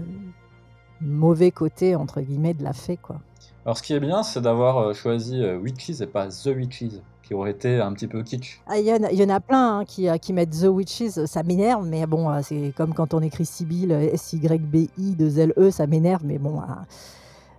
«mauvais 1.00 1.50
côté» 1.50 1.96
entre 1.96 2.20
guillemets 2.20 2.54
de 2.54 2.62
la 2.62 2.72
fée, 2.72 2.96
quoi. 2.96 3.16
Alors 3.64 3.78
ce 3.78 3.82
qui 3.82 3.92
est 3.94 4.00
bien, 4.00 4.22
c'est 4.22 4.40
d'avoir, 4.40 4.78
heu, 4.88 4.92
choisi, 4.92 5.40
heu, 5.40 5.56
Witches 5.56 6.00
et 6.00 6.06
pas 6.06 6.28
The 6.28 6.46
Witches, 6.46 7.00
qui 7.22 7.34
aurait 7.34 7.52
été 7.52 7.80
un 7.80 7.92
petit 7.94 8.06
peu 8.06 8.22
kitsch. 8.22 8.60
Ah, 8.66 8.78
il 8.78 8.86
y 8.86 8.92
en 8.92 9.02
a 9.02 9.10
il 9.10 9.18
y 9.18 9.24
en 9.24 9.30
a 9.30 9.40
plein, 9.40 9.78
hein, 9.78 9.84
qui, 9.84 10.06
qui 10.20 10.32
mettent 10.32 10.60
The 10.60 10.66
Witches, 10.66 11.24
ça 11.24 11.42
m'énerve, 11.42 11.86
mais 11.86 12.06
bon, 12.06 12.30
c'est 12.42 12.72
comme 12.76 12.92
quand 12.92 13.14
on 13.14 13.20
écrit 13.20 13.46
Sybille, 13.46 13.92
S-Y-B-I-2-L-E, 13.92 15.70
ça 15.70 15.86
m'énerve, 15.86 16.22
mais 16.24 16.38
bon, 16.38 16.60
hein, 16.60 16.84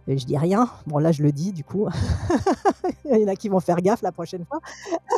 je 0.08 0.26
dis 0.26 0.38
rien. 0.38 0.70
Bon, 0.86 1.00
là, 1.00 1.12
je 1.12 1.24
le 1.24 1.32
dis, 1.32 1.52
du 1.52 1.63
coup. 1.63 1.88
Il 3.06 3.18
y 3.20 3.24
en 3.24 3.28
a 3.28 3.36
qui 3.36 3.50
vont 3.50 3.60
faire 3.60 3.82
gaffe 3.82 4.02
la 4.02 4.12
prochaine 4.12 4.46
fois. 4.46 4.60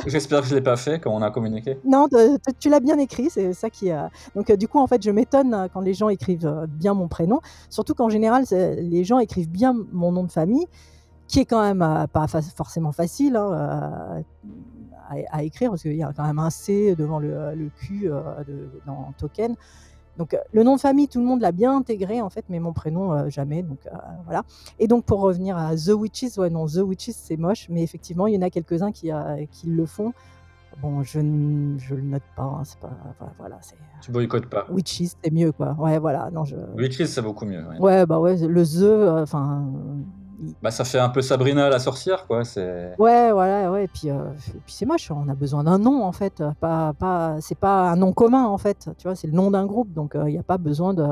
J'espère 0.05 0.41
que 0.41 0.47
je 0.47 0.55
l'ai 0.55 0.61
pas 0.61 0.77
fait 0.77 0.99
quand 0.99 1.11
on 1.11 1.21
a 1.21 1.31
communiqué. 1.31 1.77
Non, 1.85 2.07
tu 2.59 2.69
l'as 2.69 2.79
bien 2.79 2.97
écrit, 2.97 3.29
c'est 3.29 3.53
ça 3.53 3.69
qui, 3.69 3.91
heu 3.91 3.97
donc, 4.35 4.49
heu, 4.49 4.57
du 4.57 4.67
coup, 4.67 4.79
en 4.79 4.87
fait, 4.87 5.01
je 5.01 5.11
m'étonne 5.11 5.67
quand 5.73 5.81
les 5.81 5.93
gens 5.93 6.09
écrivent, 6.09 6.67
bien 6.67 6.93
mon 6.93 7.07
prénom, 7.07 7.39
surtout 7.69 7.93
qu'en 7.93 8.09
général, 8.09 8.45
les 8.51 9.03
gens 9.03 9.19
écrivent 9.19 9.49
bien 9.49 9.75
mon 9.91 10.11
nom 10.11 10.23
de 10.23 10.31
famille, 10.31 10.67
qui 11.27 11.39
est 11.39 11.45
quand 11.45 11.61
même, 11.61 12.07
pas 12.11 12.27
forcément 12.27 12.91
facile, 12.91 13.35
hein, 13.35 13.51
à 13.51 14.17
à 15.31 15.43
écrire 15.43 15.69
parce 15.69 15.81
qu'il 15.81 15.95
y 15.95 16.03
a 16.03 16.11
quand 16.13 16.25
même 16.25 16.39
un 16.39 16.49
C 16.49 16.95
devant 16.95 17.19
le, 17.19 17.69
Q, 17.79 18.09
de 18.47 18.69
dans 18.85 19.13
Token, 19.17 19.55
donc, 20.17 20.33
heu, 20.33 20.39
le 20.51 20.63
nom 20.63 20.75
de 20.75 20.81
famille, 20.81 21.07
tout 21.07 21.19
le 21.19 21.25
monde 21.25 21.41
l'a 21.41 21.51
bien 21.51 21.75
intégré, 21.75 22.21
en 22.21 22.29
fait, 22.29 22.45
mais 22.49 22.59
mon 22.59 22.73
prénom, 22.73 23.13
heu, 23.13 23.29
jamais, 23.29 23.63
donc, 23.63 23.79
heu, 23.85 23.91
voilà, 24.25 24.43
et 24.79 24.87
donc 24.87 25.05
pour 25.05 25.19
revenir 25.21 25.57
à 25.57 25.75
The 25.75 25.89
Witches, 25.89 26.37
ouais, 26.37 26.49
non, 26.49 26.65
The 26.67 26.77
Witches, 26.77 27.13
c'est 27.15 27.37
moche, 27.37 27.67
mais 27.69 27.83
effectivement, 27.83 28.27
il 28.27 28.35
y 28.35 28.37
en 28.37 28.41
a 28.41 28.49
quelques-uns 28.49 28.91
qui, 28.91 29.11
qui 29.51 29.67
le 29.67 29.85
font. 29.85 30.13
Bon, 30.81 31.01
je 31.01 31.19
n 31.19 31.77
je 31.79 31.95
le 31.95 32.01
note 32.01 32.21
pas, 32.35 32.43
hein, 32.43 32.61
c'est 32.63 32.77
pas 32.79 32.91
voilà, 33.39 33.57
c'est, 33.61 33.77
Tu 34.01 34.11
boycottes 34.11 34.47
pas? 34.47 34.67
Witches, 34.69 35.13
c'est 35.23 35.31
mieux, 35.31 35.51
quoi. 35.51 35.75
Ouais, 35.79 35.97
voilà, 35.97 36.29
non, 36.31 36.43
je 36.45 36.55
Witches, 36.75 37.05
c'est 37.05 37.21
beaucoup 37.21 37.45
mieux, 37.45 37.63
ouais. 37.67 37.79
ouais, 37.79 38.05
bah, 38.05 38.19
ouais, 38.19 38.35
le 38.37 38.63
The, 38.63 39.21
enfin, 39.23 39.65
Bah, 40.61 40.71
ça 40.71 40.83
fait 40.83 40.99
un 40.99 41.09
peu 41.09 41.21
Sabrina 41.21 41.69
la 41.69 41.79
sorcière, 41.79 42.27
quoi, 42.27 42.43
c'est 42.43 42.93
Ouais, 42.99 43.31
voilà, 43.31 43.71
ouais, 43.71 43.85
et 43.85 43.87
puis, 43.87 44.07
et 44.09 44.59
puis 44.65 44.73
c'est 44.73 44.85
moche, 44.85 45.09
on 45.11 45.27
a 45.29 45.35
besoin 45.35 45.63
d'un 45.63 45.79
nom, 45.79 46.03
en 46.03 46.11
fait, 46.11 46.43
pas 46.59 46.93
pas 46.93 47.37
c'est 47.41 47.57
pas 47.57 47.89
un 47.89 47.95
nom 47.95 48.13
commun, 48.13 48.45
en 48.45 48.57
fait, 48.57 48.89
tu 48.97 49.07
vois? 49.07 49.15
C'est 49.15 49.27
le 49.27 49.33
nom 49.33 49.51
d'un 49.51 49.65
groupe, 49.65 49.91
donc, 49.93 50.15
heu, 50.15 50.23
il 50.27 50.35
y 50.35 50.37
a 50.37 50.43
pas 50.43 50.57
besoin 50.57 50.93
de 50.93 51.03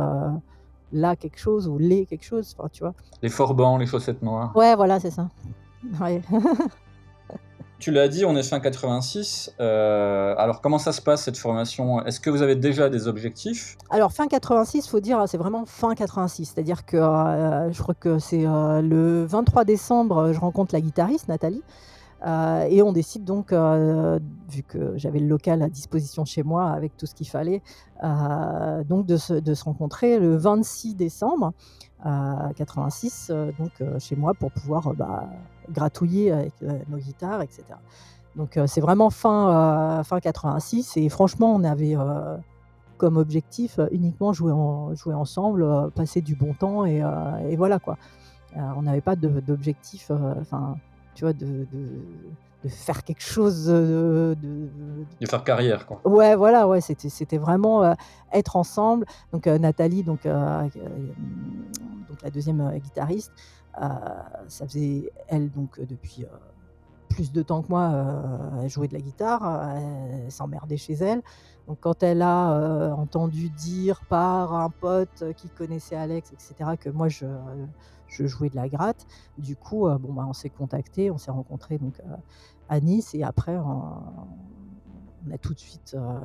la 0.92 1.16
quelque 1.16 1.40
chose 1.40 1.68
ou 1.68 1.78
les 1.78 2.06
quelque 2.06 2.24
chose, 2.24 2.56
enfin, 2.58 2.70
tu 2.72 2.84
vois? 2.84 2.94
Les 3.22 3.30
Forbans, 3.30 3.78
les 3.78 3.88
Chaussettes 3.88 4.22
Noires. 4.22 4.52
Ouais, 4.56 4.76
voilà, 4.76 5.00
c'est 5.00 5.12
ça. 5.12 5.30
Ouais. 6.00 6.22
Tu 7.78 7.92
l'as 7.92 8.08
dit, 8.08 8.24
on 8.26 8.36
est 8.38 8.44
fin 8.44 8.62
86, 8.62 9.54
heu, 9.60 9.64
alors 9.64 10.62
comment 10.62 10.78
ça 10.80 10.94
se 10.94 11.02
passe 11.02 11.24
cette 11.24 11.38
formation? 11.38 12.04
Est-ce 12.06 12.22
que 12.22 12.30
vous 12.30 12.42
avez 12.42 12.56
déjà 12.56 12.90
des 12.90 13.08
objectifs? 13.08 13.78
Alors 13.90 14.14
fin 14.14 14.28
86, 14.28 14.88
faut 14.88 15.02
dire, 15.02 15.22
c'est 15.28 15.38
vraiment 15.38 15.66
fin 15.66 15.94
86, 15.94 16.46
c'est-à-dire 16.46 16.86
que, 16.86 16.96
heu, 16.98 17.72
je 17.72 17.82
crois 17.82 17.94
que 17.94 18.18
c'est, 18.18 18.46
heu, 18.46 18.82
le 18.82 19.26
23 19.26 19.66
décembre, 19.66 20.32
je 20.32 20.40
rencontre 20.40 20.74
la 20.74 20.80
guitariste 20.80 21.28
Nathalie, 21.28 21.64
et 22.26 22.82
on 22.82 22.92
décide 22.92 23.24
donc, 23.24 23.52
vu 23.52 24.64
que 24.64 24.94
j'avais 24.96 25.20
le 25.20 25.28
local 25.28 25.62
à 25.62 25.70
disposition 25.70 26.26
chez 26.26 26.42
moi 26.42 26.72
avec 26.72 26.98
tout 26.98 27.06
ce 27.06 27.14
qu'il 27.14 27.28
fallait, 27.28 27.62
donc 28.02 29.06
de 29.06 29.18
se 29.18 29.64
rencontrer 29.64 30.18
le 30.18 30.36
26 30.36 30.96
décembre, 30.96 31.52
heu, 32.06 32.54
86, 32.56 33.30
heu, 33.34 33.54
donc, 33.60 33.72
heu, 33.82 33.98
chez 34.00 34.16
moi 34.16 34.34
pour 34.34 34.52
pouvoir, 34.52 34.94
bah, 34.94 35.28
gratouiller 35.72 36.32
avec, 36.32 36.54
nos 36.90 36.98
guitares 36.98 37.42
et 37.42 37.48
cetera, 37.50 37.80
donc, 38.36 38.60
c'est 38.68 38.82
vraiment 38.82 39.10
fin, 39.10 40.02
fin 40.04 40.20
86 40.20 40.98
et 40.98 41.08
franchement, 41.10 41.54
on 41.56 41.64
avait, 41.64 41.96
comme 42.98 43.18
objectif 43.18 43.80
uniquement 43.92 44.34
jouer 44.34 44.52
en 44.52 44.94
jouer 44.96 45.14
ensemble, 45.14 45.92
passer 45.92 46.22
du 46.22 46.36
bon 46.36 46.54
temps 46.54 46.86
et 46.86 47.02
voilà, 47.58 47.80
quoi, 47.80 47.98
on 48.56 48.82
n'avait 48.84 49.02
pas 49.02 49.16
d'objectif, 49.16 50.12
enfin, 50.42 50.76
tu 51.16 51.24
vois, 51.24 51.34
de 51.34 51.66
de 52.66 52.70
faire 52.70 53.04
quelque 53.04 53.22
chose, 53.22 53.68
de 53.68 54.36
De 55.22 55.26
faire 55.28 55.44
carrière, 55.44 55.86
quoi. 55.86 56.02
ouais, 56.06 56.36
voilà, 56.36 56.68
ouais, 56.68 56.82
c'était 56.82 57.10
c'était 57.10 57.38
vraiment, 57.38 57.84
heu, 57.86 57.94
être 58.34 58.56
ensemble, 58.56 59.06
donc, 59.32 59.46
heu, 59.48 59.58
Nathalie, 59.60 60.04
donc, 60.04 60.26
hem, 60.26 60.70
donc 62.10 62.22
la 62.24 62.32
2e 62.32 62.80
guitariste, 62.80 63.32
ça 63.78 64.66
faisait 64.68 65.12
elle, 65.28 65.52
donc, 65.52 65.80
depuis, 65.80 66.26
plus 67.10 67.32
de 67.32 67.44
temps 67.44 67.62
que 67.62 67.70
moi, 67.70 67.86
elle 68.64 68.70
jouait 68.70 68.88
de 68.88 68.94
la 68.94 69.00
guitare, 69.02 69.76
elle 69.78 70.32
s'emmerdait 70.32 70.78
chez 70.78 70.94
elle, 70.94 71.22
donc 71.68 71.78
quand 71.82 72.02
elle 72.02 72.24
a, 72.24 72.96
entendu 72.98 73.50
dire 73.52 74.02
par 74.10 74.54
un 74.54 74.70
pote 74.72 75.24
qui 75.38 75.50
connaissait 75.52 75.96
Alex 75.96 76.32
et 76.32 76.36
cetera 76.40 76.78
que 76.78 76.90
moi 76.90 77.10
je 77.10 77.28
je 78.08 78.28
jouais 78.28 78.50
de 78.52 78.56
la 78.56 78.70
gratte, 78.70 79.04
du 79.40 79.56
coup, 79.56 79.90
bon, 80.00 80.14
bah, 80.14 80.26
on 80.28 80.34
s'est 80.34 80.52
contactés, 80.52 81.10
on 81.10 81.18
s'est 81.18 81.32
rencontrés 81.32 81.80
donc, 81.80 82.00
à 82.70 82.80
Nice 82.80 83.14
et 83.16 83.24
après 83.24 83.56
on 83.58 85.32
a 85.32 85.38
tout 85.38 85.54
de 85.54 85.60
suite, 85.60 85.96
heu, 85.98 86.20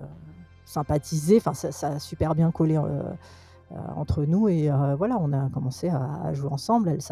sympathisé, 0.65 1.39
enfin 1.39 1.55
ça 1.55 1.89
a 1.89 1.99
super 1.99 2.35
bien 2.35 2.51
collé, 2.51 2.77
heu 2.77 2.81
heu, 2.81 3.77
entre 3.97 4.25
nous 4.25 4.49
et 4.49 4.71
voilà, 4.97 5.17
on 5.21 5.33
a 5.33 5.49
commencé 5.51 5.89
à 5.89 6.33
jouer 6.35 6.51
ensemble. 6.51 6.89
Elle, 6.89 7.03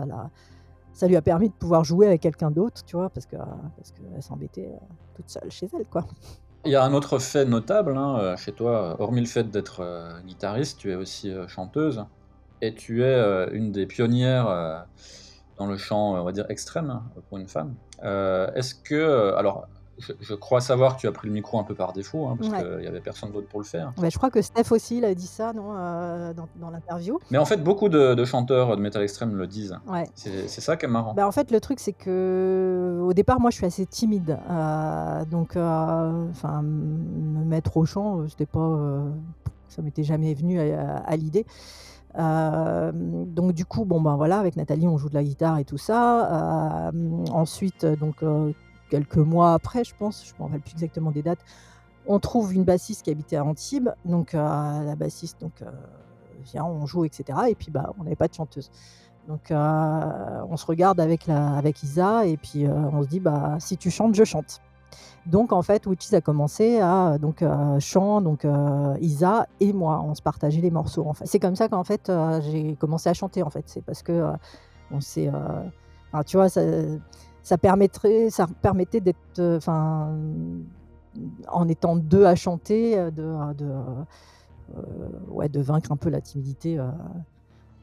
ça 0.98 1.06
lui 1.06 1.14
a 1.16 1.22
permis 1.22 1.48
de 1.48 1.54
pouvoir 1.54 1.84
jouer 1.84 2.08
avec 2.08 2.20
quelqu'un 2.22 2.50
d'autre, 2.50 2.82
tu 2.84 2.96
vois, 2.96 3.08
parce 3.10 3.24
que 3.24 3.36
parce 3.36 3.92
qu'elle 3.92 4.20
s'embêtait 4.20 4.72
euh, 4.74 4.78
toute 5.14 5.30
seule 5.30 5.48
chez 5.48 5.68
elle, 5.78 5.86
quoi. 5.86 6.04
Il 6.64 6.72
y 6.72 6.74
a 6.74 6.82
un 6.82 6.92
autre 6.92 7.20
fait 7.20 7.44
notable 7.44 7.96
hein, 7.96 8.18
euh, 8.18 8.36
chez 8.36 8.50
toi, 8.50 9.00
hormis 9.00 9.20
le 9.20 9.26
fait 9.28 9.48
d'être 9.48 9.80
euh, 9.80 10.20
guitariste, 10.22 10.78
tu 10.78 10.90
es 10.90 10.96
aussi 10.96 11.30
euh, 11.30 11.46
chanteuse 11.46 12.04
et 12.60 12.74
tu 12.74 13.02
es 13.02 13.06
euh, 13.06 13.48
une 13.52 13.70
des 13.70 13.86
pionnières 13.86 14.48
euh, 14.48 14.80
dans 15.58 15.66
le 15.66 15.76
chant, 15.76 16.12
on 16.14 16.24
va 16.24 16.32
dire 16.32 16.46
extrême 16.48 16.90
hein, 16.90 17.02
pour 17.28 17.38
une 17.38 17.48
femme. 17.48 17.74
Euh, 18.04 18.50
Est-ce 18.54 18.74
que, 18.74 18.94
euh, 18.94 19.36
alors, 19.36 19.66
je, 19.98 20.12
je 20.20 20.34
crois 20.34 20.60
savoir 20.60 20.94
que 20.94 21.00
tu 21.00 21.08
as 21.08 21.12
pris 21.12 21.26
le 21.26 21.34
micro 21.34 21.58
un 21.58 21.64
peu 21.64 21.74
par 21.74 21.92
défaut, 21.92 22.28
hein, 22.28 22.36
parce 22.38 22.52
Ouais. 22.52 22.62
qu'il 22.62 22.78
n'y 22.82 22.86
avait 22.86 23.00
personne 23.00 23.32
d'autre 23.32 23.48
pour 23.48 23.58
le 23.58 23.64
faire. 23.66 23.92
Ouais, 23.98 24.10
je 24.10 24.16
crois 24.16 24.30
que 24.30 24.40
Steph 24.40 24.70
aussi, 24.70 24.98
il 24.98 25.04
a 25.04 25.12
dit 25.12 25.26
ça, 25.26 25.52
non, 25.52 25.72
euh, 25.74 26.32
dans, 26.32 26.46
dans 26.60 26.70
l'interview. 26.70 27.18
Mais 27.32 27.38
en 27.38 27.44
fait, 27.44 27.56
beaucoup 27.56 27.88
de, 27.88 28.14
de 28.14 28.24
chanteurs 28.24 28.76
de 28.76 28.80
métal 28.80 29.02
extrême 29.02 29.34
le 29.34 29.48
disent. 29.48 29.76
Ouais. 29.88 30.04
C'est 30.14 30.46
ça 30.60 30.76
qui 30.76 30.84
est 30.84 30.88
marrant. 30.88 31.14
Bah, 31.14 31.26
en 31.26 31.32
fait, 31.32 31.50
le 31.50 31.60
truc, 31.60 31.80
c'est 31.80 31.92
que 31.94 33.00
au 33.04 33.12
départ, 33.12 33.40
moi, 33.40 33.50
je 33.50 33.56
suis 33.56 33.66
assez 33.66 33.86
timide. 33.86 34.38
euh, 34.48 35.24
donc, 35.24 35.56
euh, 35.56 36.26
me 36.62 37.44
mettre 37.44 37.76
au 37.76 37.84
chant, 37.84 38.28
c'était 38.28 38.46
pas, 38.46 39.02
ça 39.68 39.82
m'était 39.82 40.04
jamais 40.04 40.32
venu 40.34 40.60
à, 40.60 40.98
à 40.98 41.16
l'idée. 41.16 41.44
Euh, 42.16 42.90
donc, 42.92 43.52
du 43.52 43.64
coup, 43.64 43.84
bon, 43.84 44.00
ben 44.00 44.16
voilà, 44.16 44.38
avec 44.38 44.56
Nathalie, 44.56 44.86
on 44.86 44.98
joue 44.98 45.08
de 45.08 45.14
la 45.14 45.22
guitare 45.24 45.58
et 45.58 45.64
tout 45.64 45.78
ça. 45.78 46.90
Euh, 46.92 47.24
ensuite, 47.30 47.84
donc, 47.84 48.22
euh, 48.22 48.52
quelques 48.90 49.18
mois 49.18 49.54
après, 49.54 49.84
je 49.84 49.94
pense, 49.96 50.26
je 50.26 50.32
me 50.38 50.46
rappelle 50.46 50.60
plus 50.60 50.72
exactement 50.72 51.10
des 51.10 51.22
dates, 51.22 51.40
on 52.06 52.18
trouve 52.18 52.54
une 52.54 52.64
bassiste 52.64 53.02
qui 53.02 53.10
habitait 53.10 53.36
à 53.36 53.44
Antibes. 53.44 53.90
Donc, 54.04 54.32
la 54.32 54.96
bassiste, 54.96 55.40
donc, 55.40 55.62
vient, 56.42 56.64
on 56.64 56.86
joue, 56.86 57.04
etc. 57.04 57.38
Et 57.50 57.54
puis, 57.54 57.70
bah, 57.70 57.92
on 57.98 58.04
n'avait 58.04 58.16
pas 58.16 58.28
de 58.28 58.34
chanteuse. 58.34 58.70
Donc, 59.28 59.50
on 59.50 60.56
se 60.56 60.64
regarde 60.64 61.00
avec, 61.00 61.26
la, 61.26 61.52
avec 61.52 61.82
Isa 61.82 62.24
et 62.24 62.38
puis 62.38 62.66
on 62.66 63.02
se 63.02 63.08
dit, 63.08 63.20
bah, 63.20 63.56
si 63.58 63.76
tu 63.76 63.90
chantes, 63.90 64.14
je 64.14 64.24
chante. 64.24 64.62
Donc, 65.26 65.52
en 65.52 65.62
fait, 65.62 65.86
Witches 65.86 66.12
a 66.14 66.20
commencé 66.20 66.80
à 66.80 67.18
donc, 67.18 67.42
euh, 67.42 67.78
chant, 67.80 68.20
donc 68.22 68.44
euh, 68.44 68.96
Isa 69.00 69.46
et 69.60 69.72
moi, 69.72 70.02
on 70.02 70.14
se 70.14 70.22
partageait 70.22 70.60
les 70.62 70.70
morceaux. 70.70 71.06
En 71.06 71.12
fait. 71.12 71.26
C'est 71.26 71.38
comme 71.38 71.56
ça 71.56 71.68
qu'en 71.68 71.84
fait, 71.84 72.08
euh, 72.08 72.40
j'ai 72.42 72.76
commencé 72.76 73.08
à 73.10 73.14
chanter. 73.14 73.42
En 73.42 73.50
fait, 73.50 73.64
c'est 73.66 73.82
parce 73.82 74.02
que 74.02 74.12
euh, 74.12 74.32
on 74.90 75.00
s'est, 75.00 75.28
euh, 75.28 75.32
enfin, 76.12 76.22
tu 76.24 76.36
vois, 76.38 76.48
ça, 76.48 76.62
ça 77.42 77.58
permettrait, 77.58 78.30
ça 78.30 78.46
permettait 78.62 79.00
d'être, 79.00 79.18
euh, 79.38 79.58
enfin, 79.58 80.16
en 81.48 81.68
étant 81.68 81.96
deux 81.96 82.24
à 82.24 82.34
chanter, 82.34 82.98
euh, 82.98 83.10
de, 83.10 83.54
de, 83.54 83.66
euh, 83.66 84.80
ouais, 85.30 85.48
de 85.50 85.60
vaincre 85.60 85.92
un 85.92 85.96
peu 85.96 86.08
la 86.08 86.20
timidité. 86.22 86.78
euh, 86.78 86.88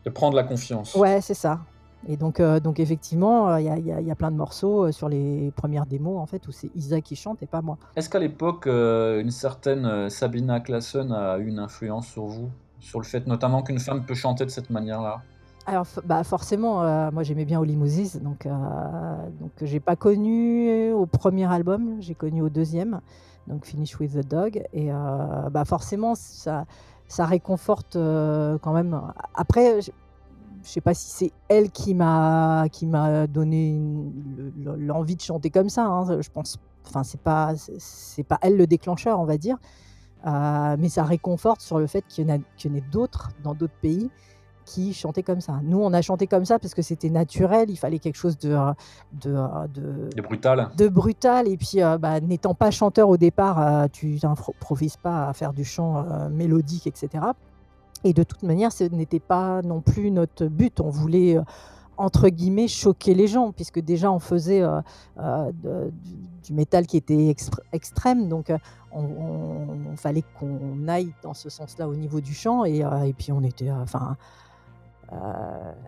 De 0.04 0.10
prendre 0.10 0.36
la 0.36 0.44
confiance. 0.44 0.96
Ouais, 0.96 1.22
c'est 1.22 1.34
ça. 1.36 1.60
Et 2.08 2.18
donc, 2.18 2.39
euh, 2.39 2.60
donc 2.60 2.80
effectivement, 2.80 3.58
il 3.58 3.66
y, 3.66 3.70
a- 3.70 3.78
y 3.80 3.91
a- 3.91 4.01
y 4.01 4.12
a 4.12 4.16
plein 4.16 4.32
de 4.32 4.38
morceaux 4.38 4.86
euh, 4.86 4.91
sur 4.91 5.10
les 5.10 5.51
premières 5.56 5.86
démos 5.86 6.20
en 6.20 6.26
fait 6.26 6.47
où 6.47 6.51
c'est 6.51 6.70
Isa 6.76 7.01
qui 7.01 7.16
chante 7.16 7.41
et 7.41 7.47
pas 7.47 7.62
moi. 7.62 7.78
Est-ce 7.95 8.10
qu'à 8.10 8.20
l'époque, 8.20 8.68
euh, 8.68 9.22
une 9.22 9.32
certaine 9.32 9.86
euh, 9.86 10.10
Sabina 10.10 10.60
Klassen 10.60 11.12
a 11.12 11.38
eu 11.39 11.47
une 11.47 11.60
influence 11.60 12.08
sur 12.08 12.26
vous? 12.26 12.49
Sur 12.80 12.99
le 12.99 13.06
fait 13.06 13.26
notamment 13.26 13.64
qu'une 13.64 13.80
femme 13.80 14.06
peut 14.06 14.14
chanter 14.14 14.45
de 14.45 14.51
cette 14.51 14.70
manière-là? 14.70 15.22
Alors, 15.66 15.88
bah 16.06 16.24
forcément, 16.24 16.84
euh, 16.84 17.10
moi 17.12 17.24
j'aimais 17.24 17.45
bien 17.45 17.60
Moses, 17.60 18.18
donc 18.18 18.45
euh, 18.45 18.51
donc 19.39 19.49
j'ai 19.64 19.80
pas 19.80 19.95
connu 19.95 20.91
au 20.91 21.08
premier 21.08 21.51
album, 21.51 21.95
j'ai 22.01 22.14
connu 22.14 22.43
au 22.43 22.49
deuxième, 22.49 23.01
donc 23.47 23.66
Finish 23.66 23.99
with 23.99 24.14
the 24.14 24.28
Dog, 24.28 24.62
et 24.74 24.91
euh, 24.91 25.49
bah 25.49 25.66
forcément 25.66 26.14
ça 26.14 26.66
ça 27.08 27.26
réconforte 27.26 27.95
euh, 27.95 28.60
quand 28.62 28.74
même. 28.74 29.01
Après, 29.34 29.80
je, 30.66 30.72
sais 30.72 30.82
pas 30.82 30.93
si 30.93 31.09
c'est 31.09 31.32
elle 31.47 31.70
qui 31.72 31.93
m'a 31.93 32.66
qui 32.72 32.86
m'a 32.88 33.28
donné 33.28 33.80
l'envie 34.78 35.16
de 35.16 35.22
chanter 35.22 35.49
comme 35.49 35.70
ça. 35.70 35.86
hein, 35.86 36.22
je 36.22 36.30
pense, 36.30 36.57
enfin 36.88 37.03
c'est 37.03 37.22
pas 37.22 37.53
c'est- 37.57 38.24
pas 38.24 38.38
elle 38.41 38.57
le 38.57 38.68
déclencheur, 38.68 39.20
on 39.20 39.26
va 39.26 39.38
dire, 39.38 39.57
Euh, 40.28 40.76
mais 40.80 40.89
ça 40.89 41.03
réconforte 41.03 41.61
sur 41.61 41.78
le 41.78 41.86
fait 41.86 42.03
qu'il 42.07 42.28
y 42.28 42.32
en 42.32 42.36
a 42.36 42.39
qu'il 42.57 42.72
y 42.72 42.74
en 42.74 42.78
ait 42.78 42.84
d'autres 42.91 43.30
dans 43.43 43.53
d'autres 43.53 43.80
pays 43.82 44.09
qui 44.66 44.91
chantaient 44.95 45.22
comme 45.22 45.41
ça. 45.41 45.59
Nous, 45.63 45.78
on 45.80 45.93
a 45.93 46.01
chanté 46.01 46.26
comme 46.26 46.45
ça 46.45 46.57
parce 46.57 46.74
que 46.74 46.82
c'était 46.82 47.11
naturel, 47.11 47.70
il 47.70 47.76
fallait 47.76 47.99
quelque 47.99 48.16
chose 48.16 48.36
de, 48.39 48.57
de, 49.22 49.36
de, 49.76 50.09
De 50.16 50.22
brutal 50.24 50.70
de 50.76 50.88
brutal. 50.88 51.47
Et 51.47 51.57
puis, 51.57 51.84
euh, 51.84 51.99
bah, 51.99 52.20
n'étant 52.22 52.55
pas 52.55 52.72
chanteur 52.72 53.07
au 53.09 53.18
départ, 53.18 53.61
euh, 53.61 53.86
tu 53.93 54.20
t'improvises 54.20 54.97
pas 54.97 55.28
à 55.30 55.34
faire 55.34 55.53
du 55.53 55.63
chant 55.63 56.03
mélodique, 56.32 56.88
etc. 56.88 57.24
Et 58.06 58.14
de 58.14 58.22
toute 58.22 58.43
manière, 58.43 58.72
ce 58.72 58.84
n'était 58.84 59.20
pas 59.20 59.64
non 59.64 59.82
plus 59.82 60.12
notre 60.12 60.45
but. 60.45 60.80
On 60.80 60.89
voulait, 60.89 61.38
euh, 61.38 61.41
entre 61.97 62.30
guillemets, 62.30 62.68
choquer 62.68 63.16
les 63.16 63.28
gens, 63.28 63.51
puisque 63.51 63.80
déjà, 63.80 64.12
on 64.12 64.20
faisait 64.20 64.62
euh, 64.62 64.80
euh, 65.18 65.51
du, 66.43 66.53
métal 66.53 66.86
qui 66.86 66.97
était 66.97 67.36
extrême. 67.74 68.30
Donc, 68.30 68.53
on, 68.91 69.95
fallait 69.95 70.24
qu'on 70.39 70.88
aille 70.88 71.12
dans 71.24 71.34
ce 71.34 71.49
sens-là 71.49 71.89
au 71.89 71.95
niveau 71.95 72.22
du 72.22 72.36
chant. 72.36 72.64
Et, 72.64 72.84
puis, 73.18 73.32
on 73.32 73.41
était... 73.43 73.72
Enfin, 73.72 74.16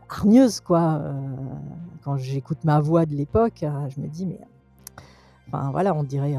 hargneuse, 0.09 0.59
quoi. 0.59 0.99
Quand 2.03 2.18
j'écoute 2.18 2.63
ma 2.63 2.80
voix 2.80 3.05
de 3.05 3.13
l'époque, 3.13 3.63
je 3.63 4.01
me 4.01 4.07
dis, 4.07 4.26
mais. 4.26 4.39
Enfin, 5.47 5.70
voilà, 5.72 5.93
on 5.93 6.03
dirait. 6.03 6.36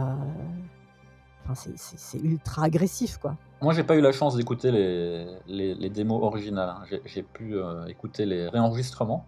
Enfin, 1.51 1.71
c'est- 1.77 2.19
ultra 2.19 2.65
agressif, 2.65 3.19
quoi. 3.19 3.37
Moi, 3.63 3.73
j'ai 3.75 3.83
pas 3.85 3.97
eu 3.97 4.01
la 4.01 4.13
chance 4.13 4.37
d'écouter 4.37 4.71
les, 4.71 5.27
les, 5.47 5.75
les 5.75 5.91
démos 5.91 6.23
originales. 6.23 6.69
hein. 6.69 6.83
J'ai- 7.05 7.23
pu 7.23 7.55
euh, 7.57 7.87
écouter 7.87 8.25
les 8.27 8.49
réenregistrements. 8.49 9.25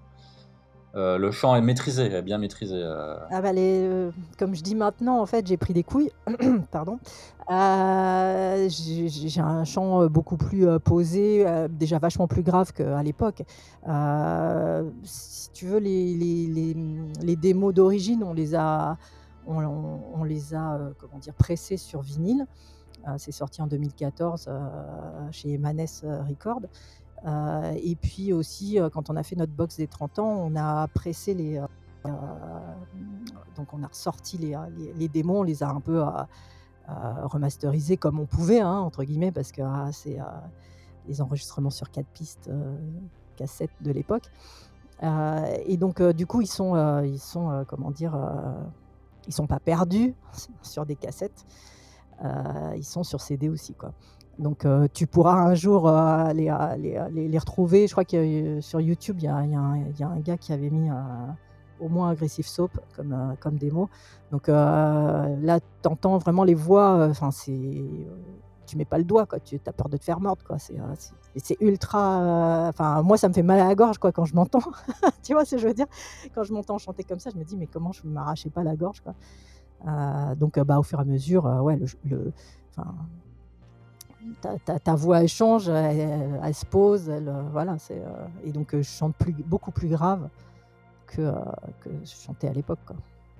Euh, 0.96 1.18
le 1.18 1.30
chant 1.30 1.54
est 1.54 1.60
maîtrisé, 1.60 2.06
est 2.12 2.22
bien 2.22 2.38
maîtrisé. 2.38 2.74
euh. 2.76 3.16
Ah 3.30 3.40
bah 3.40 3.52
les, 3.52 3.80
euh, 3.84 4.10
comme 4.38 4.56
je 4.56 4.62
dis 4.62 4.74
maintenant, 4.74 5.20
en 5.20 5.26
fait, 5.26 5.46
j'ai 5.46 5.56
pris 5.56 5.72
des 5.72 5.84
couilles. 5.84 6.10
Pardon. 6.72 6.98
J'ai 8.68 9.40
un 9.40 9.64
chant 9.64 10.06
beaucoup 10.06 10.36
plus 10.36 10.66
posé, 10.80 11.44
déjà 11.70 11.98
vachement 11.98 12.26
plus 12.28 12.42
grave 12.42 12.72
qu'à 12.72 13.02
l'époque. 13.02 13.42
Si 15.04 15.50
tu 15.52 15.66
veux, 15.66 15.78
les, 15.78 16.14
les, 16.14 16.46
les, 16.48 16.76
les 17.22 17.36
démos 17.36 17.74
d'origine, 17.74 18.22
on 18.24 18.32
les 18.32 18.54
a, 18.54 18.96
on, 19.46 20.24
les 20.24 20.54
a, 20.54 20.74
euh, 20.74 20.92
comment 20.98 21.18
dire, 21.18 21.34
pressés 21.34 21.76
sur 21.76 22.02
vinyle. 22.02 22.46
Euh, 23.08 23.14
C'est 23.18 23.32
sorti 23.32 23.62
en 23.62 23.66
2014 23.66 24.46
euh, 24.48 24.68
chez 25.30 25.52
Emanes 25.52 25.86
euh, 26.04 26.22
Records. 26.22 26.62
Et 27.82 27.96
puis 27.96 28.32
aussi, 28.32 28.78
quand 28.94 29.10
on 29.10 29.16
a 29.16 29.22
fait 29.22 29.36
notre 29.36 29.52
box 29.52 29.76
des 29.76 29.86
30 29.86 30.18
ans, 30.20 30.30
on 30.30 30.56
a 30.56 30.88
pressé 30.88 31.34
les, 31.34 31.62
donc 33.56 33.74
on 33.74 33.82
a 33.82 33.88
ressorti 33.88 34.38
les, 34.38 34.56
les, 34.96 35.06
démos, 35.06 35.40
on 35.40 35.42
les 35.42 35.62
a 35.62 35.68
un 35.68 35.82
peu 35.82 36.02
remasterisés 36.88 37.98
comme 37.98 38.20
on 38.20 38.24
pouvait, 38.24 38.60
hein, 38.60 38.72
entre 38.78 39.04
guillemets, 39.04 39.32
parce 39.32 39.52
que 39.52 39.60
ah, 39.60 39.90
c'est 39.92 40.16
les 41.08 41.20
enregistrements 41.20 41.68
sur 41.68 41.90
quatre 41.90 42.08
pistes 42.08 42.50
cassettes 43.36 43.68
de 43.82 43.92
l'époque. 43.92 44.30
Et 45.66 45.76
donc 45.76 46.00
du 46.00 46.26
coup, 46.26 46.40
ils 46.40 46.46
sont, 46.46 47.02
ils 47.02 47.20
sont 47.20 47.66
comment 47.68 47.90
dire, 47.90 48.18
ils 49.26 49.32
sont 49.34 49.46
pas 49.46 49.60
perdus 49.60 50.14
sur 50.62 50.86
des 50.86 50.96
cassettes, 50.96 51.44
euh, 52.24 52.72
ils 52.76 52.84
sont 52.84 53.02
sur 53.02 53.20
CD 53.20 53.48
aussi, 53.48 53.74
quoi. 53.74 53.92
Donc 54.38 54.64
euh, 54.64 54.88
tu 54.94 55.06
pourras 55.06 55.34
un 55.34 55.54
jour 55.54 55.86
euh, 55.88 56.32
les, 56.32 56.50
les, 57.12 57.38
retrouver. 57.38 57.86
Je 57.86 57.92
crois 57.92 58.04
que 58.06 58.60
sur 58.60 58.80
YouTube, 58.80 59.16
il 59.18 59.24
y 59.24 59.28
a, 59.28 59.44
y 59.44 59.54
un- 59.54 59.76
y 59.98 60.02
a 60.02 60.08
un 60.08 60.20
gars 60.20 60.38
qui 60.38 60.52
avait 60.52 60.70
mis 60.70 60.88
au 61.78 61.88
moins 61.88 62.10
Aggressive 62.10 62.46
Soap 62.46 62.70
comme, 62.96 63.36
comme 63.40 63.56
démo. 63.56 63.90
Donc 64.30 64.48
là, 64.48 65.58
tu 65.82 65.88
entends 65.88 66.16
vraiment 66.16 66.44
les 66.44 66.54
voix. 66.54 67.06
Enfin, 67.10 67.30
c'est. 67.30 67.84
Tu 68.70 68.76
mets 68.76 68.84
pas 68.84 68.98
le 68.98 69.04
doigt, 69.04 69.26
quoi. 69.26 69.40
Tu 69.40 69.60
as 69.66 69.72
peur 69.72 69.88
de 69.88 69.96
te 69.96 70.04
faire 70.04 70.20
mordre, 70.20 70.42
quoi. 70.44 70.58
C'est 70.58 70.78
euh, 70.78 71.54
ultra. 71.60 72.20
euh, 72.66 72.68
Enfin, 72.68 73.02
moi, 73.02 73.16
ça 73.16 73.28
me 73.28 73.34
fait 73.34 73.42
mal 73.42 73.58
à 73.60 73.66
la 73.68 73.74
gorge, 73.74 73.98
quoi, 73.98 74.12
quand 74.12 74.24
je 74.24 74.34
m'entends. 74.34 74.60
tu 75.22 75.32
vois 75.34 75.44
ce 75.44 75.56
que 75.56 75.60
je 75.62 75.66
veux 75.68 75.74
dire? 75.74 75.86
Quand 76.34 76.44
je 76.44 76.52
m'entends 76.52 76.78
chanter 76.78 77.04
comme 77.04 77.18
ça, 77.18 77.30
je 77.32 77.38
me 77.38 77.44
dis, 77.44 77.56
mais 77.56 77.66
comment 77.66 77.92
je 77.92 78.06
m'arrachais 78.06 78.50
pas 78.50 78.62
la 78.62 78.76
gorge, 78.76 79.00
quoi. 79.00 79.14
Euh, 79.86 80.34
donc, 80.34 80.58
bah, 80.60 80.78
au 80.78 80.82
fur 80.82 80.98
et 80.98 81.02
à 81.02 81.04
mesure, 81.04 81.44
ouais, 81.44 81.76
le, 81.76 81.86
le- 82.04 82.32
ta, 84.40 84.78
ta- 84.78 84.94
voix 84.94 85.20
elle 85.22 85.28
change, 85.28 85.68
elle, 85.68 86.54
se 86.54 86.66
pose, 86.66 87.08
elle, 87.08 87.32
voilà, 87.52 87.78
c'est 87.78 88.02
et 88.44 88.52
donc 88.52 88.68
je 88.76 88.82
chante 88.82 89.14
plus, 89.16 89.32
beaucoup 89.32 89.70
plus 89.70 89.88
grave 89.88 90.28
que, 91.06 91.32
que 91.80 91.90
je 92.04 92.14
chantais 92.14 92.48
à 92.48 92.52
l'époque. 92.52 92.78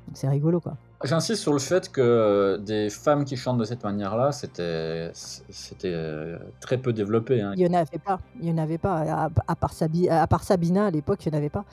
Donc 0.07 0.16
c'est 0.16 0.28
rigolo, 0.28 0.61
quoi. 0.61 0.74
J'insiste 1.03 1.40
sur 1.40 1.53
le 1.55 1.59
fait 1.61 1.90
que 1.90 2.01
euh, 2.03 2.59
des 2.59 2.90
femmes 2.90 3.24
qui 3.24 3.36
chantent 3.36 3.57
de 3.59 3.64
cette 3.64 3.84
manière-là, 3.84 4.32
c'était 4.32 5.11
c'était 5.14 5.92
euh, 5.94 6.36
très 6.61 6.76
peu 6.78 6.92
développé. 6.92 7.40
hein. 7.40 7.53
Il 7.57 7.62
y 7.62 7.66
en 7.66 7.72
avait 7.72 7.98
pas, 7.98 8.20
il 8.40 8.48
y 8.48 8.53
en 8.53 8.59
avait 8.59 8.76
pas 8.78 8.98
à, 8.98 9.30
à 9.48 9.57
part, 9.57 9.72
Sabi- 9.72 10.11
à 10.11 10.26
part 10.26 10.42
Sabina 10.44 10.86
à 10.86 10.90
l'époque, 10.90 11.24
il 11.24 11.32
y 11.32 11.34
en 11.34 11.38
avait 11.38 11.48
pas. 11.48 11.64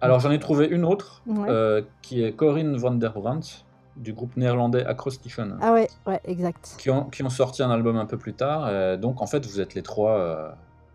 Alors 0.00 0.18
j'en 0.18 0.32
ai 0.32 0.40
trouvé 0.40 0.66
une 0.66 0.84
autre, 0.84 1.22
Ouais. 1.28 1.48
euh, 1.48 1.82
qui 2.02 2.24
est 2.24 2.32
Corinne 2.32 2.76
van 2.76 2.90
der 2.92 3.12
Brandt, 3.12 3.64
du 3.96 4.12
groupe 4.12 4.36
néerlandais 4.36 4.84
Acrostition, 4.84 5.50
Ah 5.60 5.72
ouais, 5.74 5.88
ouais, 6.08 6.20
exact. 6.24 6.74
qui, 6.78 6.90
ont, 6.90 7.04
qui 7.04 7.22
ont 7.22 7.30
sorti 7.30 7.62
un 7.62 7.70
album 7.70 7.96
un 7.98 8.06
peu 8.06 8.16
plus 8.16 8.32
tard. 8.34 8.98
donc 8.98 9.22
en 9.22 9.26
fait, 9.26 9.46
vous 9.46 9.60
êtes 9.60 9.74
les 9.74 9.82
trois, 9.82 10.18
euh, 10.18 10.48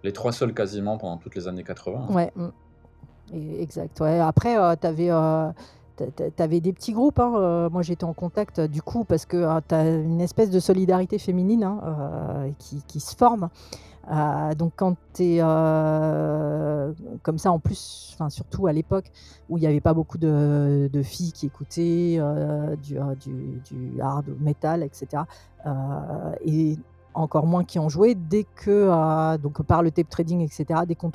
les 0.04 0.12
trois 0.12 0.34
seuls 0.34 0.54
quasiment 0.54 0.98
pendant 0.98 1.16
toutes 1.18 1.36
les 1.36 1.48
années 1.48 1.64
80. 1.64 2.08
hein. 2.10 2.14
Ouais. 2.14 2.32
mm. 2.36 2.50
Exact, 3.60 4.00
ouais. 4.02 4.20
Après, 4.20 4.56
tu 4.82 4.88
avais, 4.88 5.10
tu 5.98 6.44
avais 6.44 6.60
des 6.62 6.74
petits 6.74 6.94
groupes, 6.94 7.20
hein, 7.20 7.34
heu, 7.38 7.70
moi 7.70 7.82
j'étais 7.82 8.04
en 8.06 8.14
contact, 8.14 8.62
du 8.62 8.82
coup, 8.82 9.04
parce 9.04 9.26
que, 9.26 9.60
tu 9.68 9.76
as 9.76 9.90
une 9.90 10.22
espèce 10.22 10.50
de 10.50 10.60
solidarité 10.60 11.18
féminine, 11.20 11.64
hein, 11.64 12.46
heu, 12.48 12.54
qui 12.88 13.00
se 13.00 13.16
forme. 13.16 13.50
Heu, 14.10 14.56
donc 14.56 14.74
quand 14.78 14.96
tu 15.14 15.24
es, 15.24 15.40
comme 17.24 17.38
ça 17.38 17.52
en 17.52 17.60
plus, 17.60 18.12
enfin 18.14 18.30
surtout 18.30 18.68
à 18.68 18.74
l'époque 18.74 19.12
où 19.50 19.58
il 19.58 19.64
y 19.64 19.68
avait 19.68 19.82
pas 19.82 19.94
beaucoup 19.94 20.18
de 20.18 21.02
filles 21.04 21.34
qui 21.34 21.46
écoutaient, 21.46 22.20
du, 22.82 22.98
du 23.20 23.62
du 23.70 24.02
hard 24.02 24.28
metal 24.40 24.84
et 24.84 24.90
cetera, 24.94 25.28
heu 25.66 25.72
et 26.46 26.78
encore 27.14 27.48
moins 27.48 27.64
qui 27.66 27.80
en 27.80 27.90
jouaient. 27.90 28.16
Dès 28.16 28.46
que, 28.56 29.38
donc 29.38 29.62
par 29.64 29.84
le 29.84 29.92
tape 29.92 30.08
trading 30.10 30.42
et 30.42 30.48
cetera, 30.48 30.86
dès 30.86 30.96
qu'on 30.96 31.12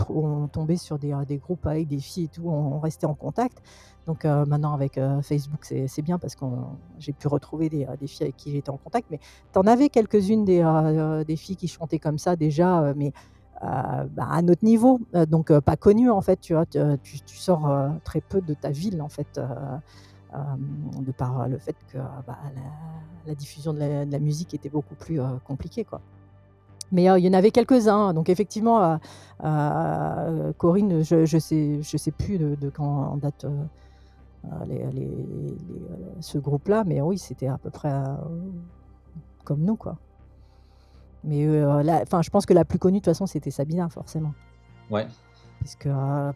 tombait 0.53 0.77
sur 0.77 0.99
des, 0.99 1.15
groupes 1.39 1.67
avec 1.67 1.89
des 1.89 2.01
filles 2.01 2.25
et 2.25 2.29
tout, 2.29 2.49
on 2.49 2.79
restait 2.81 3.07
en 3.07 3.15
contact. 3.15 3.63
Donc 4.07 4.25
heu, 4.25 4.45
maintenant 4.47 4.75
avec, 4.75 4.99
heu, 4.99 5.21
Facebook, 5.23 5.65
c'est 5.65 6.03
bien 6.03 6.19
parce 6.19 6.35
qu'on 6.35 6.79
j'ai 6.99 7.13
pu 7.13 7.29
retrouver 7.29 7.69
des, 7.69 7.85
heu, 7.85 7.97
des 7.99 8.07
filles 8.09 8.25
avec 8.25 8.37
qui 8.37 8.51
j'étais 8.51 8.71
en 8.71 8.79
contact. 8.79 9.09
Mais 9.11 9.19
tu 9.53 9.59
en 9.59 9.63
avais 9.67 9.89
quelques-unes 9.91 10.45
des, 10.45 11.37
filles 11.37 11.57
qui 11.57 11.69
chantaient 11.69 12.01
comme 12.01 12.19
ça 12.19 12.37
déjà, 12.37 12.93
mais, 12.97 13.13
bah, 13.61 14.27
à 14.29 14.43
notre 14.43 14.65
niveau, 14.65 15.01
donc 15.29 15.57
pas 15.61 15.77
connues 15.77 16.11
en 16.11 16.21
fait, 16.21 16.41
tu 16.41 16.55
vois? 16.55 16.67
Tu 16.67 16.81
sors, 17.27 17.71
très 18.05 18.21
peu 18.21 18.41
de 18.41 18.55
ta 18.55 18.71
ville 18.71 19.01
en 19.01 19.09
fait, 19.09 19.41
de 20.31 21.13
par, 21.13 21.49
le 21.49 21.59
fait 21.59 21.77
que, 21.93 21.99
bah, 22.27 22.39
la 23.25 23.35
diffusion 23.37 23.73
de 23.73 23.79
la 24.11 24.19
musique 24.19 24.53
était 24.55 24.71
beaucoup 24.71 24.97
plus, 24.97 25.21
compliquée, 25.45 25.85
quoi. 25.85 26.01
Mais 26.91 27.05
il 27.05 27.25
y 27.25 27.29
en 27.29 27.33
avait 27.33 27.53
quelques-uns, 27.53 28.13
donc 28.15 28.29
effectivement, 28.29 28.99
Corinne, 30.59 31.03
je 31.03 31.25
je 31.25 31.39
sais 31.39 31.81
je 31.83 31.97
sais 31.97 32.11
plus 32.13 32.39
de 32.39 32.55
de 32.57 32.69
quand 32.69 33.17
date, 33.17 33.45
heu 33.45 33.49
heu, 33.49 33.69
les 34.67 34.79
les 34.79 34.93
les, 34.93 35.07
heu, 35.07 36.13
ce 36.21 36.39
groupe-là, 36.39 36.85
mais 36.85 37.01
oui, 37.01 37.19
c'était 37.19 37.49
à 37.49 37.59
peu 37.59 37.71
près, 37.71 37.93
heu, 37.93 38.53
comme 39.45 39.61
nous, 39.61 39.77
quoi. 39.77 39.97
Mais 41.25 41.65
enfin, 41.65 42.23
je 42.23 42.31
pense 42.31 42.47
que 42.47 42.53
la 42.55 42.65
plus 42.65 42.79
connue 42.79 42.99
de 42.99 43.05
toute 43.05 43.13
façon, 43.13 43.27
c'était 43.27 43.51
Sabina, 43.53 43.89
forcément. 43.89 44.35
Ouais. 44.91 45.07
Puisque, 45.61 45.89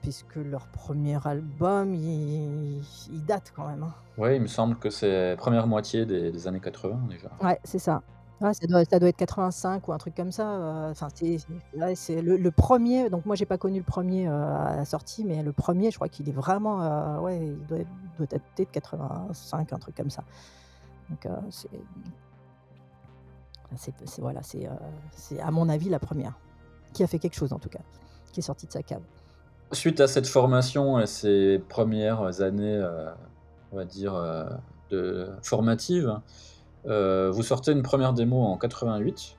puisque 0.02 0.36
leur 0.36 0.68
premier 0.68 1.18
album, 1.26 1.92
il 1.94 2.80
il 3.12 3.24
date 3.24 3.52
quand 3.56 3.66
même, 3.66 3.82
hein. 3.82 3.94
Ouais, 4.16 4.36
il 4.36 4.42
me 4.42 4.46
semble 4.46 4.76
que 4.76 4.88
c'est 4.88 5.34
première 5.36 5.66
moitié 5.66 6.06
des 6.06 6.30
des 6.30 6.46
années 6.46 6.60
80 6.60 7.00
déjà. 7.08 7.30
Ouais, 7.42 7.58
c'est 7.64 7.80
ça. 7.80 8.02
Ça 8.38 8.66
doit 8.68 8.84
ça 8.84 8.98
doit 8.98 9.08
être 9.08 9.16
85 9.16 9.88
ou 9.88 9.92
un 9.94 9.98
truc 9.98 10.14
comme 10.14 10.30
ça, 10.30 10.90
enfin, 10.90 11.08
c'est 11.14 12.20
le 12.20 12.36
le 12.36 12.50
1er, 12.50 13.08
donc 13.08 13.24
moi 13.24 13.34
j'ai 13.34 13.46
pas 13.46 13.56
connu 13.56 13.78
le 13.78 13.84
1er, 13.84 14.28
heu, 14.28 14.30
à 14.30 14.76
la 14.76 14.84
sortie, 14.84 15.24
mais 15.24 15.42
le 15.42 15.52
1er, 15.52 15.90
je 15.90 15.94
crois 15.96 16.08
qu'il 16.10 16.28
est 16.28 16.32
vraiment, 16.32 17.18
ouais, 17.22 17.46
il 17.46 17.66
doit 17.66 17.78
être 17.78 17.88
doit 18.18 18.26
dater 18.26 18.66
de 18.66 18.70
85, 18.70 19.72
un 19.72 19.78
truc 19.78 19.96
comme 19.96 20.10
ça. 20.10 20.22
Donc 21.08 21.26
c'est 21.50 21.70
voilà, 24.18 24.42
c'est, 24.42 24.68
à 25.40 25.50
mon 25.50 25.70
avis 25.70 25.88
la 25.88 25.98
première, 25.98 26.34
qui 26.92 27.02
a 27.02 27.06
fait 27.06 27.18
quelque 27.18 27.36
chose 27.36 27.54
en 27.54 27.58
tout 27.58 27.70
cas, 27.70 27.80
qui 28.32 28.40
est 28.40 28.42
sortie 28.42 28.66
de 28.66 28.72
sa 28.72 28.82
cave. 28.82 29.02
Suite 29.72 29.98
à 30.00 30.08
cette 30.08 30.26
formation 30.26 31.00
et 31.00 31.06
ces 31.06 31.58
premières 31.70 32.42
années, 32.42 32.86
on 33.72 33.76
va 33.76 33.86
dire, 33.86 34.14
formatives, 35.42 36.20
vous 36.86 37.42
sortez 37.42 37.72
une 37.72 37.82
première 37.82 38.12
démo 38.12 38.42
en 38.42 38.56
88. 38.56 39.36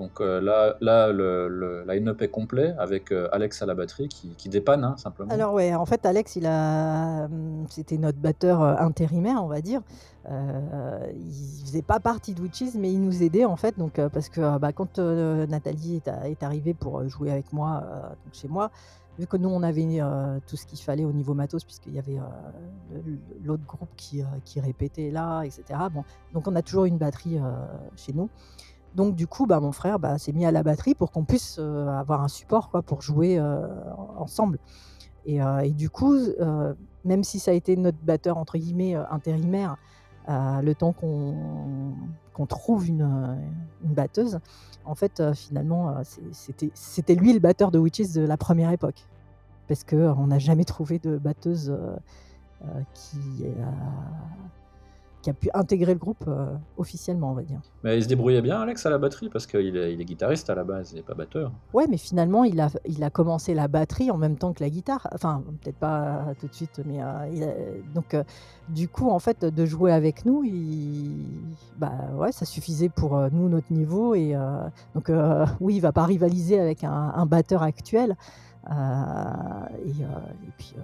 Donc 0.00 0.20
heu, 0.22 0.40
là 0.40 0.76
là, 0.80 1.12
le 1.12 1.84
line-up 1.86 2.22
est 2.22 2.28
complet 2.28 2.74
avec, 2.78 3.12
heu, 3.12 3.28
Alex 3.34 3.60
à 3.60 3.66
la 3.66 3.74
batterie 3.74 4.08
qui 4.08 4.48
dépanne, 4.48 4.82
hein, 4.82 4.94
simplement. 4.96 5.30
Alors 5.30 5.52
ouais, 5.52 5.74
en 5.74 5.84
fait, 5.84 6.06
Alex, 6.06 6.36
mmh, 6.36 7.66
c'était 7.68 7.98
notre 7.98 8.18
batteur, 8.18 8.62
intérimaire, 8.62 9.44
on 9.44 9.48
va 9.48 9.60
dire. 9.60 9.82
Heu, 10.30 10.34
il 11.14 11.64
faisait 11.66 11.82
pas 11.82 12.00
partie 12.00 12.32
de 12.32 12.40
Witches, 12.40 12.74
mais 12.76 12.90
il 12.90 13.02
nous 13.02 13.22
aidait 13.22 13.44
en 13.44 13.56
fait, 13.56 13.78
donc 13.78 14.00
parce 14.12 14.30
que, 14.30 14.58
bah, 14.58 14.72
quand, 14.72 14.98
Nathalie 14.98 16.00
est 16.24 16.42
arrivée 16.42 16.72
pour, 16.72 17.06
jouer 17.08 17.30
avec 17.30 17.52
moi, 17.52 17.84
chez 18.32 18.48
moi, 18.48 18.70
vu 19.18 19.26
que 19.26 19.36
nous 19.36 19.48
on 19.48 19.62
avait, 19.62 20.00
heu, 20.00 20.40
tout 20.46 20.56
ce 20.56 20.66
qu'il 20.66 20.78
fallait 20.78 21.04
au 21.04 21.12
niveau 21.12 21.34
matos 21.34 21.64
puisqu'il 21.64 21.94
y 21.94 21.98
avait, 21.98 22.18
le 22.92 23.18
l'autre 23.44 23.64
groupe 23.66 23.90
qui, 23.96 24.22
qui 24.44 24.60
répétait 24.60 25.10
là 25.10 25.42
et 25.42 25.50
cetera. 25.50 25.88
Bon, 25.88 26.04
donc 26.32 26.48
on 26.48 26.56
a 26.56 26.62
toujours 26.62 26.84
une 26.84 26.98
batterie, 26.98 27.38
chez 27.96 28.12
nous. 28.12 28.28
Donc 28.94 29.14
du 29.14 29.26
coup, 29.26 29.46
bah, 29.46 29.60
mon 29.60 29.72
frère, 29.72 29.98
bah, 29.98 30.18
s'est 30.18 30.32
mis 30.32 30.46
à 30.46 30.52
la 30.52 30.62
batterie 30.62 30.94
pour 30.94 31.10
qu'on 31.10 31.24
puisse, 31.24 31.58
avoir 31.58 32.22
un 32.22 32.28
support 32.28 32.70
quoi, 32.70 32.82
pour 32.82 33.02
jouer, 33.02 33.40
ensemble 34.16 34.58
et 35.26 35.70
du 35.72 35.90
coup, 35.90 36.16
même 37.04 37.24
si 37.24 37.38
ça 37.38 37.50
a 37.50 37.54
été 37.54 37.76
notre 37.76 37.98
batteur 38.02 38.38
entre 38.38 38.56
guillemets, 38.56 38.94
«intérimaire», 38.94 39.76
le 40.28 40.72
temps 40.72 40.92
qu'on 40.92 42.46
trouve 42.46 42.88
une, 42.88 43.36
une 43.84 43.94
batteuse, 43.94 44.38
en 44.84 44.94
fait, 44.94 45.20
heu, 45.20 45.34
finalement, 45.34 45.94
c'est 46.04 46.70
c'était 46.74 47.14
lui 47.14 47.32
le 47.32 47.38
batteur 47.40 47.70
de 47.70 47.78
Witches 47.78 48.12
de 48.12 48.22
la 48.22 48.36
première 48.36 48.70
époque. 48.70 49.06
Parce 49.68 49.84
qu'on 49.84 50.26
n'a 50.26 50.38
jamais 50.38 50.64
trouvé 50.64 50.98
de 50.98 51.16
batteuse, 51.16 51.76
qui 52.94 53.44
qui 55.22 55.30
a 55.30 55.34
pu 55.34 55.50
intégrer 55.54 55.92
le 55.92 55.98
groupe, 55.98 56.24
heu, 56.26 56.48
officiellement, 56.76 57.30
on 57.32 57.34
va 57.34 57.42
dire. 57.42 57.60
Mais 57.84 57.96
il 57.96 58.02
se 58.02 58.08
débrouillait 58.08 58.42
bien 58.42 58.60
Alex 58.60 58.84
à 58.86 58.90
la 58.90 58.98
batterie? 58.98 59.28
Parce 59.28 59.46
qu'il 59.46 59.76
est 59.76 59.92
il 59.92 60.00
est 60.00 60.04
guitariste 60.04 60.48
à 60.50 60.54
la 60.54 60.64
base, 60.64 60.92
il 60.92 60.98
est 60.98 61.02
pas 61.02 61.14
batteur. 61.14 61.52
Ouais, 61.72 61.86
mais 61.88 61.96
finalement, 61.96 62.44
il 62.44 62.60
a 62.60 62.70
il 62.86 63.02
a 63.04 63.10
commencé 63.10 63.54
la 63.54 63.68
batterie 63.68 64.10
en 64.10 64.16
même 64.16 64.36
temps 64.36 64.52
que 64.52 64.62
la 64.62 64.70
guitare. 64.70 65.08
Enfin, 65.12 65.42
peut-être 65.62 65.78
pas 65.78 66.34
tout 66.40 66.48
de 66.48 66.54
suite, 66.54 66.80
mais, 66.86 67.00
il 67.32 67.42
a 67.44 67.52
donc, 67.94 68.16
du 68.68 68.88
coup, 68.88 69.10
en 69.10 69.18
fait, 69.18 69.44
de 69.44 69.66
jouer 69.66 69.92
avec 69.92 70.24
nous, 70.24 70.42
il 70.44 71.26
bah, 71.76 71.92
ouais, 72.14 72.32
ça 72.32 72.44
suffisait 72.44 72.88
pour, 72.88 73.18
nous, 73.32 73.48
notre 73.48 73.72
niveau 73.72 74.14
et 74.14 74.36
donc, 74.94 75.10
oui, 75.60 75.76
il 75.76 75.80
va 75.80 75.92
pas 75.92 76.04
rivaliser 76.04 76.58
avec 76.58 76.84
un 76.84 77.12
un 77.14 77.26
batteur 77.26 77.62
actuel, 77.62 78.16
et 78.68 78.74
puis, 80.56 80.74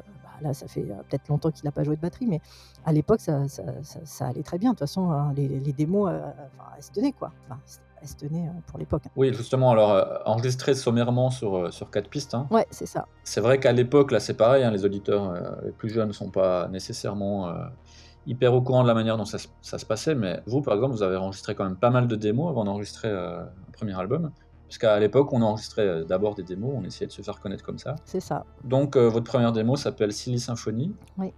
là, 0.41 0.55
ça 0.55 0.69
fait, 0.69 0.83
heu, 0.83 0.95
peut-être 1.09 1.29
longtemps 1.29 1.51
qu'il 1.51 1.67
a 1.69 1.73
pas 1.73 1.85
joué 1.85 1.97
de 1.97 2.01
batterie, 2.01 2.27
mais 2.27 2.41
à 2.85 2.93
l'époque, 2.93 3.21
ça 3.21 3.49
ça 3.49 3.63
ça 3.83 4.01
ça 4.05 4.27
allait 4.29 4.43
très 4.43 4.59
bien. 4.59 4.71
De 4.71 4.75
toute 4.75 4.81
façon, 4.81 5.11
heu, 5.13 5.35
les 5.35 5.49
les 5.61 5.73
démos, 5.73 6.11
heu, 6.11 6.21
enfin, 6.55 6.71
elles 6.77 6.83
se 6.83 6.91
tenaient, 6.93 7.13
quoi. 7.13 7.33
Enfin, 7.49 7.61
elles 8.03 8.09
se 8.09 8.17
tenaient, 8.17 8.49
heu, 8.49 8.53
pour 8.67 8.79
l'époque. 8.79 9.05
Oui, 9.17 9.33
justement, 9.35 9.71
alors, 9.71 10.21
enregistré 10.27 10.75
sommairement 10.75 11.31
sur, 11.31 11.73
sur 11.73 11.91
4 11.91 12.11
pistes, 12.11 12.35
hein. 12.35 12.47
Ouais, 12.51 12.67
c'est 12.71 12.87
ça. 12.87 13.07
C'est 13.25 13.41
vrai 13.41 13.59
qu'à 13.61 13.73
l'époque, 13.73 14.13
là, 14.13 14.21
c'est 14.21 14.37
pareil, 14.37 14.63
hein, 14.65 14.71
les 14.71 14.85
auditeurs, 14.85 15.33
les 15.65 15.73
plus 15.73 15.89
jeunes 15.89 16.13
sont 16.13 16.31
pas 16.31 16.69
nécessairement, 16.69 17.51
hyper 18.27 18.55
au 18.55 18.63
courant 18.63 18.83
de 18.83 18.89
la 18.89 18.95
manière 18.95 19.17
dont 19.17 19.25
ça 19.25 19.39
se 19.39 19.87
passait, 19.87 20.15
mais 20.15 20.43
vous, 20.47 20.61
par 20.63 20.75
exemple, 20.75 20.95
vous 20.95 21.03
avez 21.03 21.17
enregistré 21.17 21.55
quand 21.55 21.65
même 21.65 21.79
pas 21.79 21.91
mal 21.91 22.07
de 22.09 22.17
démos 22.17 22.51
avant 22.51 22.65
d'enregistrer, 22.65 23.09
un 23.11 23.49
1er 23.73 23.99
album? 23.99 24.33
Puisqu'à 24.69 24.99
l'époque, 24.99 25.33
on 25.33 25.43
enregistrait, 25.43 25.87
heu, 25.87 26.05
d'abord 26.05 26.35
des 26.35 26.43
démos, 26.43 26.73
on 26.77 26.85
essayait 26.85 27.07
de 27.07 27.13
se 27.13 27.23
faire 27.23 27.41
connaître 27.41 27.65
comme 27.65 27.79
ça. 27.79 27.97
C'est 28.05 28.21
ça. 28.21 28.45
Donc 28.65 28.97
heu, 28.97 29.07
votre 29.07 29.25
première 29.25 29.53
démo 29.53 29.77
s'appelle 29.77 30.13
«Silly 30.13 30.41
Symphony». 30.41 30.95
Oui. 31.19 31.33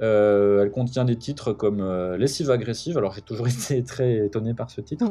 Heu, 0.00 0.60
elle 0.62 0.70
contient 0.70 1.04
des 1.04 1.16
titres 1.16 1.52
comme, 1.52 1.82
«Lessive 2.16 2.50
agressive», 2.50 2.98
alors 2.98 3.12
j'ai 3.12 3.22
toujours 3.22 3.48
été 3.48 3.82
très 3.84 4.26
étonné 4.26 4.54
par 4.54 4.70
ce 4.70 4.80
titre. 4.80 5.04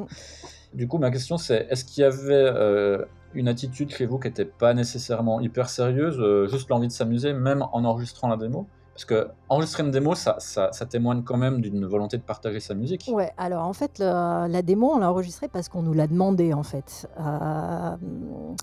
Du 0.74 0.88
coup, 0.88 0.98
ma 0.98 1.12
question 1.12 1.38
c'est, 1.38 1.68
est-ce 1.70 1.86
qu'il 1.86 2.02
y 2.02 2.06
avait, 2.06 3.06
une 3.34 3.48
attitude 3.48 3.92
chez 3.92 4.06
vous 4.06 4.20
qui 4.20 4.28
était 4.28 4.46
pas 4.46 4.74
nécessairement 4.74 5.42
hyper 5.42 5.70
sérieuse, 5.70 6.22
juste 6.50 6.70
l'envie 6.70 6.88
de 6.88 6.94
s'amuser, 6.94 7.34
même 7.34 7.62
en 7.72 7.84
enregistrant 7.84 8.28
la 8.28 8.38
démo? 8.38 8.68
Parce 8.98 9.06
qu'enregistrer 9.06 9.84
une 9.84 9.92
démo, 9.92 10.16
ça 10.16 10.72
témoigne 10.90 11.22
quand 11.22 11.38
même 11.38 11.62
d'une 11.62 11.86
volonté 11.86 12.18
de 12.18 12.24
partager 12.24 12.60
sa 12.60 12.74
musique. 12.74 13.08
Ouais, 13.14 13.32
alors 13.38 13.64
en 13.68 13.74
fait, 13.74 14.00
la 14.00 14.62
démo, 14.64 14.90
on 14.96 14.98
l'a 14.98 15.12
enregistrée 15.12 15.48
parce 15.48 15.70
qu'on 15.70 15.84
nous 15.84 15.94
l'a 15.94 16.08
demandé, 16.08 16.52
en 16.52 16.64
fait. 16.64 17.08
Hem, 17.20 18.56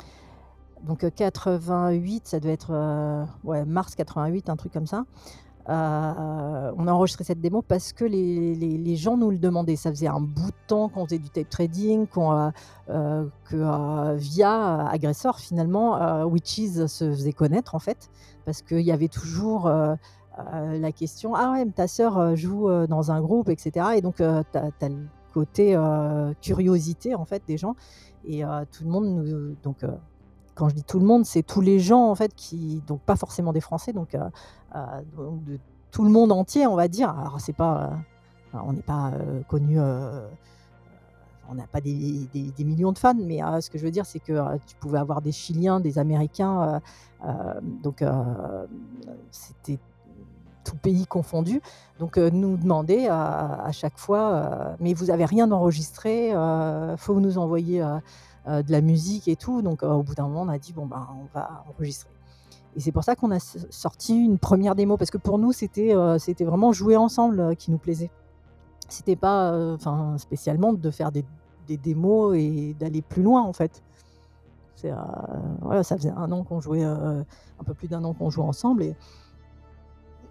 donc, 0.82 1.05
heu, 1.05 1.11
88, 1.11 2.26
ça 2.26 2.41
devait 2.41 2.55
être, 2.55 2.72
ouais, 3.45 3.64
mars 3.64 3.95
88, 3.95 4.49
un 4.49 4.57
truc 4.57 4.72
comme 4.72 4.89
ça. 4.89 5.05
On 5.68 5.72
a 5.72 6.93
enregistré 6.93 7.22
cette 7.22 7.41
démo 7.41 7.62
parce 7.62 7.93
que 7.93 8.05
les 8.05 8.97
gens 8.97 9.16
nous 9.16 9.30
le 9.30 9.39
demandaient. 9.39 9.76
Ça 9.76 9.91
faisait 9.91 10.09
un 10.09 10.20
bout 10.20 10.51
de 10.51 10.66
temps 10.66 10.89
qu'on 10.89 11.05
faisait 11.05 11.18
du 11.18 11.30
tape 11.30 11.49
trading, 11.49 12.09
qu'on, 12.09 12.51
que, 12.89 14.16
via 14.16 14.89
Agressor 14.89 15.39
finalement, 15.39 16.24
Witches 16.24 16.87
se 16.89 17.09
faisait 17.12 17.32
connaître 17.32 17.76
en 17.76 17.78
fait. 17.78 18.11
Parce 18.45 18.61
qu'il 18.62 18.80
y 18.80 18.93
avait 18.93 19.09
toujours, 19.09 19.70
heu, 20.39 20.78
la 20.78 20.93
question: 20.93 21.35
«Ah 21.35 21.53
ouais, 21.53 21.66
ta 21.66 21.87
sœur, 21.87 22.18
heu, 22.18 22.37
joue, 22.37 22.68
heu, 22.68 22.87
dans 22.87 23.11
un 23.11 23.20
groupe» 23.20 23.49
et 23.49 23.57
cetera 23.59 23.97
et 23.97 24.01
donc, 24.03 24.16
tu 24.16 24.22
as 24.24 24.89
le 24.89 25.07
côté, 25.32 25.76
curiosité 26.41 27.14
en 27.14 27.24
fait 27.24 27.43
des 27.47 27.57
gens 27.57 27.74
et 28.24 28.43
tout 28.70 28.85
le 28.85 28.91
monde 28.91 29.57
donc, 29.64 29.85
quand 30.55 30.68
je 30.68 30.76
dis 30.76 30.85
tout 30.85 31.01
le 31.01 31.07
monde, 31.07 31.24
c'est 31.24 31.43
tous 31.43 31.61
les 31.61 31.80
gens 31.80 32.09
en 32.09 32.14
fait 32.14 32.32
qui 32.35 32.80
donc 32.87 33.01
pas 33.01 33.16
forcément 33.16 33.53
des 33.53 33.61
Français 33.61 33.93
donc, 33.93 34.16
de 34.16 35.59
tout 35.91 36.05
le 36.05 36.11
monde 36.11 36.30
entier, 36.30 36.66
on 36.68 36.76
va 36.76 36.87
dire. 36.87 37.11
Alors 37.11 37.41
c'est 37.41 37.53
pas, 37.53 37.99
on 38.53 38.72
n'est 38.72 38.82
pas, 38.82 39.12
on 39.51 39.61
on 41.51 41.55
n'a 41.55 41.66
pas 41.66 41.80
des, 41.80 42.28
millions 42.61 42.93
de 42.93 42.99
fans, 42.99 43.14
mais 43.14 43.41
ce 43.61 43.68
que 43.70 43.78
je 43.78 43.85
veux 43.85 43.91
dire, 43.91 44.07
c'est 44.07 44.20
que 44.20 44.57
tu 44.66 44.76
pouvais 44.76 44.99
avoir 44.99 45.20
des 45.20 45.32
Chiliens, 45.32 45.80
des 45.80 45.99
Américains, 45.99 46.80
donc 47.82 48.05
c'était 49.30 49.78
tout 50.65 50.77
pays 50.77 51.07
confondu. 51.07 51.61
Donc 51.99 52.17
nous 52.17 52.57
demander 52.57 53.07
à, 53.09 53.71
chaque 53.73 53.99
fois, 53.99 54.77
mais 54.81 54.95
vous 54.95 55.11
avez 55.11 55.25
rien 55.25 55.51
enregistré, 55.53 56.31
il 56.31 56.97
faut 56.99 57.21
nous 57.21 57.39
envoyer 57.39 57.81
de 58.47 58.73
la 58.73 58.81
musique 58.81 59.29
et 59.29 59.37
tout. 59.37 59.62
Donc 59.62 59.83
au 59.83 60.03
bout 60.03 60.15
d'un 60.15 60.25
moment, 60.25 60.43
on 60.43 60.49
a 60.49 60.59
dit 60.59 60.73
bon 60.73 60.87
ben 60.87 61.07
on 61.21 61.27
va 61.33 61.65
enregistrer. 61.69 62.11
Et 62.77 62.81
c'est 62.81 62.91
pour 62.91 63.05
ça 63.05 63.15
qu'on 63.15 63.31
a 63.31 63.39
sorti 63.39 64.17
une 64.17 64.39
première 64.39 64.75
démo 64.75 64.97
parce 64.97 65.12
que 65.12 65.19
pour 65.19 65.39
nous 65.39 65.53
c'était 65.53 65.95
c'était 66.19 66.45
vraiment 66.45 66.73
jouer 66.73 66.97
ensemble 66.97 67.55
qui 67.57 67.71
nous 67.71 67.79
plaisait. 67.79 68.11
C'était 68.89 69.17
pas 69.17 69.57
enfin 69.75 70.17
spécialement 70.19 70.73
de 70.73 70.91
faire 70.91 71.12
des, 71.12 71.25
des 71.67 71.77
démos 71.77 72.37
et 72.37 72.75
d'aller 72.79 73.03
plus 73.03 73.23
loin 73.23 73.43
en 73.43 73.53
fait. 73.53 73.83
voilà, 75.62 75.83
ça 75.83 75.97
faisait 75.97 76.11
un 76.11 76.31
an 76.33 76.43
qu'on 76.45 76.61
jouait, 76.61 76.85
un 76.85 77.25
peu 77.65 77.75
plus 77.75 77.89
d'un 77.89 78.05
an 78.05 78.12
qu'on 78.12 78.31
jouait 78.31 78.45
ensemble 78.45 78.95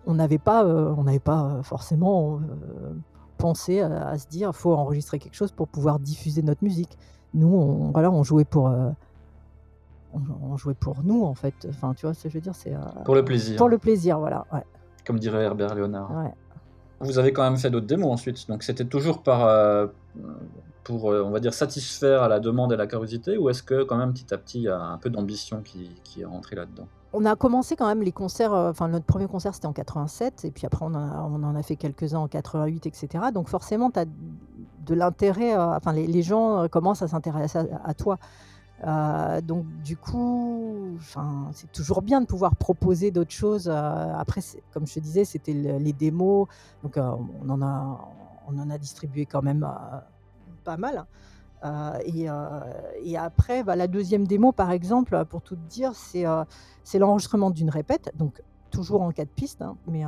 on 0.05 0.15
n'avait 0.15 0.37
pas, 0.37 0.63
euh, 0.63 0.93
on 0.97 1.03
n'avait 1.03 1.19
pas 1.19 1.45
euh, 1.45 1.63
forcément 1.63 2.37
euh, 2.37 2.93
pensé 3.37 3.81
à, 3.81 4.17
se 4.17 4.27
dire 4.27 4.53
faut 4.53 4.73
enregistrer 4.73 5.19
quelque 5.19 5.35
chose 5.35 5.51
pour 5.51 5.67
pouvoir 5.67 5.99
diffuser 5.99 6.41
notre 6.41 6.63
musique. 6.63 6.97
Nous, 7.33 7.53
on, 7.53 7.91
voilà, 7.91 8.11
on 8.11 8.23
jouait 8.23 8.45
pour 8.45 8.71
on, 10.13 10.57
jouait 10.57 10.75
pour 10.75 11.03
nous 11.03 11.23
en 11.23 11.33
fait. 11.33 11.67
Enfin, 11.69 11.93
tu 11.93 12.05
vois 12.05 12.13
ce 12.13 12.23
que 12.23 12.29
je 12.29 12.35
veux 12.35 12.41
dire, 12.41 12.55
c'est 12.55 12.73
pour 13.05 13.15
le 13.15 13.25
plaisir. 13.25 13.57
Pour 13.57 13.69
le 13.69 13.77
plaisir, 13.77 14.19
voilà. 14.19 14.45
Comme 15.05 15.19
dirait 15.19 15.43
Herbert 15.43 15.75
Léonard. 15.75 16.11
Vous 16.99 17.17
avez 17.17 17.33
quand 17.33 17.43
même 17.43 17.57
fait 17.57 17.69
d'autres 17.69 17.87
démos 17.87 18.13
ensuite, 18.13 18.47
donc 18.47 18.63
c'était 18.63 18.85
toujours 18.85 19.23
par 19.23 19.89
pour 20.83 21.05
on 21.05 21.31
va 21.31 21.39
dire 21.39 21.53
satisfaire 21.53 22.21
à 22.23 22.27
la 22.27 22.39
demande 22.39 22.71
et 22.71 22.77
la 22.77 22.87
curiosité, 22.87 23.37
ou 23.37 23.49
est-ce 23.49 23.63
que 23.63 23.83
quand 23.83 23.97
même 23.97 24.13
petit 24.13 24.33
à 24.33 24.37
petit 24.37 24.59
il 24.59 24.63
y 24.63 24.69
a 24.69 24.79
un 24.79 24.97
peu 24.97 25.09
d'ambition 25.09 25.61
qui, 25.61 25.89
qui 26.03 26.21
est 26.21 26.25
rentrée 26.25 26.55
là-dedans? 26.55 26.87
On 27.13 27.25
a 27.25 27.35
commencé 27.35 27.75
quand 27.75 27.87
même 27.87 28.01
les 28.01 28.11
concerts, 28.11 28.53
euh, 28.53 28.71
enfin 28.71 28.87
notre 28.87 29.05
premier 29.05 29.27
concert 29.27 29.53
c'était 29.53 29.67
en 29.67 29.73
87 29.73 30.45
et 30.45 30.51
puis 30.51 30.65
après 30.65 30.83
on, 30.83 30.93
en 30.95 31.55
a 31.55 31.63
fait 31.63 31.75
quelques-uns 31.75 32.19
en 32.19 32.27
88 32.27 32.87
etc. 32.87 33.25
Donc 33.33 33.47
forcément 33.47 33.91
tu 33.91 33.99
as 33.99 34.05
de 34.05 34.95
l'intérêt, 34.95 35.55
euh, 35.55 35.77
enfin 35.77 35.93
les, 35.93 36.23
gens 36.23 36.63
euh, 36.63 36.67
commencent 36.67 37.03
à 37.03 37.07
s'intéresser 37.07 37.59
à, 37.85 37.93
toi. 37.93 38.17
donc 39.43 39.65
du 39.83 39.95
coup, 39.95 40.97
c'est 41.53 41.71
toujours 41.71 42.01
bien 42.01 42.19
de 42.19 42.25
pouvoir 42.25 42.55
proposer 42.55 43.11
d'autres 43.11 43.31
choses. 43.31 43.69
après, 43.69 44.41
comme 44.73 44.85
je 44.87 44.95
te 44.95 44.99
disais, 44.99 45.23
c'était 45.23 45.53
les 45.53 45.93
démos, 45.93 46.47
donc 46.81 46.97
on, 46.97 47.49
en 47.49 47.61
a, 47.61 47.99
on 48.47 48.59
en 48.59 48.69
a 48.69 48.77
distribué 48.77 49.25
quand 49.25 49.41
même 49.41 49.65
pas 50.65 50.77
mal. 50.77 51.05
Euh, 51.63 51.99
euh, 52.07 52.59
et, 53.03 53.17
après, 53.17 53.63
bah, 53.63 53.75
la 53.75 53.87
deuxième 53.87 54.27
démo, 54.27 54.51
par 54.51 54.71
exemple, 54.71 55.23
pour 55.25 55.41
tout 55.41 55.55
dire, 55.55 55.93
c'est 55.95 56.25
euh, 56.25 56.43
l'enregistrement 56.95 57.51
d'une 57.51 57.69
répète, 57.69 58.11
donc 58.15 58.41
toujours 58.71 59.01
en 59.01 59.11
quatre 59.11 59.29
pistes, 59.29 59.61
hein, 59.61 59.77
mais, 59.87 60.03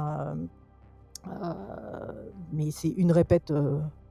c'est 2.72 2.90
une 2.90 3.12
répète 3.12 3.54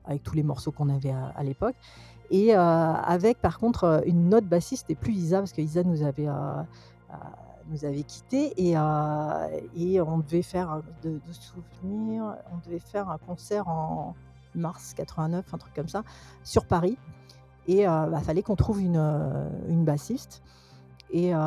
avec 0.05 0.23
tous 0.23 0.35
les 0.35 0.43
morceaux 0.43 0.71
qu'on 0.71 0.89
avait 0.89 1.11
à, 1.11 1.43
l'époque. 1.43 1.75
Et 2.31 2.55
avec, 2.55 3.39
par 3.39 3.59
contre, 3.59 4.01
une 4.05 4.29
note 4.29 4.45
bassiste 4.45 4.89
et 4.89 4.95
plus 4.95 5.13
Isa, 5.13 5.39
parce 5.39 5.51
que 5.51 5.61
Isa 5.61 5.83
nous 5.83 6.03
avait 6.03 6.27
nous 7.67 7.83
avait 7.83 8.03
quittés 8.03 8.53
et, 8.57 8.77
on 8.77 10.19
devait 10.19 10.41
faire 10.41 10.81
de 11.03 11.19
souvenirs, 11.31 12.37
on 12.53 12.57
devait 12.65 12.79
faire 12.79 13.09
un 13.09 13.17
concert 13.17 13.67
en 13.67 14.15
mars 14.55 14.93
89, 14.95 15.53
un 15.53 15.57
truc 15.57 15.73
comme 15.73 15.89
ça, 15.89 16.03
sur 16.43 16.65
Paris. 16.65 16.97
Et 17.67 17.81
il 17.81 17.85
bah, 17.85 18.19
fallait 18.21 18.43
qu'on 18.43 18.55
trouve 18.55 18.81
une, 18.81 19.01
une, 19.67 19.83
bassiste. 19.83 20.43
Et 21.11 21.33
on 21.33 21.37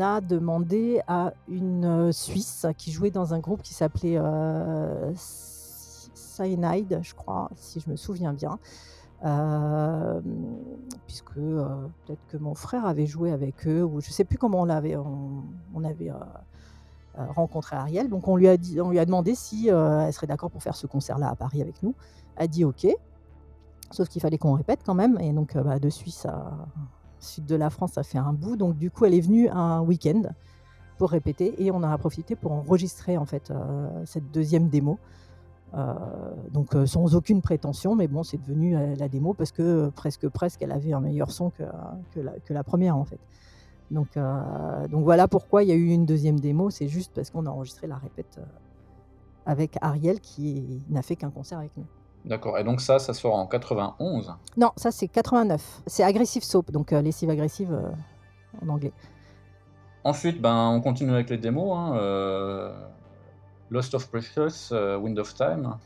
a 0.00 0.20
demandé 0.20 1.00
à 1.06 1.32
une 1.48 2.12
Suisse 2.12 2.66
qui 2.76 2.90
jouait 2.90 3.10
dans 3.10 3.32
un 3.34 3.38
groupe 3.38 3.62
qui 3.62 3.74
s'appelait 3.74 4.18
Cyanide, 5.14 7.00
je 7.02 7.14
crois, 7.14 7.50
si 7.56 7.78
je 7.80 7.88
me 7.90 7.96
souviens 7.96 8.32
bien. 8.32 8.58
puisque 11.06 11.34
peut-être 11.34 12.26
que 12.28 12.36
mon 12.38 12.54
frère 12.54 12.86
avait 12.86 13.06
joué 13.06 13.30
avec 13.30 13.66
eux, 13.68 13.84
ou 13.84 14.00
je 14.00 14.08
ne 14.08 14.12
sais 14.12 14.24
plus 14.24 14.38
comment 14.38 14.62
on 14.62 14.64
l'avait, 14.64 14.96
on, 14.96 15.84
avait 15.84 16.10
rencontré 17.14 17.76
Ariel. 17.76 18.08
Donc 18.08 18.26
on 18.26 18.36
lui 18.36 18.48
a, 18.48 18.56
on 18.78 18.90
lui 18.90 18.98
a 18.98 19.04
demandé 19.04 19.36
si 19.36 19.68
elle 19.68 20.12
serait 20.12 20.26
d'accord 20.26 20.50
pour 20.50 20.62
faire 20.62 20.74
ce 20.74 20.88
concert-là 20.88 21.28
à 21.28 21.36
Paris 21.36 21.62
avec 21.62 21.84
nous. 21.84 21.94
Elle 22.36 22.44
a 22.44 22.48
dit 22.48 22.64
OK. 22.64 22.86
Sauf 23.92 24.08
qu'il 24.08 24.22
fallait 24.22 24.38
qu'on 24.38 24.54
répète 24.54 24.80
quand 24.84 24.94
même. 24.94 25.18
Et 25.20 25.32
donc, 25.32 25.54
euh, 25.54 25.62
bah, 25.62 25.78
de 25.78 25.90
Suisse 25.90 26.26
à 26.26 26.66
sud 27.20 27.46
de 27.46 27.54
la 27.54 27.70
France, 27.70 27.92
ça 27.92 28.02
fait 28.02 28.18
un 28.18 28.32
bout. 28.32 28.56
Donc, 28.56 28.76
du 28.76 28.90
coup, 28.90 29.04
elle 29.04 29.14
est 29.14 29.20
venue 29.20 29.48
un 29.48 29.80
week-end 29.80 30.22
pour 30.98 31.10
répéter. 31.10 31.62
Et 31.62 31.70
on 31.70 31.82
a 31.82 31.96
profité 31.98 32.34
pour 32.34 32.52
enregistrer, 32.52 33.16
en 33.16 33.26
fait, 33.26 33.50
euh, 33.50 33.88
cette 34.06 34.30
deuxième 34.32 34.68
démo. 34.68 34.98
Euh, 35.74 35.94
donc, 36.52 36.74
sans 36.86 37.14
aucune 37.14 37.42
prétention. 37.42 37.94
Mais 37.94 38.08
bon, 38.08 38.22
c'est 38.22 38.38
devenu 38.38 38.76
la 38.96 39.08
démo 39.08 39.34
parce 39.34 39.52
que 39.52 39.90
presque, 39.90 40.28
presque, 40.28 40.62
elle 40.62 40.72
avait 40.72 40.92
un 40.92 41.00
meilleur 41.00 41.30
son 41.30 41.50
que, 41.50 41.62
que, 42.14 42.52
la, 42.52 42.64
première, 42.64 42.96
en 42.96 43.04
fait. 43.04 43.20
Donc, 43.90 44.18
donc, 44.90 45.04
voilà 45.04 45.28
pourquoi 45.28 45.62
il 45.62 45.68
y 45.68 45.72
a 45.72 45.76
eu 45.76 45.88
une 45.88 46.06
deuxième 46.06 46.40
démo. 46.40 46.70
C'est 46.70 46.88
juste 46.88 47.12
parce 47.14 47.30
qu'on 47.30 47.46
a 47.46 47.50
enregistré 47.50 47.86
la 47.86 47.96
répète 47.96 48.40
avec 49.46 49.76
Ariel 49.80 50.20
qui 50.20 50.82
n'a 50.88 51.02
fait 51.02 51.16
qu'un 51.16 51.30
concert 51.30 51.58
avec 51.58 51.76
nous. 51.76 51.86
D'accord. 52.24 52.58
Et 52.58 52.64
donc 52.64 52.80
ça, 52.80 52.98
ça 52.98 53.14
sort 53.14 53.34
en 53.34 53.46
91 53.46 54.34
Non, 54.56 54.70
ça 54.76 54.90
c'est 54.90 55.08
89. 55.08 55.82
C'est 55.86 56.04
Aggressive 56.04 56.44
Soap, 56.44 56.70
donc 56.70 56.92
euh, 56.92 57.02
lessive 57.02 57.30
agressive 57.30 57.72
euh, 57.72 57.90
en 58.64 58.68
anglais. 58.68 58.92
Ensuite, 60.04 60.40
ben, 60.40 60.68
on 60.68 60.80
continue 60.80 61.12
avec 61.12 61.30
les 61.30 61.38
démos. 61.38 61.76
Hein, 61.76 61.96
euh, 61.96 62.72
Lost 63.70 63.94
of 63.94 64.08
Precious, 64.08 64.72
Wind 64.72 65.18
of 65.18 65.34
Time, 65.34 65.76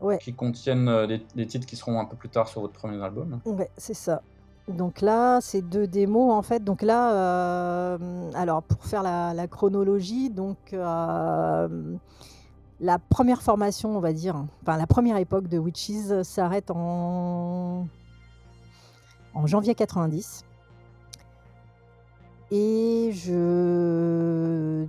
ouais. 0.00 0.18
qui 0.18 0.34
contiennent 0.34 1.06
des, 1.06 1.46
titres 1.46 1.66
qui 1.66 1.76
seront 1.76 2.00
un 2.00 2.04
peu 2.04 2.16
plus 2.16 2.28
tard 2.28 2.48
sur 2.48 2.60
votre 2.62 2.72
premier 2.72 3.00
album. 3.02 3.40
Ouais, 3.44 3.70
c'est 3.76 3.94
ça. 3.94 4.22
Donc 4.66 5.00
là, 5.00 5.40
c'est 5.40 5.62
deux 5.62 5.86
démos 5.86 6.32
en 6.32 6.42
fait. 6.42 6.64
Donc 6.64 6.82
là, 6.82 7.96
alors 8.34 8.64
pour 8.64 8.84
faire 8.84 9.04
la, 9.04 9.34
la 9.34 9.46
chronologie, 9.46 10.30
donc 10.30 10.74
la 12.80 12.98
première 12.98 13.42
formation, 13.42 13.96
on 13.96 14.00
va 14.00 14.12
dire, 14.12 14.36
enfin 14.62 14.76
la 14.76 14.86
première 14.86 15.16
époque 15.16 15.48
de 15.48 15.58
Witches 15.58 16.22
s'arrête 16.22 16.70
en, 16.70 17.86
janvier 19.44 19.74
90. 19.74 20.44
Et 22.50 23.10
je. 23.12 24.86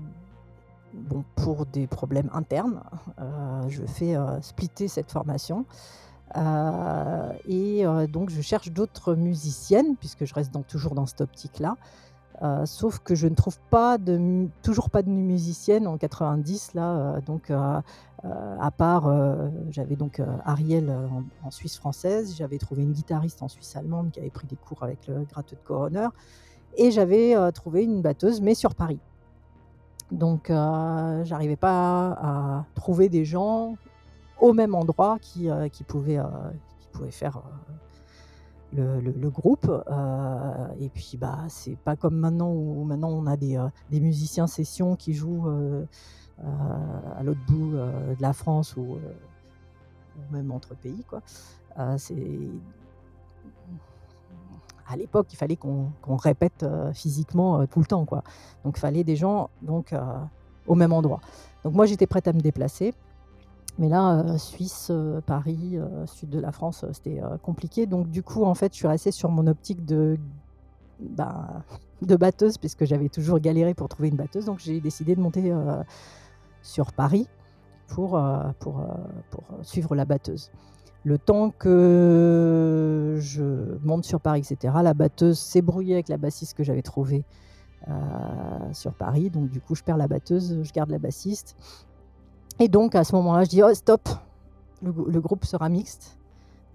Bon, 0.94 1.24
pour 1.36 1.66
des 1.66 1.88
problèmes 1.88 2.30
internes, 2.34 2.82
euh, 3.20 3.70
je 3.70 3.86
fais 3.86 4.16
euh, 4.16 4.42
splitter 4.42 4.88
cette 4.88 5.12
formation. 5.12 5.66
Euh, 6.36 7.32
et 7.48 7.84
donc, 8.08 8.30
je 8.30 8.42
cherche 8.42 8.72
d'autres 8.72 9.16
musiciennes, 9.16 9.96
puisque 9.98 10.26
je 10.26 10.34
reste 10.34 10.52
toujours 10.68 10.96
dans 10.96 11.06
cette 11.06 11.22
optique-là. 11.22 11.76
Euh, 12.42 12.66
sauf 12.66 13.00
que 13.00 13.16
je 13.16 13.28
ne 13.28 13.36
trouve 13.36 13.60
pas 13.70 13.98
de, 13.98 14.48
toujours 14.62 14.90
pas 14.90 15.04
de 15.04 15.10
musicienne 15.10 15.88
en 15.88 15.98
90 15.98 16.74
là, 16.74 16.96
euh, 16.96 17.22
donc 17.22 17.52
euh, 17.52 17.82
à 18.24 18.72
part 18.72 19.14
j'avais 19.70 19.96
donc 19.96 20.22
Ariel 20.46 20.94
en, 21.44 21.52
Suisse 21.52 21.78
française, 21.78 22.36
j'avais 22.38 22.58
trouvé 22.58 22.84
une 22.84 22.92
guitariste 22.94 23.42
en 23.44 23.48
Suisse 23.50 23.76
allemande 23.76 24.12
qui 24.12 24.20
avait 24.20 24.30
pris 24.30 24.48
des 24.48 24.56
cours 24.56 24.84
avec 24.84 25.08
le 25.08 25.24
gratteux 25.24 25.56
de 25.56 25.62
coroner 25.62 26.08
et 26.78 26.92
j'avais 26.92 27.36
trouvé 27.54 27.84
une 27.84 28.02
batteuse 28.02 28.42
mais 28.42 28.56
sur 28.56 28.76
Paris. 28.76 29.00
Donc 30.12 30.48
j'arrivais 30.50 31.56
pas 31.56 32.12
à 32.12 32.66
trouver 32.76 33.08
des 33.08 33.24
gens 33.24 33.76
au 34.42 34.52
même 34.52 34.76
endroit 34.76 35.18
qui, 35.22 35.50
pouvaient 35.88 36.22
faire 37.10 37.42
le, 38.74 39.30
groupe. 39.30 39.70
Euh, 39.70 40.68
et 40.80 40.90
puis, 40.90 41.18
bah, 41.18 41.40
c'est 41.48 41.78
pas 41.78 41.96
comme 41.96 42.16
maintenant 42.16 42.52
où 42.52 42.84
maintenant 42.84 43.10
on 43.10 43.26
a 43.26 43.38
des, 43.38 43.58
euh, 43.58 43.68
des 43.92 44.00
musiciens 44.00 44.48
session 44.48 44.96
qui 44.96 45.14
jouent 45.14 45.48
euh, 45.48 45.86
à 47.18 47.24
l'autre 47.24 47.42
bout 47.48 47.72
de 47.72 48.22
la 48.22 48.34
France 48.34 48.76
ou, 48.78 48.98
même 50.32 50.52
entre 50.52 50.76
pays. 50.76 51.04
Quoi. 51.08 51.22
c'est 51.98 52.16
à 54.92 54.98
l'époque, 54.98 55.28
il 55.32 55.36
fallait 55.36 55.56
qu'on 55.56 55.92
répète 56.16 56.66
physiquement 56.94 57.66
tout 57.68 57.80
le 57.80 57.86
temps. 57.86 58.06
Quoi. 58.06 58.24
Donc, 58.64 58.78
il 58.78 58.80
fallait 58.80 59.04
des 59.04 59.16
gens 59.16 59.50
donc, 59.62 59.94
au 60.66 60.76
même 60.76 60.94
endroit. 60.94 61.20
Donc, 61.64 61.74
moi, 61.74 61.86
j'étais 61.86 62.08
prête 62.08 62.28
à 62.28 62.34
me 62.34 62.40
déplacer. 62.40 62.94
Mais 63.80 63.88
là, 63.88 64.20
euh, 64.20 64.38
Suisse, 64.38 64.90
euh, 64.92 65.22
Paris, 65.22 65.78
euh, 65.78 66.06
sud 66.06 66.30
de 66.30 66.40
la 66.40 66.52
France, 66.52 66.84
c'était 66.92 67.22
compliqué. 67.42 67.86
Donc 67.86 68.10
du 68.10 68.22
coup, 68.24 68.44
en 68.44 68.54
fait, 68.54 68.74
je 68.74 68.78
suis 68.78 68.88
restée 68.88 69.12
sur 69.12 69.32
mon 69.32 69.48
optique 69.48 69.86
de, 69.86 70.18
bah, 71.00 71.64
de 72.02 72.16
batteuse, 72.18 72.58
puisque 72.58 72.84
j'avais 72.84 73.08
toujours 73.08 73.40
galéré 73.40 73.74
pour 73.74 73.88
trouver 73.88 74.10
une 74.10 74.18
batteuse. 74.18 74.46
Donc 74.46 74.60
j'ai 74.60 74.82
décidé 74.82 75.16
de 75.16 75.22
monter 75.22 75.54
sur 76.62 76.92
Paris 76.92 77.28
pour, 77.88 78.22
suivre 79.64 79.96
la 79.96 80.04
batteuse. 80.04 80.52
Le 81.06 81.18
temps 81.18 81.50
que 81.50 83.16
je 83.22 83.78
monte 83.82 84.04
sur 84.04 84.20
Paris, 84.20 84.42
etc., 84.42 84.74
la 84.84 84.94
batteuse 84.94 85.40
s'est 85.40 85.62
brouillée 85.62 85.94
avec 85.94 86.10
la 86.10 86.18
bassiste 86.18 86.58
que 86.58 86.64
j'avais 86.64 86.82
trouvée 86.82 87.24
sur 88.74 88.94
Paris. 88.94 89.30
Donc, 89.30 89.50
du 89.50 89.62
coup, 89.62 89.74
je 89.76 89.84
perds 89.84 89.98
la 89.98 90.10
batteuse, 90.10 90.62
je 90.62 90.74
garde 90.74 90.90
la 90.90 91.00
bassiste. 91.00 91.56
Et 92.60 92.68
donc, 92.68 92.96
à 92.96 93.04
ce 93.04 93.16
moment-là, 93.16 93.44
je 93.46 93.50
dis 93.50 93.64
Oh, 93.64 93.74
stop 93.74 94.10
Le, 94.82 94.94
le 95.08 95.22
groupe 95.22 95.46
sera 95.46 95.70
mixte. 95.70 96.18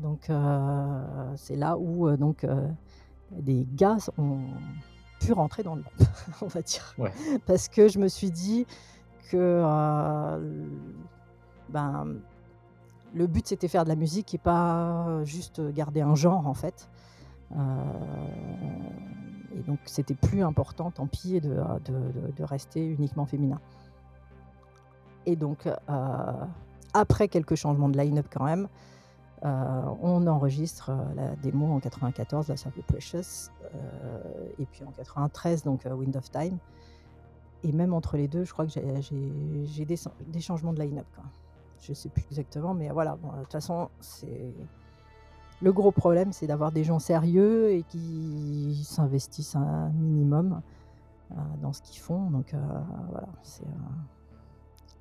Donc, 0.01 0.29
euh, 0.31 1.33
c'est 1.37 1.57
là 1.57 1.77
où 1.79 2.09
euh, 2.09 2.17
donc, 2.17 2.45
euh, 2.45 2.67
des 3.31 3.67
gars 3.75 3.97
ont 4.19 4.39
pu 5.21 5.33
rentrer 5.33 5.63
dans 5.63 5.75
le 5.77 5.83
groupe, 5.83 6.09
on 6.43 6.47
va 6.47 6.63
dire. 6.63 6.95
Ouais. 6.99 7.13
Parce 7.47 7.69
que 7.69 7.89
je 7.89 7.99
me 7.99 8.09
suis 8.09 8.31
dit 8.31 8.67
que 9.31 9.37
euh, 9.37 10.65
ben, 11.69 12.07
le 13.15 13.27
but 13.27 13.47
c'était 13.47 13.69
faire 13.69 13.85
de 13.85 13.89
la 13.89 13.95
musique 13.97 14.35
et 14.35 14.39
pas 14.39 15.23
juste 15.25 15.61
garder 15.73 16.01
un 16.03 16.15
genre 16.15 16.47
en 16.47 16.55
fait. 16.55 16.89
Et 19.57 19.63
donc 19.63 19.79
c'était 19.87 20.15
plus 20.15 20.43
important, 20.43 20.91
tant 20.91 21.07
pis, 21.07 21.41
de, 21.41 21.49
de- 21.49 21.93
de- 22.13 22.33
de 22.37 22.45
rester 22.45 22.85
uniquement 22.85 23.25
féminin. 23.27 23.61
Et 25.27 25.37
donc 25.37 25.67
euh, 25.67 26.33
après 26.93 27.29
quelques 27.29 27.55
changements 27.55 27.89
de 27.89 27.99
line-up 27.99 28.27
quand 28.31 28.45
même, 28.45 28.69
euh, 29.45 29.83
on 30.01 30.27
enregistre 30.27 30.91
euh, 30.91 31.15
la 31.17 31.37
démo 31.37 31.73
en 31.73 31.81
94, 31.81 32.49
la 32.49 32.57
Simple 32.57 32.83
Precious, 32.83 33.51
et 34.59 34.67
puis 34.67 34.85
en 34.85 34.91
93, 34.93 35.65
donc 35.65 35.85
Wind 35.85 36.17
of 36.17 36.31
Time. 36.31 36.59
Et 37.63 37.73
même 37.73 37.95
entre 37.95 38.17
les 38.17 38.29
deux, 38.29 38.45
je 38.45 38.53
crois 38.53 38.67
que 38.67 38.73
j'ai- 38.73 39.85
des, 39.85 40.41
changements 40.41 40.73
de 40.73 40.81
line-up. 40.81 41.07
Je 41.81 41.95
sais 41.95 42.11
plus 42.11 42.25
exactement, 42.31 42.75
mais 42.75 42.91
voilà. 42.91 43.13
de 43.13 43.43
toute 43.43 43.53
façon, 43.53 43.89
c'est 44.01 44.53
le 45.63 45.73
gros 45.73 45.91
problème, 45.93 46.33
c'est 46.33 46.47
d'avoir 46.47 46.73
des 46.73 46.85
gens 46.85 46.99
sérieux 46.99 47.71
et 47.71 47.83
qui 47.85 48.83
s'investissent 48.85 49.57
un 49.57 49.89
minimum 49.91 50.61
dans 51.63 51.73
ce 51.73 51.81
qu'ils 51.81 52.01
font. 52.01 52.31
Donc 52.31 52.55
voilà, 53.11 53.29
c'est 53.43 53.65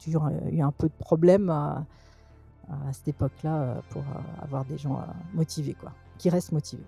toujours 0.03 0.25
euh, 0.25 0.31
eu 0.51 0.61
un 0.61 0.71
peu 0.71 0.87
de 0.87 0.93
problème 0.99 1.49
à, 1.49 1.85
à 2.69 2.93
cette 2.93 3.07
époque-là 3.07 3.61
euh, 3.61 3.75
pour 3.89 4.01
euh, 4.01 4.43
avoir 4.43 4.65
des 4.65 4.77
gens 4.77 4.99
motivés, 5.33 5.75
quoi, 5.75 5.91
qui 6.17 6.29
restent 6.29 6.51
motivés. 6.51 6.83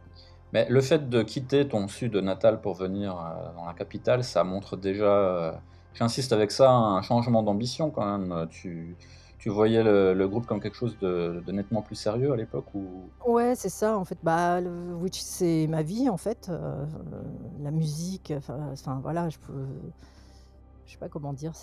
Mais 0.53 0.67
le 0.69 0.81
fait 0.81 1.09
de 1.09 1.21
quitter 1.23 1.67
ton 1.67 1.87
sud 1.87 2.15
natal 2.15 2.61
pour 2.61 2.75
venir 2.75 3.15
dans 3.55 3.65
la 3.65 3.73
capitale, 3.73 4.23
ça 4.23 4.43
montre 4.43 4.77
déjà, 4.77 5.61
j'insiste 5.93 6.31
avec 6.31 6.51
ça, 6.51 6.71
un 6.71 7.01
changement 7.01 7.43
d'ambition 7.43 7.89
quand 7.91 8.05
même. 8.05 8.47
Tu, 8.49 8.95
tu 9.37 9.49
voyais 9.49 9.83
le, 9.83 10.13
le 10.13 10.27
groupe 10.29 10.45
comme 10.45 10.61
quelque 10.61 10.77
chose 10.77 10.97
de, 10.99 11.43
de 11.45 11.51
nettement 11.51 11.81
plus 11.81 11.95
sérieux 11.95 12.31
à 12.31 12.37
l'époque 12.37 12.73
ou... 12.73 13.09
Ouais, 13.25 13.55
c'est 13.55 13.69
ça, 13.69 13.97
en 13.97 14.05
fait. 14.05 14.17
Bah, 14.23 14.61
le 14.61 14.95
Witch, 14.95 15.19
c'est 15.19 15.67
ma 15.67 15.81
vie, 15.81 16.09
en 16.09 16.17
fait. 16.17 16.47
euh, 16.49 16.85
la 17.61 17.71
musique, 17.71 18.31
enfin, 18.37 18.99
voilà, 19.01 19.27
je 19.29 19.37
peux. 19.39 19.67
Je 20.85 20.91
sais 20.91 20.97
pas 20.97 21.09
comment 21.09 21.33
dire, 21.33 21.53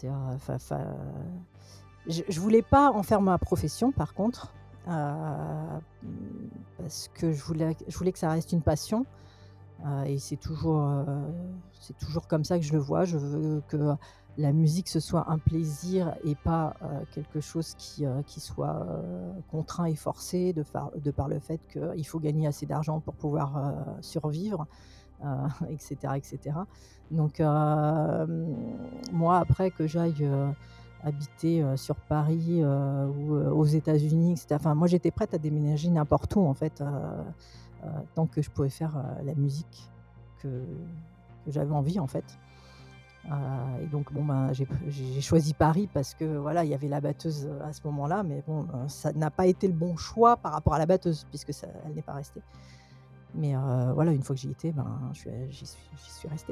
je, 2.07 2.23
je 2.29 2.41
voulais 2.41 2.63
pas 2.63 2.91
en 2.91 3.03
faire 3.03 3.21
ma 3.21 3.39
profession, 3.39 3.93
par 3.93 4.15
contre, 4.15 4.53
euh, 4.89 5.79
parce 6.79 7.09
que 7.15 7.33
je 7.33 7.43
voulais, 7.45 7.75
que 7.75 8.19
ça 8.19 8.31
reste 8.31 8.53
une 8.53 8.63
passion. 8.63 9.07
euh, 9.87 10.05
et 10.05 10.19
c'est 10.19 10.37
toujours, 10.37 10.81
euh, 10.81 11.05
c'est 11.81 11.97
toujours 11.99 12.27
comme 12.29 12.45
ça 12.45 12.59
que 12.59 12.65
je 12.65 12.73
le 12.73 12.79
vois. 12.79 13.05
Je 13.05 13.19
veux 13.19 13.63
que 13.69 13.95
la 14.39 14.53
musique 14.53 14.89
ce 14.89 14.99
soit 14.99 15.31
un 15.31 15.39
plaisir 15.39 16.15
et 16.25 16.35
pas 16.35 16.75
quelque 17.13 17.41
chose 17.41 17.75
qui, 17.77 18.07
soit 18.27 18.87
contraint 19.51 19.85
et 19.85 19.95
forcé 19.95 20.55
de, 20.55 20.63
par, 20.63 21.29
le 21.29 21.39
fait 21.39 21.61
qu'il 21.69 22.07
faut 22.07 22.19
gagner 22.19 22.47
assez 22.47 22.65
d'argent 22.65 23.01
pour 23.01 23.15
pouvoir 23.15 23.75
survivre, 24.01 24.67
etc., 25.71 25.97
etc. 26.17 26.57
Donc 27.11 27.41
euh, 27.41 28.27
moi, 29.13 29.39
après 29.39 29.71
que 29.71 29.87
j'aille 29.87 30.15
euh, 30.23 30.51
habiter 31.05 31.63
euh, 31.63 31.77
sur 31.77 31.97
Paris 31.97 32.61
euh, 32.63 33.07
ou 33.07 33.35
euh, 33.35 33.51
aux 33.51 33.67
États-Unis, 33.67 34.33
etc., 34.33 34.47
enfin, 34.53 34.75
moi 34.75 34.89
j'étais 34.89 35.11
prête 35.11 35.35
à 35.35 35.39
déménager 35.39 35.91
n'importe 35.91 36.35
où 36.37 36.41
en 36.41 36.55
fait, 36.55 36.81
euh, 36.81 37.23
euh, 37.85 37.89
tant 38.15 38.27
que 38.27 38.41
je 38.43 38.51
pouvais 38.51 38.71
faire 38.71 38.97
euh, 38.97 39.23
la 39.25 39.35
musique 39.35 39.91
que, 40.41 40.65
j'avais 41.49 41.73
envie 41.73 41.99
en 41.99 42.07
fait. 42.07 42.39
Euh, 43.31 43.83
et 43.83 43.87
donc 43.87 44.13
bon 44.13 44.25
ben 44.25 44.53
j'ai 44.53 45.21
choisi 45.21 45.55
Paris 45.55 45.89
parce 45.93 46.15
que 46.15 46.25
voilà 46.25 46.65
il 46.65 46.71
y 46.71 46.75
avait 46.75 46.89
la 46.89 47.01
batteuse 47.01 47.47
euh, 47.47 47.65
à 47.65 47.73
ce 47.73 47.81
moment-là, 47.85 48.23
mais 48.25 48.43
bon 48.47 48.63
euh, 48.63 48.89
ça 48.89 49.13
n'a 49.13 49.31
pas 49.31 49.47
été 49.47 49.69
le 49.69 49.73
bon 49.73 49.97
choix 49.97 50.37
par 50.37 50.53
rapport 50.53 50.75
à 50.75 50.79
la 50.79 50.87
batteuse 50.87 51.25
puisque 51.31 51.51
elle 51.85 51.95
n'est 51.95 52.03
pas 52.03 52.15
restée. 52.15 52.43
Mais 53.35 53.57
euh, 53.57 53.93
voilà 53.95 54.13
une 54.13 54.23
fois 54.23 54.35
que 54.35 54.41
j'y 54.41 54.51
étais, 54.51 54.73
ben 54.73 54.87
j'y 55.51 55.67
suis, 55.67 55.79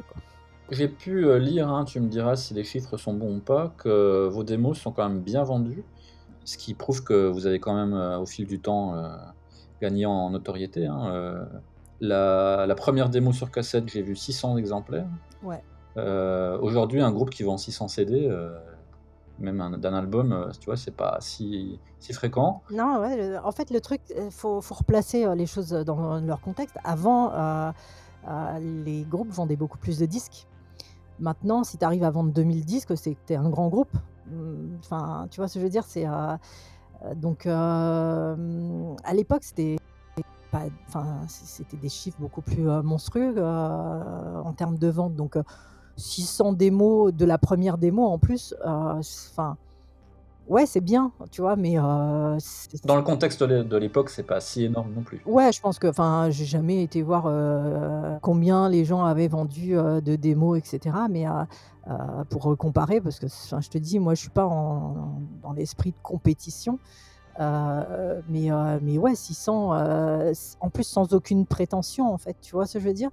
quoi. 0.02 0.22
J'ai 0.70 0.88
pu 0.88 1.26
euh, 1.26 1.38
lire, 1.38 1.68
hein, 1.68 1.84
tu 1.84 2.00
me 2.00 2.08
diras 2.08 2.36
si 2.36 2.54
les 2.54 2.64
chiffres 2.64 2.96
sont 2.96 3.12
bons 3.12 3.36
ou 3.36 3.40
pas, 3.40 3.74
que 3.76 4.28
vos 4.28 4.44
démos 4.44 4.78
sont 4.78 4.92
quand 4.92 5.08
même 5.08 5.20
bien 5.20 5.42
vendues, 5.42 5.84
ce 6.44 6.56
qui 6.56 6.74
prouve 6.74 7.02
que 7.02 7.28
vous 7.28 7.46
avez 7.46 7.58
quand 7.58 7.74
même, 7.74 7.92
euh, 7.92 8.18
au 8.18 8.26
fil 8.26 8.46
du 8.46 8.60
temps, 8.60 8.94
euh, 8.94 9.08
gagné 9.82 10.06
en 10.06 10.30
notoriété. 10.30 10.86
hein, 10.86 11.10
euh. 11.12 11.44
la, 12.00 12.66
la 12.66 12.74
première 12.74 13.08
démo 13.10 13.32
sur 13.32 13.50
cassette, 13.50 13.88
j'ai 13.88 14.02
vu 14.02 14.14
600 14.16 14.56
exemplaires. 14.58 15.08
Ouais. 15.42 15.62
Aujourd'hui, 16.62 17.00
un 17.00 17.10
groupe 17.10 17.30
qui 17.30 17.42
vend 17.42 17.58
600 17.58 17.88
CD, 17.88 18.30
même 19.40 19.60
un- 19.60 19.78
d'un 19.78 19.94
album, 19.94 20.32
euh, 20.32 20.50
tu 20.58 20.66
vois, 20.66 20.76
c'est 20.76 20.94
pas 20.94 21.18
si, 21.20 21.78
si 21.98 22.12
fréquent. 22.12 22.62
Non, 22.70 23.00
ouais, 23.00 23.36
en 23.38 23.52
fait, 23.52 23.70
le 23.70 23.80
truc, 23.80 24.00
il 24.16 24.30
faut, 24.30 24.60
faut 24.60 24.74
replacer 24.74 25.24
euh, 25.24 25.34
les 25.34 25.46
choses 25.46 25.70
dans 25.70 26.20
leur 26.20 26.40
contexte. 26.40 26.76
Avant, 26.84 27.32
euh, 27.32 27.72
euh, 28.28 28.58
les 28.84 29.02
groupes 29.04 29.30
vendaient 29.30 29.56
beaucoup 29.56 29.78
plus 29.78 29.98
de 29.98 30.06
disques. 30.06 30.46
Maintenant, 31.18 31.64
si 31.64 31.76
tu 31.78 31.84
arrives 31.84 32.04
à 32.04 32.10
vendre 32.10 32.32
2000 32.32 32.64
disques, 32.64 32.96
c'est 32.96 33.14
que 33.14 33.20
tu 33.26 33.32
es 33.32 33.36
un 33.36 33.48
grand 33.50 33.68
groupe. 33.68 33.92
Hum, 34.30 34.76
Enfin, 34.80 35.26
tu 35.30 35.40
vois 35.40 35.48
ce 35.48 35.54
que 35.54 35.60
je 35.60 35.64
veux 35.64 35.70
dire 35.70 35.84
c'est, 35.84 36.06
euh, 36.06 36.36
euh, 37.04 37.14
Donc, 37.14 37.46
euh, 37.46 38.94
à 39.04 39.14
l'époque, 39.14 39.42
c'était 39.44 39.76
enfin, 40.88 41.20
des 41.80 41.88
chiffres 41.88 42.18
beaucoup 42.20 42.42
plus 42.42 42.68
euh, 42.68 42.82
monstrueux 42.82 43.34
euh, 43.36 44.40
en 44.42 44.52
termes 44.52 44.78
de 44.78 44.88
vente. 44.88 45.14
Donc, 45.14 45.36
euh, 45.36 45.42
600 46.00 46.52
démos 46.52 47.12
de 47.14 47.24
la 47.24 47.38
première 47.38 47.78
démo 47.78 48.06
en 48.06 48.18
plus, 48.18 48.54
euh, 48.66 48.94
c'est- 49.02 49.30
enfin, 49.30 49.56
ouais, 50.48 50.66
c'est 50.66 50.80
bien, 50.80 51.12
tu 51.30 51.40
vois, 51.42 51.54
mais 51.56 51.78
euh, 51.78 52.36
Dans 52.84 52.96
le 52.96 53.02
contexte 53.02 53.40
de 53.42 53.46
l'é- 53.46 53.64
de 53.64 53.76
l'époque, 53.76 54.10
c'est 54.10 54.22
pas 54.24 54.40
si 54.40 54.64
énorme 54.64 54.92
non 54.94 55.02
plus. 55.02 55.20
Ouais, 55.26 55.52
je 55.52 55.60
pense 55.60 55.78
que, 55.78 55.86
enfin, 55.86 56.28
j'ai 56.30 56.46
jamais 56.46 56.82
été 56.82 57.02
voir 57.02 57.24
euh, 57.26 58.16
combien 58.22 58.68
les 58.68 58.84
gens 58.84 59.04
avaient 59.04 59.28
vendu 59.28 59.72
de 59.74 60.16
démos, 60.16 60.58
etc. 60.58 60.96
Mais 61.10 61.26
pour 62.30 62.56
comparer, 62.56 63.00
parce 63.00 63.18
que, 63.18 63.26
je 63.28 63.68
te 63.68 63.78
dis, 63.78 63.98
moi, 63.98 64.14
je 64.14 64.20
suis 64.22 64.30
pas 64.30 64.46
en- 64.46 65.20
dans 65.42 65.52
l'esprit 65.52 65.90
de 65.92 65.98
compétition. 66.02 66.78
Euh, 67.38 68.20
mais, 68.28 68.50
euh, 68.52 68.78
mais 68.82 68.98
ouais, 68.98 69.14
600, 69.14 69.72
euh, 69.72 70.34
c- 70.34 70.56
en 70.60 70.68
plus 70.68 70.84
sans 70.84 71.14
aucune 71.14 71.46
prétention, 71.46 72.12
en 72.12 72.18
fait, 72.18 72.36
tu 72.42 72.52
vois 72.54 72.66
ce 72.66 72.74
que 72.74 72.80
je 72.80 72.88
veux 72.88 72.92
dire? 72.94 73.10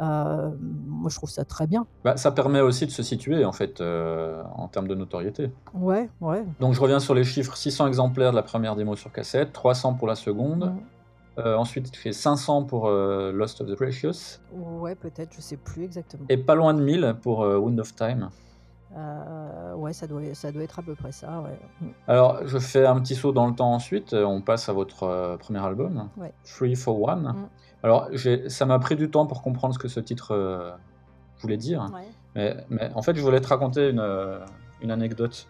Euh, 0.00 0.50
Moi, 0.60 1.10
je 1.10 1.16
trouve 1.16 1.30
ça 1.30 1.44
très 1.44 1.66
bien. 1.66 1.86
Bah, 2.04 2.16
ça 2.16 2.30
permet 2.30 2.60
aussi 2.60 2.86
de 2.86 2.90
se 2.90 3.02
situer, 3.02 3.44
en 3.44 3.52
fait, 3.52 3.80
euh, 3.80 4.42
en 4.54 4.68
termes 4.68 4.88
de 4.88 4.94
notoriété. 4.94 5.50
Ouais, 5.74 6.08
ouais. 6.20 6.44
Donc 6.60 6.74
je 6.74 6.80
reviens 6.80 7.00
sur 7.00 7.14
les 7.14 7.24
chiffres 7.24 7.56
600 7.56 7.86
exemplaires 7.86 8.30
de 8.30 8.36
la 8.36 8.42
première 8.42 8.76
démo 8.76 8.96
sur 8.96 9.12
cassette, 9.12 9.52
300 9.52 9.94
pour 9.94 10.06
la 10.08 10.14
seconde. 10.14 10.66
Mm. 10.74 10.78
Euh, 11.38 11.56
ensuite, 11.56 11.90
j'ai 12.02 12.12
500 12.12 12.64
pour 12.64 12.88
euh, 12.88 13.32
Lost 13.32 13.60
of 13.60 13.68
the 13.68 13.74
Precious. 13.74 14.40
Ouais, 14.52 14.94
peut-être, 14.94 15.34
je 15.34 15.40
sais 15.40 15.56
plus 15.56 15.84
exactement. 15.84 16.24
Et 16.28 16.36
pas 16.36 16.54
loin 16.54 16.74
de 16.74 16.82
1000 16.82 17.16
pour 17.22 17.42
euh, 17.42 17.56
Wound 17.56 17.78
of 17.80 17.94
Time. 17.94 18.30
Ouais, 19.76 19.92
ça 19.92 20.06
doit, 20.06 20.20
ça 20.34 20.50
doit 20.52 20.64
être 20.64 20.80
à 20.80 20.82
peu 20.82 20.94
près 20.94 21.12
ça, 21.12 21.40
ouais. 21.40 21.58
Mm. 21.80 21.90
Alors, 22.08 22.46
je 22.46 22.58
fais 22.58 22.84
un 22.84 23.00
petit 23.00 23.14
saut 23.14 23.32
dans 23.32 23.46
le 23.46 23.54
temps 23.54 23.72
ensuite. 23.72 24.12
On 24.12 24.42
passe 24.42 24.68
à 24.68 24.72
votre 24.72 25.36
premier 25.38 25.64
album, 25.64 26.08
Ouais. 26.16 26.32
Free 26.44 26.74
for 26.74 27.00
One. 27.00 27.22
Mm. 27.22 27.48
Alors, 27.82 28.08
ça 28.48 28.66
m'a 28.66 28.78
pris 28.78 28.96
du 28.96 29.10
temps 29.10 29.26
pour 29.26 29.42
comprendre 29.42 29.74
ce 29.74 29.78
que 29.78 29.88
ce 29.88 30.00
titre 30.00 30.32
euh, 30.32 30.70
voulait 31.40 31.56
dire. 31.56 31.90
Ouais. 31.94 32.08
Mais, 32.34 32.56
mais 32.68 32.90
en 32.94 33.02
fait, 33.02 33.16
je 33.16 33.22
voulais 33.22 33.40
te 33.40 33.48
raconter 33.48 33.88
une, 33.90 34.00
euh, 34.00 34.38
une 34.82 34.90
anecdote. 34.90 35.48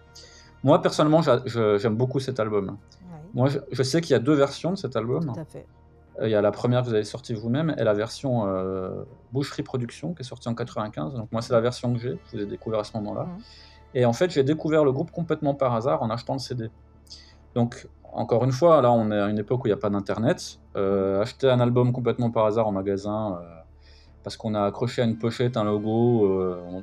Moi, 0.62 0.81
personnellement, 0.81 1.22
j'aime 1.22 1.97
beaucoup 1.97 2.20
cet 2.20 2.39
album. 2.39 2.68
Ouais, 2.68 3.18
Moi, 3.35 3.49
je, 3.49 3.59
je 3.72 3.83
sais 3.83 4.01
qu'il 4.01 4.12
y 4.12 4.14
a 4.14 4.18
deux 4.20 4.35
versions 4.35 4.70
de 4.70 4.76
cet 4.76 4.95
album. 4.97 5.33
tout 5.33 5.41
à 5.41 5.45
fait. 5.45 5.66
Euh, 6.20 6.28
Il 6.28 6.31
y 6.31 6.35
a 6.35 6.41
la 6.43 6.51
première 6.53 6.83
que 6.83 6.89
vous 6.89 6.95
avez 6.95 7.05
sortie 7.05 7.35
vous-même 7.35 7.74
et 7.78 7.85
la 7.85 7.95
version 7.95 8.47
euh, 8.47 9.03
Boucherie 9.33 9.62
Production 9.62 10.14
qui 10.14 10.22
est 10.22 10.24
sortie 10.24 10.49
en 10.49 10.55
95. 10.55 11.14
Donc 11.14 11.33
moi, 11.33 11.43
c'est 11.43 11.53
la 11.53 11.61
version 11.61 11.93
que 11.95 11.99
j'ai. 11.99 12.18
Je 12.31 12.37
vous 12.37 12.43
ai 12.43 12.47
découvert 12.47 12.81
à 12.81 12.85
ce 12.85 12.97
moment-là. 12.99 13.24
Mhm. 13.24 13.39
Et 13.95 14.05
en 14.05 14.12
fait, 14.12 14.31
j'ai 14.31 14.45
découvert 14.45 14.85
le 14.85 14.93
groupe 14.93 15.11
complètement 15.11 15.55
par 15.55 15.74
hasard 15.74 16.03
en 16.03 16.11
achetant 16.11 16.35
le 16.35 16.39
CD. 16.39 16.70
Donc, 17.55 17.89
encore 18.13 18.45
une 18.45 18.53
fois, 18.53 18.81
là, 18.83 18.91
on 18.93 19.11
est 19.11 19.19
à 19.19 19.29
une 19.29 19.39
époque 19.39 19.65
où 19.65 19.67
il 19.67 19.71
n'y 19.71 19.75
a 19.75 19.81
pas 19.81 19.91
d'Internet. 19.91 20.59
Euh, 20.77 21.23
acheter 21.23 21.49
un 21.49 21.61
album 21.61 21.93
complètement 21.93 22.31
par 22.31 22.47
hasard 22.47 22.67
en 22.67 22.73
magasin 22.73 23.39
euh, 23.41 23.47
parce 24.23 24.37
qu'on 24.37 24.55
a 24.55 24.65
accroché 24.65 25.03
à 25.03 25.05
une 25.05 25.19
pochette 25.19 25.57
un 25.57 25.65
logo, 25.65 26.27
euh, 26.27 26.61
on- 26.71 26.83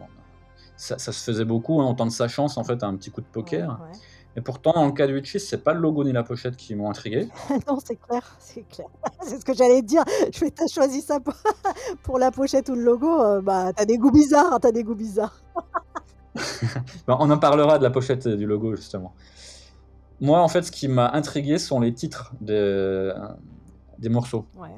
ça, 0.75 0.97
ça 0.97 1.11
se 1.11 1.23
faisait 1.23 1.45
beaucoup. 1.45 1.81
Hein, 1.81 1.85
on 1.85 1.95
tente 1.95 2.11
sa 2.11 2.27
chance 2.27 2.57
en 2.57 2.63
fait 2.63 2.83
à 2.83 2.87
un 2.87 2.95
petit 2.95 3.11
coup 3.11 3.21
de 3.21 3.27
poker. 3.27 3.69
Ouais, 3.69 3.87
ouais. 3.87 3.99
Et 4.35 4.41
pourtant, 4.41 4.73
dans 4.73 4.85
le 4.85 4.91
cas 4.91 5.07
de 5.07 5.13
Witches, 5.13 5.37
c'est 5.39 5.63
pas 5.63 5.73
le 5.73 5.79
logo 5.79 6.03
ni 6.03 6.11
la 6.11 6.21
pochette 6.21 6.55
qui 6.55 6.75
m'ont 6.75 6.89
intrigué. 6.91 7.27
non, 7.67 7.79
c'est 7.83 7.95
clair, 7.95 8.35
c'est 8.39 8.67
clair. 8.69 8.87
c'est 9.21 9.39
ce 9.39 9.45
que 9.45 9.53
j'allais 9.53 9.81
dire. 9.81 10.03
Je 10.31 10.39
vais 10.41 10.51
t'as 10.51 10.67
choisi 10.67 11.01
ça 11.01 11.19
pour, 11.19 11.33
pour, 12.03 12.19
la 12.19 12.31
pochette 12.31 12.69
ou 12.69 12.75
le 12.75 12.83
logo. 12.83 13.41
Bah, 13.41 13.73
t'as 13.73 13.85
des 13.85 13.97
goûts 13.97 14.11
bizarres, 14.11 14.53
hein, 14.53 14.59
t'as 14.61 14.71
des 14.71 14.83
goûts 14.83 14.95
bizarres. 14.95 15.41
Bah, 17.07 17.17
on 17.19 17.29
en 17.31 17.37
parlera 17.39 17.79
de 17.79 17.83
la 17.83 17.89
pochette 17.89 18.27
et 18.27 18.35
du 18.37 18.45
logo, 18.45 18.75
justement. 18.75 19.13
Moi, 20.19 20.41
en 20.41 20.47
fait, 20.47 20.63
ce 20.63 20.71
qui 20.71 20.87
m'a 20.87 21.09
intrigué 21.11 21.57
sont 21.57 21.79
les 21.79 21.93
titres 21.93 22.33
des, 22.41 23.11
des 23.99 24.09
morceaux. 24.09 24.45
Ouais. 24.57 24.69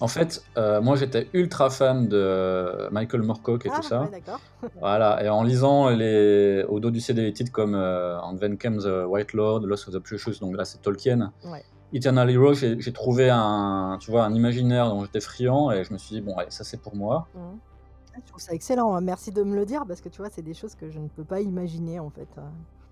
En 0.00 0.08
fait, 0.08 0.42
euh, 0.56 0.80
moi 0.80 0.96
j'étais 0.96 1.28
ultra 1.34 1.68
fan 1.68 2.08
de 2.08 2.88
Michael 2.90 3.22
Moorcock 3.22 3.66
et 3.66 3.70
ah, 3.70 3.76
tout 3.76 3.82
ça. 3.82 4.02
Ouais, 4.02 4.10
d'accord. 4.10 4.40
voilà, 4.80 5.22
et 5.22 5.28
en 5.28 5.42
lisant 5.42 5.90
les, 5.90 6.64
au 6.68 6.80
dos 6.80 6.90
du 6.90 7.00
CD 7.00 7.20
les 7.20 7.34
titres 7.34 7.52
comme 7.52 7.74
euh, 7.74 8.18
And 8.22 8.36
Then 8.36 8.56
Came 8.56 8.78
the 8.78 9.06
White 9.06 9.34
Lord, 9.34 9.60
Lost 9.66 9.88
of 9.88 9.94
the 9.94 9.98
Precious, 9.98 10.40
donc 10.40 10.56
là 10.56 10.64
c'est 10.64 10.80
Tolkien. 10.80 11.32
Ouais. 11.44 11.62
Eternal 11.92 12.30
Hero, 12.30 12.54
j'ai 12.54 12.92
trouvé 12.92 13.28
un, 13.30 13.98
tu 14.00 14.10
vois, 14.10 14.24
un 14.24 14.32
imaginaire 14.32 14.88
dont 14.88 15.04
j'étais 15.04 15.20
friand 15.20 15.70
et 15.70 15.84
je 15.84 15.92
me 15.92 15.98
suis 15.98 16.14
dit, 16.14 16.20
bon, 16.22 16.36
allez, 16.36 16.50
ça 16.50 16.64
c'est 16.64 16.80
pour 16.80 16.94
moi. 16.94 17.26
Mmh. 17.34 17.38
Je 18.16 18.26
trouve 18.26 18.40
ça 18.40 18.52
excellent, 18.52 18.94
hein. 18.94 19.00
merci 19.00 19.32
de 19.32 19.42
me 19.42 19.54
le 19.54 19.66
dire 19.66 19.84
parce 19.86 20.00
que 20.00 20.08
tu 20.08 20.18
vois, 20.18 20.30
c'est 20.30 20.42
des 20.42 20.54
choses 20.54 20.74
que 20.76 20.88
je 20.88 20.98
ne 20.98 21.08
peux 21.08 21.24
pas 21.24 21.40
imaginer 21.40 22.00
en 22.00 22.10
fait. 22.10 22.28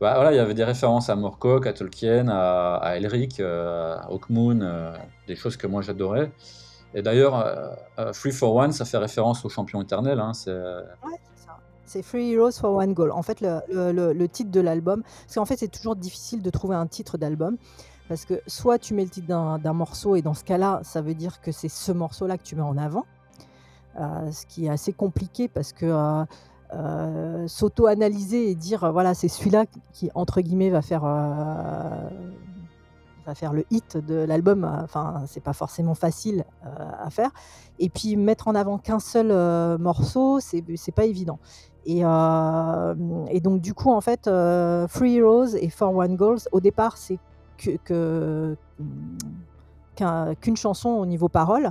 Bah, 0.00 0.14
voilà, 0.14 0.32
il 0.32 0.36
y 0.36 0.38
avait 0.38 0.54
des 0.54 0.64
références 0.64 1.10
à 1.10 1.16
Moorcock, 1.16 1.66
à 1.66 1.72
Tolkien, 1.72 2.28
à, 2.28 2.76
à 2.76 2.96
Elric, 2.96 3.40
euh, 3.40 3.96
à 3.96 4.10
Hawkmoon, 4.10 4.60
euh, 4.60 4.96
des 5.26 5.34
choses 5.34 5.56
que 5.56 5.66
moi 5.66 5.82
j'adorais. 5.82 6.30
Et 6.94 7.02
d'ailleurs, 7.02 7.34
euh, 7.98 8.12
Free 8.12 8.32
for 8.32 8.54
One, 8.54 8.72
ça 8.72 8.84
fait 8.84 8.98
référence 8.98 9.44
au 9.44 9.48
champion 9.48 9.82
éternel. 9.82 10.20
Hein, 10.20 10.32
c'est 10.34 10.50
c'est 10.52 11.44
ça. 11.44 11.58
C'est 11.84 12.02
Free 12.02 12.32
Heroes 12.32 12.52
for 12.52 12.74
One 12.76 12.94
Goal. 12.94 13.10
En 13.10 13.22
fait, 13.22 13.40
le, 13.40 13.60
le, 13.92 14.12
le 14.12 14.28
titre 14.28 14.50
de 14.50 14.60
l'album, 14.60 15.02
parce 15.02 15.34
qu'en 15.34 15.44
fait, 15.44 15.56
c'est 15.56 15.68
toujours 15.68 15.96
difficile 15.96 16.42
de 16.42 16.50
trouver 16.50 16.76
un 16.76 16.86
titre 16.86 17.18
d'album. 17.18 17.56
Parce 18.08 18.24
que 18.24 18.40
soit 18.46 18.78
tu 18.78 18.94
mets 18.94 19.04
le 19.04 19.10
titre 19.10 19.26
d'un 19.26 19.72
morceau, 19.74 20.16
et 20.16 20.22
dans 20.22 20.32
ce 20.32 20.42
cas-là, 20.44 20.80
ça 20.82 21.02
veut 21.02 21.14
dire 21.14 21.42
que 21.42 21.52
c'est 21.52 21.68
ce 21.68 21.92
morceau-là 21.92 22.38
que 22.38 22.42
tu 22.42 22.56
mets 22.56 22.62
en 22.62 22.78
avant. 22.78 23.04
Ce 23.96 24.46
qui 24.46 24.66
est 24.66 24.70
assez 24.70 24.92
compliqué 24.92 25.48
parce 25.48 25.72
que 25.74 26.24
euh, 26.74 27.46
s'auto-analyser 27.46 28.50
et 28.50 28.54
dire 28.54 28.92
voilà, 28.92 29.14
c'est 29.14 29.28
celui-là 29.28 29.66
qui, 29.92 30.10
entre 30.14 30.40
guillemets, 30.40 30.70
va 30.70 30.82
faire 30.82 31.04
va 33.28 33.34
faire 33.34 33.52
le 33.52 33.64
hit 33.70 33.96
de 33.96 34.14
l'album. 34.14 34.64
Enfin, 34.82 35.22
c'est 35.26 35.42
pas 35.42 35.52
forcément 35.52 35.94
facile 35.94 36.44
euh, 36.66 36.68
à 36.98 37.10
faire. 37.10 37.30
Et 37.78 37.88
puis 37.90 38.16
mettre 38.16 38.48
en 38.48 38.54
avant 38.54 38.78
qu'un 38.78 38.98
seul 38.98 39.30
euh, 39.30 39.78
morceau, 39.78 40.40
c'est 40.40 40.64
c'est 40.76 40.92
pas 40.92 41.04
évident. 41.04 41.38
Et, 41.84 42.00
euh, 42.04 42.94
et, 43.30 43.40
donc 43.40 43.60
du 43.60 43.72
coup, 43.72 43.90
en 43.90 44.00
fait, 44.00 44.28
Free 44.88 45.16
Heroes 45.16 45.54
et 45.54 45.70
For 45.70 45.94
One 45.94 46.16
Goals, 46.16 46.40
au 46.52 46.60
départ, 46.60 46.96
c'est 46.96 47.18
qu'une 47.56 48.56
chanson 50.56 50.90
au 50.90 51.06
niveau 51.06 51.28
parole. 51.28 51.70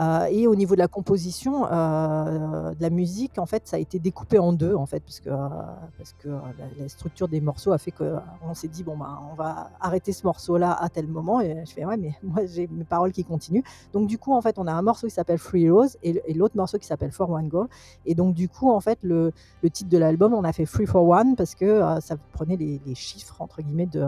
Euh, 0.00 0.26
et 0.30 0.46
au 0.46 0.54
niveau 0.56 0.74
de 0.74 0.80
la 0.80 0.88
composition, 0.88 1.66
euh, 1.70 2.74
de 2.74 2.82
la 2.82 2.90
musique, 2.90 3.38
en 3.38 3.46
fait, 3.46 3.68
ça 3.68 3.76
a 3.76 3.78
été 3.78 3.98
découpé 3.98 4.38
en 4.38 4.52
deux, 4.52 4.74
en 4.74 4.86
fait, 4.86 5.00
parce 5.00 5.20
que, 5.20 5.30
euh, 5.30 5.48
parce 5.96 6.14
que 6.14 6.28
la, 6.28 6.88
structure 6.88 7.28
des 7.28 7.40
morceaux 7.40 7.72
a 7.72 7.78
fait 7.78 7.92
qu'on 7.92 8.54
s'est 8.54 8.68
dit, 8.68 8.82
bon, 8.82 8.96
ben, 8.96 9.20
on 9.30 9.34
va 9.34 9.70
arrêter 9.80 10.12
ce 10.12 10.26
morceau-là 10.26 10.72
à 10.72 10.88
tel 10.88 11.06
moment. 11.06 11.40
Et 11.40 11.64
je 11.64 11.72
fais, 11.72 11.84
ouais, 11.84 11.96
mais 11.96 12.14
moi, 12.22 12.44
j'ai 12.46 12.66
mes 12.66 12.84
paroles 12.84 13.12
qui 13.12 13.24
continuent. 13.24 13.62
Donc, 13.92 14.08
du 14.08 14.18
coup, 14.18 14.32
en 14.32 14.40
fait, 14.40 14.58
on 14.58 14.66
a 14.66 14.72
un 14.72 14.82
morceau 14.82 15.06
qui 15.06 15.14
s'appelle 15.14 15.38
Free 15.38 15.70
Rose 15.70 15.96
et, 16.02 16.22
l'autre 16.34 16.56
morceau 16.56 16.78
qui 16.78 16.86
s'appelle 16.86 17.12
For 17.12 17.30
One 17.30 17.48
Goal. 17.48 17.68
Et 18.06 18.14
donc, 18.14 18.34
du 18.34 18.48
coup, 18.48 18.70
en 18.70 18.80
fait, 18.80 18.98
le, 19.02 19.32
le 19.62 19.70
titre 19.70 19.90
de 19.90 19.98
l'album, 19.98 20.34
on 20.34 20.44
a 20.44 20.52
fait 20.52 20.66
Free 20.66 20.86
for 20.86 21.06
One 21.08 21.36
parce 21.36 21.54
que 21.54 21.80
ça 22.00 22.16
prenait 22.32 22.56
les, 22.56 22.80
chiffres, 22.94 23.40
entre 23.40 23.62
guillemets, 23.62 23.86
de, 23.86 24.00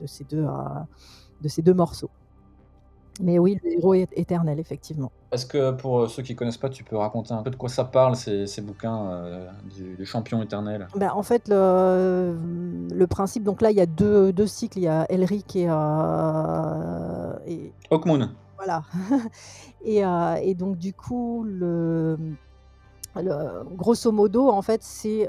de 0.00 0.06
ces, 0.06 0.24
deux, 0.24 0.46
de 1.40 1.48
ces 1.48 1.62
deux 1.62 1.74
morceaux. 1.74 2.10
Mais 3.20 3.38
oui, 3.38 3.58
le 3.62 3.72
héros 3.72 3.94
est 3.94 4.08
éternel, 4.16 4.58
effectivement. 4.58 5.12
Est-ce 5.32 5.46
que 5.46 5.70
pour 5.72 6.00
euh, 6.00 6.08
ceux 6.08 6.22
qui 6.22 6.34
connaissent 6.34 6.56
pas, 6.56 6.70
tu 6.70 6.82
peux 6.84 6.96
raconter 6.96 7.32
un 7.34 7.42
peu 7.42 7.50
de 7.50 7.56
quoi 7.56 7.68
ça 7.68 7.84
parle, 7.84 8.16
ces, 8.16 8.46
ces 8.46 8.62
bouquins 8.62 9.10
euh, 9.10 9.48
du, 9.98 10.06
champion 10.06 10.42
éternel? 10.42 10.88
Ben, 10.96 11.10
En 11.14 11.22
fait, 11.22 11.48
le, 11.48 12.36
le, 12.92 13.06
principe, 13.06 13.42
donc 13.42 13.60
là, 13.60 13.70
il 13.70 13.76
y 13.76 13.80
a 13.80 13.86
deux, 13.86 14.32
deux 14.32 14.46
cycles, 14.46 14.78
il 14.78 14.84
y 14.84 14.88
a 14.88 15.06
Elric 15.10 15.56
et... 15.56 15.66
Euh, 15.68 17.32
et... 17.46 17.72
Hawkmoon. 17.90 18.30
Voilà. 18.56 18.82
et, 19.84 20.04
euh, 20.04 20.34
et, 20.42 20.54
donc, 20.54 20.78
du 20.78 20.94
coup, 20.94 21.44
le, 21.46 22.16
le, 23.16 23.64
grosso 23.76 24.10
modo, 24.10 24.48
en 24.48 24.62
fait, 24.62 24.82
c'est... 24.82 25.28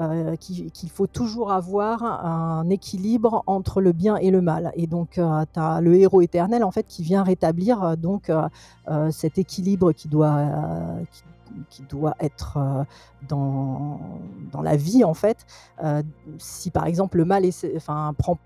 Euh, 0.00 0.34
qu'il 0.34 0.90
faut 0.90 1.06
toujours 1.06 1.52
avoir 1.52 2.02
un 2.02 2.68
équilibre 2.68 3.44
entre 3.46 3.80
le 3.80 3.92
bien 3.92 4.16
et 4.16 4.32
le 4.32 4.40
mal. 4.40 4.72
Et 4.74 4.88
donc, 4.88 5.18
euh, 5.18 5.44
tu 5.52 5.60
as 5.60 5.80
le 5.80 5.94
héros 5.94 6.20
éternel 6.20 6.64
en 6.64 6.72
fait 6.72 6.84
qui 6.88 7.04
vient 7.04 7.22
rétablir 7.22 7.80
euh, 7.80 7.94
donc 7.94 8.30
cet 9.10 9.38
équilibre 9.38 9.92
qui 9.92 10.08
doit 10.08 10.46
qui, 11.70 11.82
doit 11.84 12.16
être 12.18 12.58
dans, 13.28 14.00
dans 14.50 14.62
la 14.62 14.76
vie 14.76 15.04
en 15.04 15.14
fait. 15.14 15.46
si 16.38 16.70
par 16.70 16.86
exemple 16.86 17.18
le 17.18 17.24
mal 17.24 17.44
enfin, 17.76 18.14
prend 18.18 18.38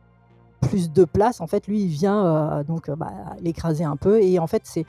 plus 0.60 0.92
de 0.92 1.04
place, 1.04 1.40
en 1.40 1.46
fait, 1.46 1.66
lui, 1.66 1.82
il 1.82 1.88
vient 1.88 2.62
donc 2.66 2.90
bah, 2.90 3.12
l'écraser 3.40 3.84
un 3.84 3.96
peu. 3.96 4.20
Et 4.20 4.38
en 4.38 4.46
fait, 4.46 4.62
c'est 4.64 4.84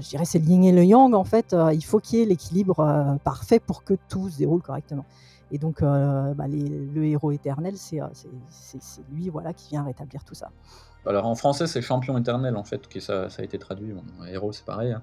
je 0.00 0.08
dirais 0.08 0.24
c'est 0.24 0.38
le 0.38 0.46
yin 0.46 0.64
et 0.64 0.72
le 0.72 0.84
yang 0.84 1.14
en 1.14 1.24
fait. 1.24 1.52
Euh, 1.52 1.72
il 1.72 1.84
faut 1.84 2.00
qu'il 2.00 2.18
y 2.18 2.22
ait 2.22 2.26
l'équilibre 2.26 2.80
euh, 2.80 3.16
parfait 3.22 3.60
pour 3.60 3.84
que 3.84 3.94
tout 4.08 4.28
se 4.28 4.38
déroule 4.38 4.62
correctement. 4.62 5.04
Et 5.52 5.58
donc 5.58 5.80
bah, 5.80 6.46
le 6.48 7.04
héros 7.04 7.30
éternel, 7.30 7.74
c'est 7.76 8.00
lui 9.12 9.28
voilà 9.28 9.52
qui 9.52 9.68
vient 9.70 9.84
rétablir 9.84 10.24
tout 10.24 10.34
ça. 10.34 10.50
Alors 11.06 11.24
en 11.24 11.36
français 11.36 11.68
c'est 11.68 11.80
champion 11.82 12.18
éternel 12.18 12.56
en 12.56 12.64
fait, 12.64 12.88
qui 12.88 13.00
ça, 13.00 13.28
a 13.38 13.42
été 13.42 13.56
traduit. 13.56 13.94
héros 14.28 14.52
c'est 14.52 14.64
pareil. 14.64 14.92
Hein. 14.92 15.02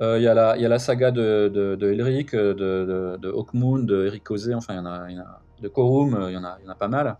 Il 0.00 0.22
y, 0.22 0.28
a 0.28 0.34
la 0.68 0.78
saga 0.78 1.10
de, 1.10 1.50
de, 1.52 1.74
de 1.74 1.92
Elric, 1.92 2.36
de, 2.36 2.52
de, 2.52 3.18
de 3.20 3.30
Hawkmoon, 3.30 3.80
de 3.80 4.06
Eric 4.06 4.30
enfin 4.30 4.74
il 4.74 4.76
y, 4.76 4.78
en 4.78 4.86
a, 4.86 5.40
de 5.60 5.68
Korum, 5.68 6.24
il 6.28 6.34
y 6.34 6.36
en 6.36 6.44
a 6.44 6.74
pas 6.76 6.88
mal. 6.88 7.16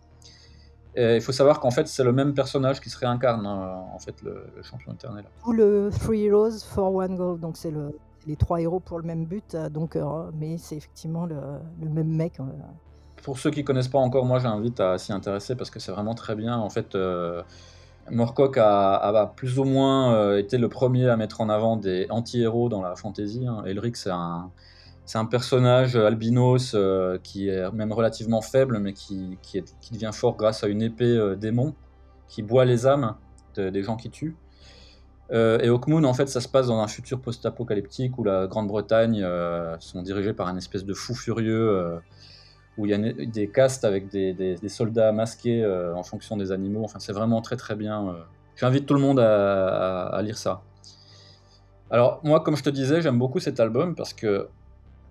Et 0.96 1.16
il 1.16 1.20
faut 1.20 1.32
savoir 1.32 1.60
qu'en 1.60 1.70
fait, 1.70 1.88
c'est 1.88 2.04
le 2.04 2.12
même 2.12 2.34
personnage 2.34 2.80
qui 2.80 2.88
se 2.88 2.98
réincarne, 2.98 3.46
euh, 3.46 3.94
en 3.94 3.98
fait, 3.98 4.22
le, 4.22 4.46
champion 4.62 4.92
éternel. 4.92 5.24
Ou 5.46 5.52
le 5.52 5.90
Three 5.90 6.26
Heroes 6.26 6.60
for 6.60 6.94
One 6.94 7.16
Goal, 7.16 7.40
donc 7.40 7.56
c'est 7.56 7.72
le, 7.72 7.98
les 8.26 8.36
trois 8.36 8.60
héros 8.60 8.80
pour 8.80 8.98
le 8.98 9.04
même 9.04 9.24
but, 9.24 9.54
euh, 9.54 9.68
donc, 9.68 9.96
euh, 9.96 10.30
mais 10.38 10.56
c'est 10.58 10.76
effectivement 10.76 11.26
le, 11.26 11.36
le, 11.82 11.88
même 11.88 12.08
mec. 12.08 12.38
Pour 13.22 13.38
ceux 13.38 13.50
qui 13.50 13.64
connaissent 13.64 13.88
pas 13.88 13.98
encore, 13.98 14.24
moi 14.24 14.38
j'invite 14.38 14.80
à 14.80 14.98
s'y 14.98 15.12
intéresser 15.12 15.56
parce 15.56 15.70
que 15.70 15.80
c'est 15.80 15.92
vraiment 15.92 16.14
très 16.14 16.34
bien. 16.34 16.56
En 16.58 16.70
fait, 16.70 16.94
euh, 16.94 17.42
Moorcock 18.10 18.58
a, 18.58 18.96
a, 18.96 19.26
plus 19.26 19.58
ou 19.58 19.64
moins 19.64 20.36
été 20.36 20.58
le 20.58 20.68
premier 20.68 21.08
à 21.08 21.16
mettre 21.16 21.40
en 21.40 21.48
avant 21.48 21.76
des 21.76 22.06
anti-héros 22.10 22.68
dans 22.68 22.82
la 22.82 22.96
fantasy. 22.96 23.46
Hein. 23.46 23.64
Elric, 23.66 23.96
c'est 23.96 24.10
un 24.10 24.50
c'est 25.06 25.18
un 25.18 25.26
personnage 25.26 25.96
euh, 25.96 26.06
albinos 26.06 26.72
euh, 26.74 27.18
qui 27.22 27.48
est 27.48 27.70
même 27.72 27.92
relativement 27.92 28.40
faible, 28.40 28.78
mais 28.78 28.92
qui, 28.94 29.38
qui, 29.42 29.62
devient 29.92 30.10
fort 30.12 30.36
grâce 30.36 30.64
à 30.64 30.68
une 30.68 30.82
épée 30.82 31.04
euh, 31.04 31.36
démon 31.36 31.74
qui 32.28 32.42
boit 32.42 32.64
les 32.64 32.86
âmes 32.86 33.14
de, 33.54 33.68
des 33.68 33.82
gens 33.82 33.96
qui 33.96 34.10
tuent. 34.10 34.36
Euh, 35.30 35.58
et 35.60 35.68
Hawkmoon, 35.68 36.04
en 36.04 36.14
fait, 36.14 36.28
ça 36.28 36.40
se 36.40 36.48
passe 36.48 36.68
dans 36.68 36.80
un 36.80 36.88
futur 36.88 37.20
post-apocalyptique 37.20 38.18
où 38.18 38.24
la 38.24 38.46
Grande-Bretagne 38.46 39.26
sont 39.78 40.02
dirigés 40.02 40.32
par 40.32 40.48
un 40.48 40.56
espèce 40.56 40.84
de 40.84 40.94
fou 40.94 41.14
furieux 41.14 41.98
où 42.76 42.86
il 42.86 42.90
y 42.90 42.94
a 42.94 43.26
des 43.26 43.48
castes 43.48 43.84
avec 43.84 44.08
des, 44.08 44.34
des, 44.34 44.68
soldats 44.68 45.12
masqués 45.12 45.64
en 45.94 46.02
fonction 46.02 46.36
des 46.36 46.52
animaux. 46.52 46.82
Enfin, 46.84 46.98
c'est 46.98 47.12
vraiment 47.12 47.40
très 47.40 47.56
très 47.56 47.74
bien. 47.74 48.16
J'invite 48.56 48.84
tout 48.84 48.94
le 48.94 49.00
monde 49.00 49.18
à 49.18 50.20
lire 50.22 50.36
ça. 50.36 50.62
Alors, 51.90 52.20
moi, 52.22 52.40
comme 52.40 52.56
je 52.56 52.62
te 52.62 52.70
disais, 52.70 53.00
j'aime 53.00 53.18
beaucoup 53.18 53.40
cet 53.40 53.60
album 53.60 53.94
parce 53.94 54.12
que 54.12 54.48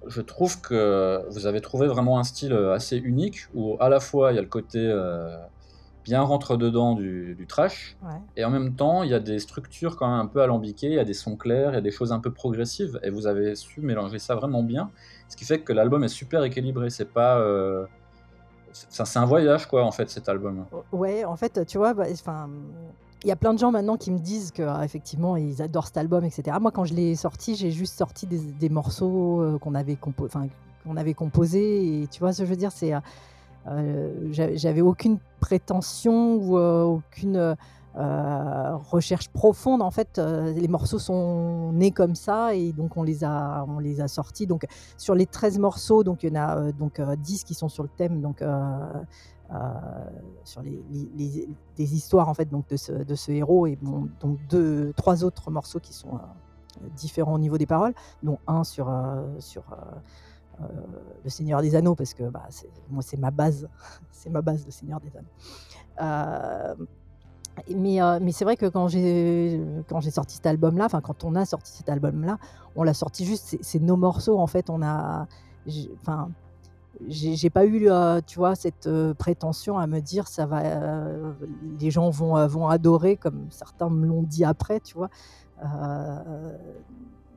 je 0.08 0.22
trouve 0.22 0.62
que 0.62 1.24
vous 1.30 1.48
avez 1.48 1.62
trouvé 1.62 1.88
vraiment 1.88 2.20
un 2.20 2.24
style 2.24 2.54
euh, 2.54 2.74
assez 2.74 2.98
unique 2.98 3.48
où 3.54 3.78
à 3.80 3.90
la 3.90 4.00
fois 4.00 4.32
il 4.32 4.36
y 4.36 4.40
a 4.40 4.42
le 4.42 4.48
côté 4.48 4.80
euh, 4.80 5.38
bien 6.04 6.22
rentre-dedans 6.22 6.94
du, 6.94 7.36
du 7.36 7.48
trash 7.48 7.96
ouais. 8.04 8.20
et 8.36 8.44
en 8.44 8.50
même 8.50 8.76
temps 8.76 9.04
il 9.04 9.10
y 9.10 9.14
a 9.14 9.20
des 9.20 9.40
structures 9.40 9.96
quand 9.96 10.10
même 10.10 10.20
un 10.20 10.28
peu 10.28 10.42
alambiquées, 10.42 10.88
il 10.88 10.94
y 10.94 11.00
a 11.00 11.06
des 11.06 11.14
sons 11.14 11.36
clairs, 11.36 11.72
il 11.72 11.76
y 11.76 11.78
a 11.78 11.82
des 11.82 11.92
choses 11.92 12.12
un 12.12 12.20
peu 12.20 12.32
progressives 12.32 13.00
et 13.04 13.10
vous 13.10 13.28
avez 13.28 13.56
su 13.56 13.82
mélanger 13.82 14.20
ça 14.20 14.36
vraiment 14.36 14.64
bien. 14.64 14.92
Ce 15.34 15.36
qui 15.36 15.46
fait 15.46 15.62
que 15.62 15.74
l'album 15.74 16.04
est 16.04 16.10
super 16.10 16.44
équilibré. 16.44 16.92
C'est 16.92 17.12
pas. 17.12 17.40
Euh, 17.40 17.88
c'est 18.72 19.18
un 19.18 19.26
voyage 19.26 19.68
quoi 19.68 19.84
en 19.84 19.92
fait 19.92 20.10
cet 20.10 20.30
album. 20.30 20.66
Ouais, 20.92 21.26
en 21.26 21.36
fait, 21.36 21.66
tu 21.66 21.78
vois, 21.80 21.94
bah, 21.94 22.06
enfin 22.12 22.50
il 23.24 23.28
y 23.28 23.32
a 23.32 23.36
plein 23.36 23.54
de 23.54 23.60
gens 23.60 23.72
maintenant 23.72 23.98
qui 23.98 24.12
me 24.12 24.20
disent 24.20 24.52
que 24.52 24.64
ah, 24.64 24.84
effectivement 24.84 25.38
ils 25.38 25.62
adorent 25.62 25.88
cet 25.88 25.98
album, 25.98 26.24
etc. 26.26 26.58
Moi, 26.60 26.72
quand 26.72 26.86
je 26.86 26.94
l'ai 26.94 27.16
sorti, 27.16 27.56
j'ai 27.56 27.72
juste 27.72 27.98
sorti 27.98 28.28
des, 28.28 28.70
morceaux 28.70 29.42
euh, 29.42 29.58
qu'on 29.58 29.76
avait, 29.76 29.98
avait 30.96 31.14
composés. 31.14 32.02
Et 32.02 32.08
tu 32.08 32.20
vois 32.20 32.34
ce 32.34 32.40
que 32.40 32.46
je 32.46 32.50
veux 32.50 32.58
dire 32.58 32.72
C'est 32.72 32.94
euh, 33.68 34.10
j'avais 34.32 34.82
aucune 34.82 35.20
prétention 35.40 36.36
ou 36.36 36.58
euh, 36.58 36.84
aucune 36.84 37.56
recherche 37.96 39.30
profonde. 39.30 39.82
En 39.82 39.92
fait, 39.92 40.18
les 40.18 40.68
morceaux 40.68 41.00
sont 41.00 41.72
nés 41.74 41.92
comme 41.92 42.16
ça 42.16 42.56
et 42.56 42.74
donc 42.74 42.98
on 42.98 43.04
les 43.04 43.24
a, 43.24 43.66
on 43.68 43.80
les 43.80 44.02
a 44.02 44.08
sortis. 44.08 44.48
Donc 44.48 44.66
sur 44.98 45.16
les 45.16 45.26
13 45.26 45.60
morceaux, 45.60 46.04
donc 46.04 46.24
il 46.24 46.34
y 46.34 46.38
en 46.38 46.42
a 46.42 46.72
donc 46.72 47.00
10 47.02 47.44
qui 47.44 47.54
sont 47.54 47.70
sur 47.70 47.84
le 47.84 47.90
thème 47.90 48.22
donc 48.22 48.44
sur 50.44 50.62
les, 50.62 50.84
des 51.76 51.96
histoires 51.96 52.30
en 52.30 52.34
fait 52.34 52.50
donc 52.50 52.68
de 52.70 52.78
ce, 52.78 52.92
de 52.92 53.16
ce 53.16 53.32
héros 53.32 53.68
et 53.68 53.78
donc 54.22 54.40
deux, 54.50 54.94
trois 54.94 55.24
autres 55.24 55.52
morceaux 55.52 55.80
qui 55.80 55.94
sont 55.94 56.20
différents 56.96 57.34
au 57.34 57.40
niveau 57.40 57.58
des 57.58 57.68
paroles, 57.68 57.94
dont 58.24 58.40
un 58.48 58.64
sur 58.64 58.92
sur 59.40 59.64
le 61.24 61.30
Seigneur 61.30 61.62
des 61.62 61.76
Anneaux 61.76 61.96
parce 61.96 62.14
que 62.14 62.24
bah, 62.24 62.48
moi 62.90 63.02
c'est 63.02 63.18
ma 63.18 63.32
base, 63.32 63.68
c'est 64.12 64.30
ma 64.30 64.42
base 64.42 64.66
le 64.66 64.72
Seigneur 64.72 65.00
des 65.00 65.12
Anneaux. 65.16 66.88
Mais, 67.76 68.00
mais 68.22 68.32
c'est 68.32 68.46
vrai 68.46 68.58
que 68.58 68.66
quand 68.66 68.88
j'ai 68.88 69.62
quand 69.88 70.00
j'ai 70.00 70.12
sorti 70.12 70.36
cet 70.36 70.46
album 70.46 70.78
là, 70.78 70.86
enfin 70.86 71.02
quand 71.02 71.24
on 71.24 71.36
a 71.36 71.46
sorti 71.46 71.72
cet 71.72 71.90
album 71.90 72.24
là, 72.24 72.38
on 72.76 72.84
l'a 72.84 72.94
sorti 72.94 73.26
juste 73.26 73.58
c'est 73.62 73.80
nos 73.80 73.98
morceaux 73.98 74.40
en 74.40 74.48
fait, 74.48 74.70
on 74.70 74.82
a 74.82 75.28
enfin 76.02 76.30
j'ai 77.08 77.50
pas 77.50 77.66
eu, 77.66 77.90
tu 78.28 78.38
vois, 78.38 78.56
cette 78.56 78.90
prétention 79.18 79.78
à 79.78 79.88
me 79.88 80.00
dire 80.00 80.28
ça 80.28 80.46
va, 80.46 80.62
les 81.80 81.92
gens 81.92 82.10
vont, 82.10 82.46
vont 82.48 82.68
adorer 82.68 83.18
comme 83.18 83.48
certains 83.50 83.90
me 83.90 84.06
l'ont 84.06 84.24
dit 84.24 84.44
après, 84.44 84.80
tu 84.80 84.96
vois. 84.96 85.10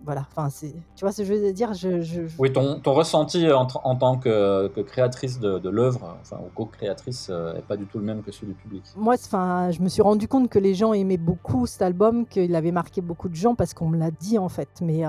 Voilà, 0.06 0.26
enfin, 0.34 0.48
tu 0.60 0.72
vois 1.02 1.12
ce 1.12 1.18
que 1.18 1.24
je 1.28 1.34
veux 1.34 1.52
dire 1.52 1.74
je, 1.74 2.26
Oui, 2.38 2.52
ton, 2.52 2.80
ton 2.80 2.94
ressenti 2.94 3.50
en, 3.52 3.66
en, 3.84 3.96
tant 3.96 4.16
que, 4.16 4.68
que 4.68 4.80
créatrice 4.80 5.38
de, 5.38 5.58
de 5.58 5.68
l'œuvre, 5.68 6.16
enfin, 6.22 6.38
ou 6.38 6.48
co-créatrice, 6.54 7.28
n'est 7.28 7.60
pas 7.60 7.76
du 7.76 7.86
tout 7.86 7.98
le 7.98 8.04
même 8.04 8.22
que 8.22 8.32
celui 8.32 8.48
du 8.48 8.54
public. 8.54 8.84
Moi, 8.96 9.14
enfin, 9.14 9.70
je 9.72 9.82
me 9.82 9.88
suis 9.88 10.02
rendu 10.02 10.28
compte 10.28 10.48
que 10.48 10.58
les 10.58 10.74
gens 10.74 10.92
aimaient 10.92 11.16
beaucoup 11.16 11.66
cet 11.66 11.82
album, 11.82 12.24
qu'il 12.24 12.54
avait 12.54 12.72
marqué 12.72 13.00
beaucoup 13.00 13.28
de 13.28 13.34
gens 13.34 13.54
parce 13.54 13.74
qu'on 13.74 13.88
me 13.88 13.98
l'a 13.98 14.10
dit 14.10 14.38
en 14.38 14.48
fait, 14.48 14.68
mais, 14.80 15.02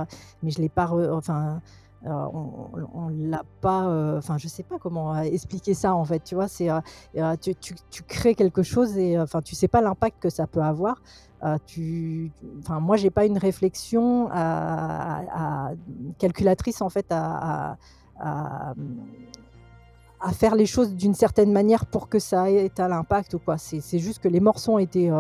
mais 0.44 0.50
je 0.52 0.60
l'ai 0.60 0.70
pas, 0.70 0.92
enfin 1.12 1.62
on 2.06 3.10
ne 3.10 3.30
l'a 3.30 3.44
pas, 3.62 3.88
euh, 3.88 4.18
enfin 4.18 4.38
je 4.38 4.48
sais 4.48 4.64
pas 4.64 4.78
comment 4.78 5.20
expliquer 5.22 5.74
ça 5.74 5.96
en 5.96 6.06
fait, 6.06 6.24
tu 6.24 6.36
vois, 6.36 6.48
c'est 6.48 6.70
euh, 6.70 7.36
tu, 7.40 8.04
crées 8.08 8.36
quelque 8.36 8.64
chose 8.64 8.98
et 8.98 9.20
enfin 9.20 9.42
tu 9.42 9.56
sais 9.56 9.68
pas 9.68 9.82
l'impact 9.82 10.22
que 10.22 10.30
ça 10.30 10.48
peut 10.48 10.62
avoir. 10.62 11.02
tu, 11.66 12.32
enfin 12.60 12.80
moi 12.80 12.98
j'ai 12.98 13.10
pas 13.10 13.26
une 13.26 13.38
réflexion 13.38 14.30
à, 14.32 15.72
calculatrice 16.20 16.82
en 16.82 16.90
fait 16.90 17.08
à, 17.10 17.78
à, 18.20 18.74
faire 20.34 20.56
les 20.56 20.66
choses 20.66 20.96
d'une 20.96 21.14
certaine 21.14 21.52
manière 21.52 21.86
pour 21.86 22.10
que 22.10 22.20
ça 22.20 22.52
ait 22.52 22.80
un 22.80 22.92
impact 22.92 23.34
ou 23.36 23.40
quoi. 23.40 23.58
C'est 23.58 24.00
juste 24.00 24.20
que 24.20 24.28
les 24.28 24.40
morceaux 24.40 24.74
ont 24.74 24.80
été 24.80 25.12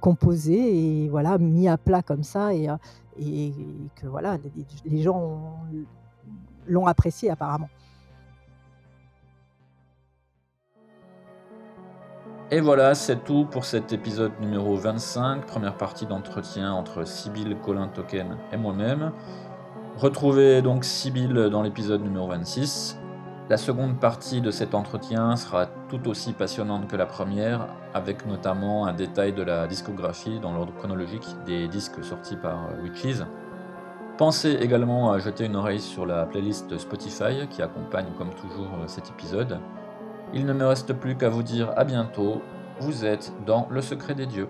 composés 0.00 1.04
et 1.04 1.08
voilà 1.08 1.38
mis 1.38 1.68
à 1.68 1.76
plat 1.78 2.02
comme 2.02 2.22
ça 2.22 2.54
et, 2.54 2.68
et 3.18 3.52
que 3.96 4.06
voilà 4.06 4.36
les, 4.36 4.52
les 4.84 5.02
gens 5.02 5.18
ont, 5.18 5.86
l'ont 6.68 6.86
apprécié 6.86 7.30
apparemment. 7.30 7.68
Et 12.50 12.60
voilà, 12.60 12.94
c'est 12.94 13.24
tout 13.24 13.44
pour 13.44 13.66
cet 13.66 13.92
épisode 13.92 14.32
numéro 14.40 14.74
25, 14.74 15.44
première 15.44 15.76
partie 15.76 16.06
d'entretien 16.06 16.72
entre 16.72 17.06
Sibyl 17.06 17.54
Colin 17.62 17.88
Token 17.88 18.38
et 18.52 18.56
moi-même. 18.56 19.12
Retrouvez 19.98 20.62
donc 20.62 20.84
Sibyl 20.84 21.34
dans 21.50 21.60
l'épisode 21.60 22.02
numéro 22.02 22.26
26. 22.26 22.96
La 23.50 23.58
seconde 23.58 24.00
partie 24.00 24.40
de 24.40 24.50
cet 24.50 24.74
entretien 24.74 25.36
sera 25.36 25.66
tout 25.90 26.08
aussi 26.08 26.32
passionnante 26.32 26.88
que 26.88 26.96
la 26.96 27.04
première, 27.04 27.66
avec 27.92 28.24
notamment 28.24 28.86
un 28.86 28.94
détail 28.94 29.34
de 29.34 29.42
la 29.42 29.66
discographie 29.66 30.40
dans 30.40 30.54
l'ordre 30.54 30.72
chronologique 30.74 31.26
des 31.44 31.68
disques 31.68 32.02
sortis 32.02 32.36
par 32.36 32.68
Witches. 32.82 33.24
Pensez 34.18 34.50
également 34.60 35.12
à 35.12 35.20
jeter 35.20 35.44
une 35.44 35.54
oreille 35.54 35.78
sur 35.78 36.04
la 36.04 36.26
playlist 36.26 36.76
Spotify 36.76 37.46
qui 37.48 37.62
accompagne 37.62 38.08
comme 38.18 38.34
toujours 38.34 38.68
cet 38.88 39.10
épisode. 39.10 39.60
Il 40.34 40.44
ne 40.44 40.52
me 40.52 40.66
reste 40.66 40.92
plus 40.92 41.16
qu'à 41.16 41.28
vous 41.28 41.44
dire 41.44 41.72
à 41.76 41.84
bientôt, 41.84 42.42
vous 42.80 43.04
êtes 43.04 43.32
dans 43.46 43.68
le 43.70 43.80
secret 43.80 44.16
des 44.16 44.26
dieux. 44.26 44.48